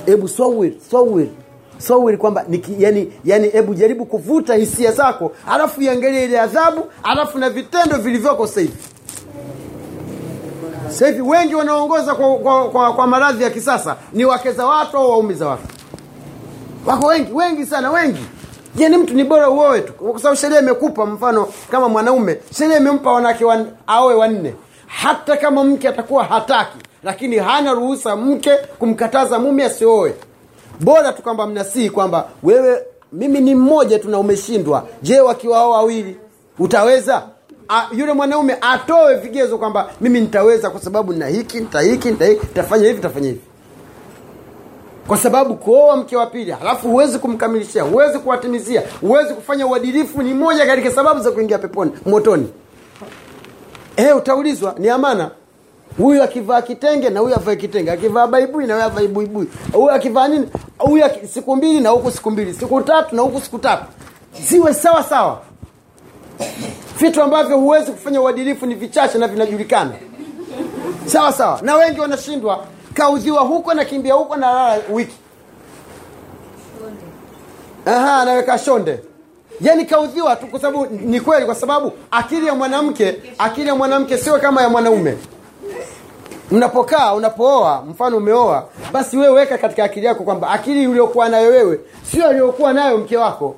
Hebu 0.05 0.27
sawir 0.27 0.71
sawir 0.91 1.27
sawir 1.77 2.17
kwamba 2.17 2.45
yani 2.79 3.11
yani 3.25 3.49
hebu 3.49 3.73
jaribu 3.73 4.05
kuvuta 4.05 4.55
hisia 4.55 4.91
zako 4.91 5.31
alafu 5.51 5.81
iangalie 5.81 6.25
ile 6.25 6.39
adhabu 6.39 6.81
alafu 7.03 7.39
na 7.39 7.49
vitendo 7.49 7.97
vilivyoko 7.97 8.47
sasa 10.87 11.07
hivi 11.07 11.21
wengi 11.21 11.55
wanaongoza 11.55 12.15
kwa, 12.15 12.35
kwa, 12.35 12.69
kwa, 12.69 12.93
kwa 12.93 13.07
maradhi 13.07 13.43
ya 13.43 13.49
kisasa. 13.49 13.95
Ni 14.13 14.25
wakeza 14.25 14.65
watu 14.65 14.97
au 14.97 15.09
waumiza 15.09 15.47
watu? 15.47 15.63
Wako 16.85 17.07
wengi 17.07 17.31
wengi 17.33 17.65
sana 17.65 17.91
wengi 17.91 18.25
yani 18.77 18.97
mtu 18.97 19.13
ni 19.13 19.23
bora 19.23 19.49
uoe 19.49 19.81
tu? 19.81 19.93
Kwa 19.93 20.19
sababu 20.19 20.35
sheria 20.41 20.59
imekupa 20.59 21.05
mfano 21.05 21.47
kama 21.71 21.89
mwanaume 21.89 22.39
sheria 22.57 22.77
imempa 22.77 23.11
wanawake 23.11 23.45
wan, 23.45 23.67
aoe 23.87 24.15
wanne. 24.15 24.53
Hata 24.87 25.37
kama 25.37 25.63
mke 25.63 25.87
atakuwa 25.87 26.23
hataki 26.23 26.77
lakini 27.03 27.37
hana 27.37 27.73
ruhusa 27.73 28.15
mke 28.15 28.51
kumkataza 28.79 29.39
mume 29.39 29.63
asioe. 29.63 30.13
Bora 30.79 31.13
tu 31.13 31.21
kwamba 31.21 31.47
mnasii 31.47 31.89
kwamba 31.89 32.27
wewe 32.43 32.83
mimi 33.13 33.39
ni 33.41 33.55
mmoja 33.55 33.99
tu 33.99 34.09
na 34.09 34.19
umeshindwa. 34.19 34.87
Je 35.01 35.19
wakiwao 35.21 35.71
wawili 35.71 36.17
utaweza? 36.59 37.23
A, 37.69 37.87
yule 37.91 38.13
mwanaume 38.13 38.57
atoe 38.61 39.15
vigezo 39.15 39.57
kwamba 39.57 39.89
mimi 40.01 40.21
nitaweza 40.21 40.69
kwa 40.69 40.81
sababu 40.81 41.13
nina 41.13 41.27
hiki 41.27 41.59
nita 41.59 41.81
hiki 41.81 42.07
nita 42.11 42.25
hiki 42.25 42.41
nitafanya 42.47 42.83
hivi 42.83 42.95
nitafanya 42.95 43.27
hivi 43.27 43.41
kwa 45.07 45.17
sababu 45.17 45.55
kuoa 45.55 45.97
mke 45.97 46.15
wa 46.17 46.25
pili 46.25 46.51
halafu 46.51 46.87
huwezi 46.89 47.19
kumkamilishia 47.19 47.83
huwezi 47.83 48.19
kuwatimizia 48.19 48.83
huwezi 49.01 49.33
kufanya 49.33 49.67
uadilifu 49.67 50.21
ni 50.21 50.33
moja 50.33 50.65
katika 50.65 50.91
sababu 50.91 51.19
za 51.19 51.31
kuingia 51.31 51.57
peponi 51.57 51.91
motoni. 52.05 52.49
E, 53.97 54.11
utaulizwa 54.13 54.75
ni 54.77 54.89
amana? 54.89 55.31
Huyu 55.97 56.23
akivaa 56.23 56.61
kitenge 56.61 57.09
na 57.09 57.19
huyu 57.19 57.35
avae 57.35 57.55
kitenge 57.55 57.91
akivaa 57.91 58.27
baibui 58.27 58.67
na 58.67 58.73
huyu 58.73 58.85
avae 58.85 59.07
buibui. 59.07 59.47
Huyu 59.73 59.91
akivaa 59.91 60.27
nini? 60.27 60.49
Huyu 60.77 61.05
siku 61.33 61.55
mbili 61.55 61.79
na 61.79 61.89
huku 61.89 62.11
siku 62.11 62.31
mbili 62.31 62.53
siku 62.53 62.81
tatu 62.81 63.15
na 63.15 63.21
huku 63.21 63.41
siku 63.41 63.59
tatu. 63.59 63.83
Ziwe 64.49 64.73
sawa 64.73 65.03
sawa. 65.03 65.41
Vitu 66.99 67.21
ambavyo 67.21 67.57
huwezi 67.57 67.91
kufanya 67.91 68.21
uadilifu 68.21 68.65
ni 68.65 68.75
vichache 68.75 69.17
na 69.17 69.27
vinajulikana. 69.27 69.91
Sawa 71.05 71.31
sawa. 71.31 71.59
Na 71.61 71.75
wengi 71.75 71.99
wanashindwa 71.99 72.65
kaudhiwa 72.93 73.41
huko 73.41 73.73
na 73.73 73.85
kimbia 73.85 74.13
huko 74.13 74.35
na 74.35 74.53
lala 74.53 74.81
wiki. 74.91 75.15
Aha, 77.85 78.21
anaweka 78.21 78.57
shonde. 78.57 78.99
Yani 79.61 79.85
kauziwa 79.85 80.35
tu 80.35 80.47
kwa 80.47 80.59
sababu 80.59 80.85
ni 80.85 81.19
kweli 81.21 81.45
kwa 81.45 81.55
sababu 81.55 81.91
akili 82.11 82.47
ya 82.47 82.55
mwanamke 82.55 83.15
akili 83.37 83.67
ya 83.67 83.75
mwanamke 83.75 84.17
sio 84.17 84.39
kama 84.39 84.61
ya 84.61 84.69
mwanaume. 84.69 85.17
Mnapokaa 86.51 87.13
unapooa 87.13 87.83
mfano 87.89 88.17
umeoa 88.17 88.65
basi 88.91 89.17
wewe 89.17 89.33
weka 89.33 89.57
katika 89.57 89.83
akili 89.83 90.05
yako 90.05 90.23
kwamba 90.23 90.49
akili 90.49 90.87
uliokuwa 90.87 91.29
nayo 91.29 91.49
wewe 91.49 91.79
sio 92.11 92.27
aliyokuwa 92.27 92.73
nayo 92.73 92.97
mke 92.97 93.17
wako. 93.17 93.55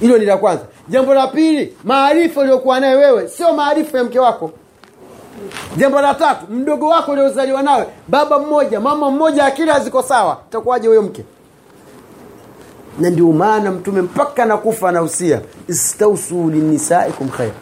Hilo 0.00 0.18
ni 0.18 0.24
la 0.24 0.36
kwanza. 0.36 0.64
Jambo 0.88 1.14
la 1.14 1.26
pili 1.26 1.76
maarifa 1.84 2.40
uliokuwa 2.40 2.80
nayo 2.80 2.98
wewe 2.98 3.28
sio 3.28 3.52
maarifa 3.52 3.98
ya 3.98 4.04
mke 4.04 4.18
wako 4.18 4.50
jambo 5.76 6.00
la 6.00 6.14
tatu 6.14 6.46
mdogo 6.52 6.88
wako 6.88 7.12
uliozaliwa 7.12 7.62
nawe 7.62 7.86
baba 8.08 8.38
mmoja 8.38 8.80
mama 8.80 9.10
mmoja 9.10 9.44
akili 9.44 9.70
haziko 9.70 10.02
sawa 10.02 10.38
itakuwaje 10.48 10.88
huyo 10.88 11.02
mke? 11.02 11.24
Na 13.00 13.10
ndio 13.10 13.32
maana 13.32 13.70
mtume 13.70 14.02
mpaka 14.02 14.44
nakufa 14.44 14.88
anahusia 14.88 15.40
istausu 15.68 16.50
linisaikum 16.50 17.28
khair. 17.28 17.52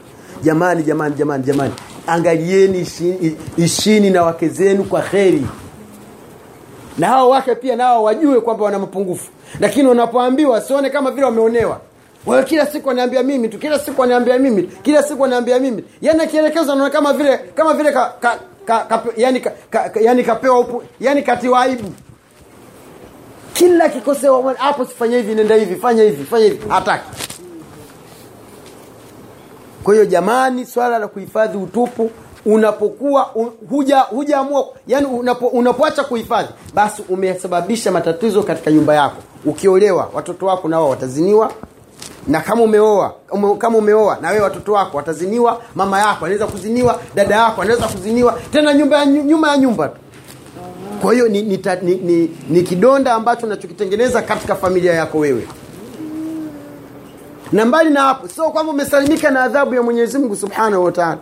Jamani 0.43 0.83
jamani 0.83 1.15
jamani 1.15 1.45
jamani 1.45 1.73
angalieni 2.07 2.81
ishini, 2.81 3.37
ishini 3.57 4.11
na 4.11 4.23
wake 4.23 4.49
zenu 4.49 4.85
kwa 4.85 5.01
kheri. 5.03 5.47
Na 6.99 7.07
hao 7.07 7.31
wake 7.31 7.55
pia 7.55 7.77
nao 7.77 8.03
wajue 8.05 8.41
kwamba 8.41 8.65
wana 8.65 8.79
mapungufu. 8.79 9.31
Lakini 9.61 9.89
wanapoambiwa 9.89 10.61
sione 10.61 10.91
kama 10.91 11.11
vile 11.11 11.25
wameonewa 11.27 11.81
wewe 12.27 12.43
kila 12.45 12.67
siku 12.67 12.91
anaambia 12.91 13.23
mimi 13.23 13.49
tu 13.49 13.59
kila 13.59 13.79
siku 13.79 14.03
anaambia 14.03 14.39
mimi 14.39 14.63
kila 14.63 15.03
siku 15.03 15.25
anaambia 15.25 15.59
mimi. 15.59 15.85
Yaani 16.01 16.23
akielekezwa 16.23 16.75
anaona 16.75 16.91
kama 16.91 17.13
vile 17.13 17.39
kama 17.39 17.75
vile 17.75 17.93
ka, 17.93 18.13
ka, 18.21 18.39
ka, 18.65 18.79
ka, 18.85 19.03
yani, 19.17 19.41
ka, 19.41 19.51
ka, 19.71 20.01
yani 20.01 20.25
kapewa 20.25 20.59
upu 20.61 20.83
yani 21.01 21.23
katiwa 21.23 21.61
aibu. 21.61 21.93
Kila 23.53 23.89
kikosewa 23.89 24.55
hapo 24.55 24.85
sifanye 24.85 25.17
hivi 25.17 25.35
nenda 25.35 25.55
hivi 25.55 25.77
fanya 25.77 26.03
hivi 26.03 26.25
fanya 26.25 26.45
hivi. 26.45 26.69
Hataki. 26.69 27.05
Kwa 29.85 29.95
hiyo 29.95 30.07
jamani 30.07 30.67
swala 30.67 30.99
la 30.99 31.09
kuhifadhi 31.09 31.59
utupu 31.59 32.11
unapokuwa 32.47 33.35
un, 33.35 33.51
huja 33.71 34.01
hujaamua 34.01 34.67
yani 34.87 35.07
unapo, 35.07 35.47
unapoacha 35.47 36.05
kuhifadhi 36.05 36.49
basi 36.75 37.03
umesababisha 37.09 37.91
matatizo 37.93 38.43
katika 38.43 38.71
nyumba 38.71 38.95
yako. 38.95 39.17
Ukiolewa 39.45 40.11
watoto 40.15 40.47
wako 40.47 40.69
nao 40.69 40.89
wataziniwa 40.91 41.53
na 42.27 42.41
kama 42.41 42.63
umeoa 42.63 43.15
ume, 43.31 43.55
kama 43.57 43.79
umeoa 43.79 44.19
na 44.21 44.29
wewe 44.31 44.43
watoto 44.43 44.73
wako 44.73 44.97
wataziniwa 44.97 45.63
mama 45.75 45.99
yako 46.01 46.25
anaweza 46.25 46.47
kuziniwa 46.47 47.01
dada 47.15 47.35
yako 47.37 47.63
anaweza 47.63 47.87
kuziniwa 47.89 48.39
tena 48.53 48.75
nyumba 48.75 48.99
ya, 48.99 49.07
nyuma 49.07 49.51
ya 49.51 49.57
nyumba 49.59 49.89
tu. 49.89 49.97
Kwa 51.03 51.13
hiyo 51.13 51.29
ni, 51.29 51.43
ni, 51.43 51.63
ni, 51.83 51.95
ni, 51.95 52.37
ni 52.49 52.63
kidonda 52.63 53.15
ambacho 53.15 53.47
unachokitengeneza 53.47 54.23
katika 54.23 54.55
familia 54.55 54.95
yako 54.95 55.19
wewe. 55.19 55.49
Na 57.53 57.65
mbali 57.65 57.91
na 57.91 58.01
hapo 58.01 58.29
sio 58.29 58.51
kwamba 58.51 58.73
umesalimika 58.73 59.31
na 59.31 59.43
adhabu 59.43 59.75
ya 59.75 59.83
mwenyezi 59.83 60.19
mungu 60.19 60.37
subhanahu 60.37 60.85
wataala 60.85 61.19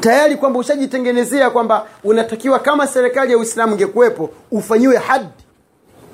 tayari 0.00 0.36
kwamba 0.36 0.58
ushajitengenezea 0.58 1.50
kwamba 1.50 1.86
unatakiwa 2.04 2.58
kama 2.58 2.86
serikali 2.86 3.32
ya 3.32 3.38
uislamu 3.38 3.72
ingekuwepo 3.72 4.30
ufanyiwe 4.50 4.96
hadi 4.96 5.26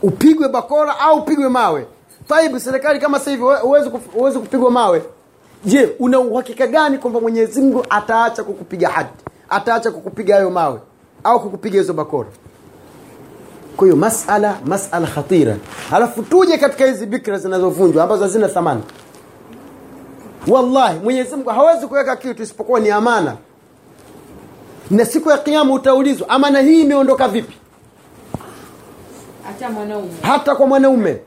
upigwe 0.03 0.49
bakora 0.49 0.99
au 1.01 1.18
upigwe 1.18 1.49
mawe 1.49 1.86
taibu 2.31 2.61
serikali 2.61 2.99
kama 3.01 3.18
sasa 3.18 3.31
hivi 3.31 3.43
huwezi 3.43 3.91
huwezi 4.12 4.39
kupigwa 4.39 4.70
mawe. 4.70 5.03
Je 5.64 5.97
una 5.99 6.20
uhakika 6.20 6.66
gani 6.66 6.99
kwamba 6.99 7.20
mwenyezi 7.20 7.61
mungu 7.61 7.87
ataacha 7.91 8.45
kukupiga 8.45 8.89
hadi 8.89 9.09
ataacha 9.49 9.91
kukupiga 9.91 10.35
hayo 10.35 10.51
mawe? 10.51 10.81
Au 11.24 11.41
kukupiga 11.41 11.78
hizo 11.81 11.93
bakora? 11.93 12.28
Kwa 13.76 13.87
hiyo 13.87 13.97
masala 13.97 14.59
masala 14.64 15.07
khatira. 15.07 15.57
Alafu 15.93 16.22
tuje 16.22 16.59
katika 16.59 16.87
hizi 16.87 17.07
bikra 17.07 17.39
zinazovunjwa 17.39 18.03
ambazo 18.03 18.22
hazina 18.22 18.49
thamani. 18.49 18.83
Wallahi 20.49 20.99
mwenyezi 20.99 21.37
mungu 21.37 21.51
hawezi 21.51 21.87
kuweka 21.87 22.16
kitu 22.16 22.43
isipokuwa 22.43 22.81
ni 22.81 22.91
amana. 22.91 23.37
Na 24.91 25.05
siku 25.05 25.31
ya 25.31 25.39
kiama 25.39 25.74
utaulizwa 25.74 26.28
amana 26.28 26.61
hii 26.61 26.81
imeondoka 26.81 27.28
vipi? 27.28 27.57
Hata 29.47 29.70
mwanaume. 29.70 30.11
Hata 30.22 30.55
kwa 30.57 30.66
mwanaume? 30.66 31.20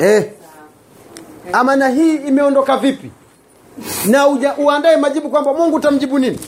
Eh. 0.00 0.30
amana 1.52 1.88
hii 1.88 2.14
imeondoka 2.16 2.76
vipi? 2.76 3.10
Na 4.06 4.28
uja, 4.28 4.54
uandae 4.58 4.96
majibu 4.96 5.28
kwamba 5.30 5.52
mungu 5.54 5.76
utamjibu 5.76 6.18
nini? 6.18 6.38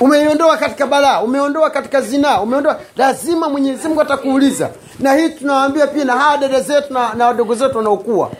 Umeiondoa 0.00 0.56
katika 0.56 0.86
balaa 0.86 1.22
umeondoa 1.22 1.70
katika 1.70 2.00
zinaa 2.00 2.40
umeondoa. 2.40 2.80
Lazima 2.96 3.48
mwenyezi 3.48 3.88
mungu 3.88 4.00
atakuuliza. 4.00 4.70
Na 4.98 5.14
hii 5.14 5.28
tunawaambia 5.28 5.86
pia 5.86 6.04
na 6.04 6.12
hawa 6.12 6.38
dada 6.38 6.60
zetu 6.60 6.92
na, 6.92 7.14
na 7.14 7.26
wadogo 7.26 7.54
zetu 7.54 7.76
wanaokuwa 7.78 8.30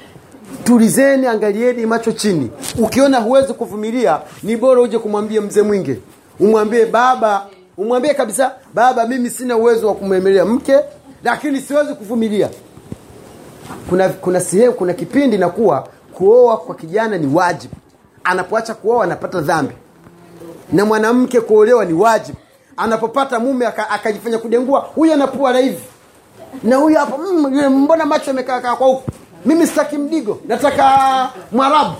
tulizeni 0.65 1.27
angalieni 1.27 1.87
macho 1.87 2.13
chini. 2.13 2.51
Ukiona 2.79 3.19
huwezi 3.19 3.53
kuvumilia 3.55 4.21
ni 4.43 4.57
bora 4.57 4.81
uje 4.81 4.99
kumwambia 4.99 5.41
mzee 5.41 5.63
mwingi. 5.63 5.97
Umwambie 6.41 6.87
baba 6.87 7.47
umwambie 7.77 8.15
kabisa 8.15 8.53
baba 8.75 9.07
mimi 9.07 9.31
sina 9.31 9.57
uwezo 9.57 9.89
wa 9.89 9.95
kumwemelea 9.95 10.45
mke 10.45 10.77
lakini 11.25 11.61
siwezi 11.61 11.95
kuvumilia 11.95 12.49
kuna 13.89 14.09
kuna 14.09 14.41
sehemu 14.41 14.73
kuna 14.75 14.93
kipindi 14.95 15.39
nakuwa 15.39 15.89
kuoa 16.15 16.57
kwa 16.57 16.75
kijana 16.75 17.19
ni 17.19 17.35
wajibu. 17.35 17.75
Anapoacha 18.25 18.75
kuoa 18.75 19.05
anapata 19.05 19.41
dhambi. 19.41 19.75
Na 20.73 20.85
mwanamke 20.85 21.41
kuolewa 21.41 21.85
ni 21.85 21.93
wajibu. 21.93 22.39
Anapopata 22.77 23.39
mume 23.41 23.67
aka- 23.67 23.91
kudengua 24.39 24.81
huyu 24.81 25.13
anapua 25.13 25.53
na 25.53 25.59
hivi 25.59 25.83
na 26.63 26.77
huyu 26.77 26.97
hapo 26.99 27.19
mm, 27.19 27.69
mbona 27.85 28.07
macho 28.07 28.31
yamekaa 28.31 28.61
kaa 28.61 28.77
kwa 28.77 28.87
huku? 28.87 29.11
Mimi 29.47 29.67
sitaki 29.67 29.99
mdigo 29.99 30.39
nataka 30.49 30.99
mwarabu. 31.53 31.93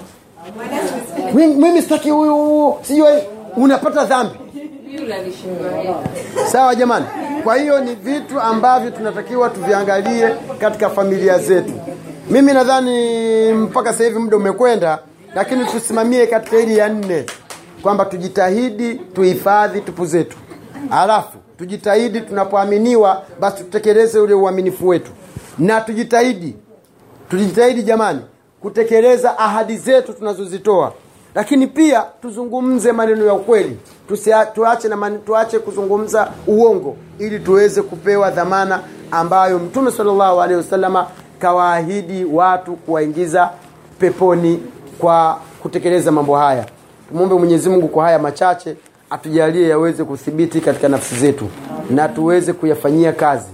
Mimi 1.35 1.83
sitaki 1.83 2.11
huyu 2.11 2.75
sijui 2.83 3.23
unapata 3.57 4.05
dhambi 4.05 4.35
sawa 6.53 6.75
jamani. 6.75 7.07
Kwa 7.45 7.57
hiyo 7.57 7.81
ni 7.81 7.95
vitu 7.95 8.41
ambavyo 8.41 8.91
tunatakiwa 8.91 9.51
tuviangalie 9.51 10.29
katika 10.59 10.91
familia 10.91 11.39
zetu. 11.39 11.73
Mimi 12.31 12.53
nadhani 12.53 13.53
mpaka 13.53 13.93
sasa 13.93 14.05
hivi 14.05 14.19
muda 14.19 14.37
umekwenda 14.37 14.99
lakini 15.35 15.65
tusimamie 15.65 16.27
katika 16.27 16.57
hili 16.57 16.79
ya 16.79 16.89
nne 16.89 17.27
kwamba 17.83 18.05
tujitahidi 18.05 18.95
tuhifadhi 18.95 19.81
tupu 19.81 20.07
zetu. 20.07 20.37
Alafu 20.91 21.39
tujitahidi 21.59 22.21
tunapoaminiwa 22.21 23.23
basi 23.41 23.65
tutekeleze 23.65 24.19
ule 24.19 24.35
uaminifu 24.35 24.89
wetu. 24.89 25.11
Na 25.59 25.81
tujitahidi 25.81 26.57
tujitahidi 27.31 27.83
jamani 27.83 28.21
kutekeleza 28.61 29.39
ahadi 29.39 29.77
zetu 29.77 30.13
tunazozitoa 30.13 30.93
lakini 31.35 31.67
pia 31.67 32.05
tuzungumze 32.23 32.93
maneno 32.93 33.27
ya 33.27 33.35
ukweli. 33.35 33.79
Tusia, 34.09 34.47
tuache, 34.47 34.89
na 34.89 34.97
man, 34.97 35.19
tuache 35.19 35.59
kuzungumza 35.59 36.29
uongo 36.47 36.97
ili 37.19 37.39
tuweze 37.41 37.83
kupewa 37.83 38.31
dhamana 38.31 38.81
ambayo 39.11 39.59
mtume 39.59 39.91
salllahu 39.91 40.41
alehi 40.43 40.57
wasalama 40.61 41.07
kawaahidi 41.39 42.25
watu 42.25 42.73
kuwaingiza 42.77 43.51
peponi 43.99 44.63
kwa 44.99 45.39
kutekeleza 45.63 46.13
mambo 46.13 46.37
haya. 46.37 46.67
Tumwombe 47.09 47.35
mwenyezimungu 47.35 47.89
kwa 47.89 48.05
haya 48.05 48.19
machache 48.19 48.77
atujalie 49.11 49.69
yaweze 49.69 50.05
kuthibiti 50.05 50.61
katika 50.61 50.89
nafsi 50.89 51.15
zetu 51.15 51.49
na 51.91 52.09
tuweze 52.09 52.53
kuyafanyia 52.53 53.13
kazi. 53.13 53.49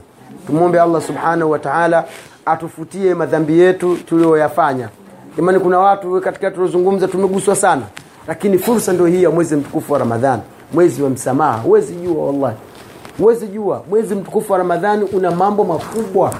Tumwombe 0.46 0.80
allah 0.80 1.02
subhanahu 1.02 1.50
wa 1.50 1.58
taala 1.58 2.04
atufutie 2.46 3.14
madhambi 3.14 3.58
yetu 3.58 3.96
tuliyoyafanya 3.96 4.88
jamani 5.36 5.60
kuna 5.60 5.78
watu 5.78 6.20
katika 6.20 6.50
tulozungumza 6.50 7.08
tumeguswa 7.08 7.56
sana 7.56 7.82
lakini 8.28 8.58
fursa 8.58 8.92
ndio 8.92 9.06
hii 9.06 9.22
ya 9.22 9.30
mwezi 9.30 9.56
mtukufu 9.56 9.92
wa 9.92 9.98
ramadhani 9.98 10.42
mwezi 10.72 11.02
wa 11.02 11.10
msamaha. 11.10 11.58
Huwezi 11.58 11.94
jua 11.94 12.24
wallahi. 12.26 12.56
Huwezi 13.18 13.46
jua 13.48 13.82
mwezi 13.90 14.14
mtukufu 14.14 14.52
wa 14.52 14.58
ramadhani 14.58 15.04
una 15.04 15.30
mambo 15.30 15.64
makubwa. 15.64 16.34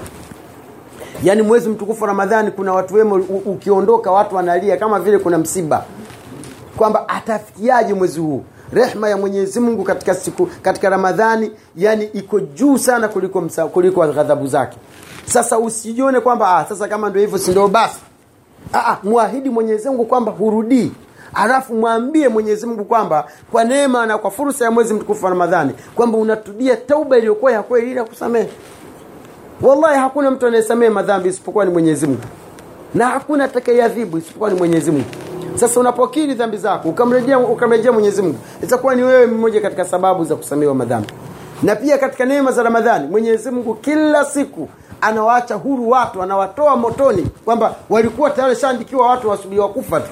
Yaani 1.23 1.41
mwezi 1.41 1.69
mtukufu 1.69 2.03
wa 2.03 2.07
ramadhani 2.07 2.51
kuna 2.51 2.73
watu 2.73 2.95
wema 2.95 3.15
ukiondoka 3.45 4.11
watu 4.11 4.35
wanalia 4.35 4.77
kama 4.77 4.99
vile 4.99 5.17
kuna 5.17 5.37
msiba. 5.37 5.85
Kwamba 6.77 7.09
atafikiaje 7.09 7.93
mwezi 7.93 8.19
huu? 8.19 8.43
Rehma 8.73 9.09
ya 9.09 9.17
mwenyezi 9.17 9.59
mungu 9.59 9.83
katika 9.83 10.15
siku 10.15 10.45
katika 10.61 10.89
ramadhani 10.89 11.51
yani 11.75 12.05
iko 12.05 12.39
juu 12.39 12.77
sana 12.77 13.07
kuliko 13.07 13.41
msa, 13.41 13.65
kuliko 13.67 14.07
ghadhabu 14.07 14.47
zake. 14.47 14.77
Sasa 15.25 15.59
usijione 15.59 16.19
kwamba 16.19 16.57
ah, 16.57 16.65
sasa 16.65 16.87
kama 16.87 17.09
ndio 17.09 17.21
hivyo 17.21 17.37
si 17.37 17.51
ndio 17.51 17.67
basi 17.67 17.99
ah, 18.73 18.87
ah, 18.91 18.97
mwahidi 19.03 19.49
mwenyezi 19.49 19.89
mungu 19.89 20.05
kwamba 20.05 20.31
hurudii 20.31 20.91
alafu 21.33 21.73
mwambie 21.75 22.27
mwenyezi 22.29 22.65
mungu 22.65 22.85
kwamba 22.85 23.27
kwa 23.51 23.63
neema 23.63 24.05
na 24.05 24.17
kwa 24.17 24.31
fursa 24.31 24.65
ya 24.65 24.71
mwezi 24.71 24.93
mtukufu 24.93 25.25
wa 25.25 25.31
ramadhani 25.31 25.71
kwamba 25.95 26.17
unatudia 26.17 26.77
tauba 26.77 27.17
iliyokuwa 27.17 27.51
ya 27.51 27.63
kweli 27.63 27.91
ili 27.91 27.99
akusamehe 27.99 28.49
wallahi 29.61 29.99
hakuna 29.99 30.31
mtu 30.31 30.47
anayesamehe 30.47 30.91
madhambi 30.91 31.29
isipokuwa 31.29 31.65
ni 31.65 31.71
mwenyezi 31.71 32.07
mungu. 32.07 32.21
Na 32.95 33.07
hakuna 33.07 33.43
atakayeadhibu 33.43 34.17
isipokuwa 34.17 34.49
ni 34.49 34.57
mwenyezi 34.57 34.91
mungu. 34.91 35.05
Sasa 35.55 35.79
unapokiri 35.79 36.33
dhambi 36.33 36.57
zako 36.57 36.89
ukamrejea 36.89 37.39
ukamrejea 37.39 37.91
mwenyezi 37.91 38.21
mungu 38.21 38.37
itakuwa 38.63 38.95
ni 38.95 39.03
wewe 39.03 39.25
mmoja 39.25 39.61
katika 39.61 39.85
sababu 39.85 40.25
za 40.25 40.35
kusamehewa 40.35 40.75
madhambi. 40.75 41.07
Na 41.63 41.75
pia 41.75 41.97
katika 41.97 42.25
neema 42.25 42.51
za 42.51 42.63
ramadhani 42.63 43.07
mwenyezi 43.07 43.51
mungu 43.51 43.73
kila 43.75 44.25
siku 44.25 44.69
anawaacha 45.01 45.55
huru 45.55 45.89
watu 45.89 46.23
anawatoa 46.23 46.75
motoni 46.75 47.27
kwamba 47.45 47.75
walikuwa 47.89 48.29
tayari 48.29 48.55
shaandikiwa 48.55 49.07
watu 49.09 49.29
wasubiriwa 49.29 49.69
kufa 49.69 49.99
tu. 49.99 50.09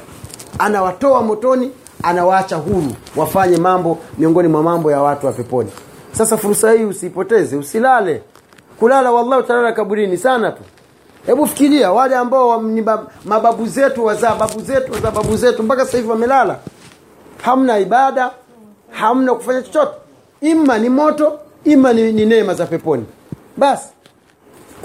Anawatoa 0.59 1.21
motoni 1.21 1.71
anawaacha 2.03 2.55
huru 2.55 2.91
wafanye 3.15 3.57
mambo 3.57 3.97
miongoni 4.17 4.47
mwa 4.47 4.63
mambo 4.63 4.91
ya 4.91 5.01
watu 5.01 5.25
wa 5.25 5.31
peponi. 5.33 5.71
Sasa 6.11 6.38
fursa 6.38 6.71
hii 6.71 6.83
usipoteze 6.83 7.57
usilale. 7.57 8.21
Kulala 8.79 9.11
wallahi 9.11 9.41
utalala 9.41 9.71
kaburini 9.71 10.17
sana 10.17 10.51
tu. 10.51 10.61
Hebu 11.25 11.47
fikiria 11.47 11.91
wale 11.91 12.15
ambao 12.15 12.61
ni 12.61 12.86
mababu 13.25 13.65
zetu 13.65 14.05
wazaa 14.05 14.36
babu 14.36 14.61
zetu 14.61 14.91
wazaa 14.93 15.11
babu 15.11 15.38
zetu 15.38 15.63
mpaka 15.63 15.86
sasa 15.86 15.97
hivi 15.97 16.09
wamelala. 16.09 16.55
Hamna 17.41 17.79
ibada 17.79 18.31
hamna 18.91 19.36
kufanya 19.36 19.61
chochote. 19.61 19.91
Ima 20.41 20.77
ni 20.77 20.89
moto 20.89 21.39
ima 21.63 21.93
ni, 21.93 22.11
ni 22.11 22.25
neema 22.25 22.53
za 22.53 22.65
peponi. 22.65 23.05
Basi 23.57 23.88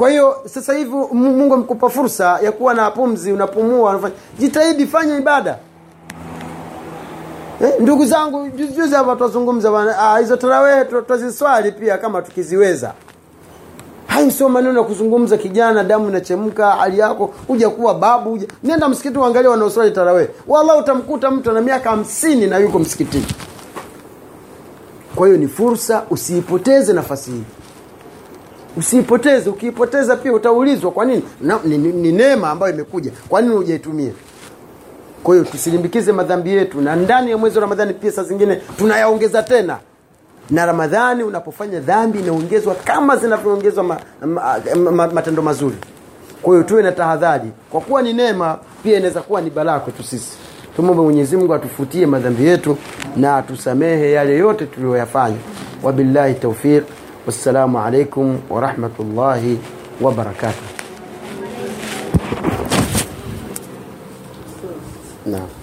kwa 0.01 0.11
hiyo 0.11 0.37
sasa 0.47 0.73
hivi 0.75 0.91
mungu 1.13 1.55
amekupa 1.55 1.89
fursa 1.91 2.39
ya 2.43 2.53
kuwa 2.53 2.75
na 2.75 2.91
pumzi 2.91 3.33
unapumua 3.33 3.91
unafanya. 3.91 4.15
Jitahidi 4.39 4.87
fanya 4.87 5.19
ibada. 5.19 5.59
Eh, 7.65 7.73
ndugu 7.81 8.05
zangu 8.07 8.49
juzi 8.49 8.95
hapa 8.95 9.17
twazungumza 9.17 9.97
ah, 9.99 10.19
hizo 10.19 10.37
tarawehe 10.37 10.85
twaziswali 10.85 11.73
pia 11.73 11.99
kama 11.99 12.23
tukiziweza. 12.23 12.93
Hayo 14.07 14.31
sio 14.31 14.49
maneno 14.49 14.79
ya 14.81 14.85
kuzungumza 14.87 15.37
kijana 15.37 15.85
damu 15.85 16.09
inachemka 16.09 16.71
hali 16.71 16.99
yako 16.99 17.35
huja 17.49 17.71
kuwa 17.71 17.95
babu 17.95 18.31
huja. 18.31 18.47
Nenda 18.63 18.89
msikiti 18.89 19.19
uangalia 19.19 19.51
wanaoswali 19.51 19.91
tarawee. 19.91 20.29
Wala 20.49 20.77
utamkuta 20.77 21.31
mtu 21.31 21.51
ana 21.51 21.61
miaka 21.61 21.91
hamsini 21.91 22.47
na 22.47 22.59
yuko 22.59 22.79
msikitini. 22.79 23.27
Kwa 25.15 25.27
hiyo 25.27 25.39
ni 25.39 25.49
fursa 25.49 26.03
usiipoteze 26.11 26.93
nafasi 26.93 27.31
hii 27.31 27.45
usiipoteze 28.77 29.51
ukiipoteza 29.51 30.17
pia 30.17 30.33
utaulizwa 30.33 30.91
kwa 30.91 31.05
nini? 31.05 31.23
Na, 31.41 31.59
ni, 31.65 31.79
ni, 31.79 31.93
ni 31.93 32.13
neema 32.13 32.51
ambayo 32.51 32.75
imekuja. 32.75 33.11
Kwa 33.29 33.41
nini 33.43 33.55
hujaitumia? 33.55 34.11
Kwa 35.23 35.35
hiyo 35.35 35.47
tusilimbikize 35.47 36.13
madhambi 36.13 36.51
yetu 36.51 36.81
na 36.81 36.97
ndani 36.97 37.31
ya 37.31 37.37
mwezi 37.39 37.57
wa 37.59 37.61
ramadhani 37.63 37.95
pia 37.95 38.13
saa 38.13 38.23
zingine 38.23 38.57
tunayaongeza 38.79 39.43
tena. 39.43 39.79
Na 40.51 40.67
ramadhani 40.67 41.23
unapofanya 41.23 41.81
dhambi 41.81 42.19
inaongezwa 42.19 42.75
kama 42.75 43.17
zinavyoongezwa 43.17 43.85
ma, 43.85 44.01
ma, 44.27 44.61
ma, 44.77 44.91
ma, 44.91 45.07
matendo 45.07 45.43
mazuri. 45.43 45.77
Kwa 46.43 46.55
hiyo 46.55 46.63
tuwe 46.67 46.83
na 46.83 46.93
tahadhari. 46.93 47.51
Kwa 47.71 47.81
kuwa 47.81 48.03
ni 48.03 48.13
neema 48.13 48.59
pia 48.83 48.97
inaweza 48.97 49.21
kuwa 49.23 49.41
ni 49.41 49.51
balaa 49.51 49.79
kwetu 49.81 50.03
sisi. 50.03 50.33
Tumwombe 50.77 51.03
mwenyezi 51.03 51.37
mungu 51.37 51.55
atufutie 51.55 52.07
madhambi 52.07 52.47
yetu 52.47 52.77
na 53.17 53.37
atusamehe 53.37 54.13
yale 54.13 54.37
yote 54.39 54.67
tuliyoyafanya. 54.67 55.37
Wabillahi 55.83 56.35
taufiq 56.35 56.85
والسلام 57.27 57.77
عليكم 57.77 58.41
ورحمة 58.51 58.97
الله 59.01 59.57
وبركاته. 60.01 60.67
نعم. 65.27 65.60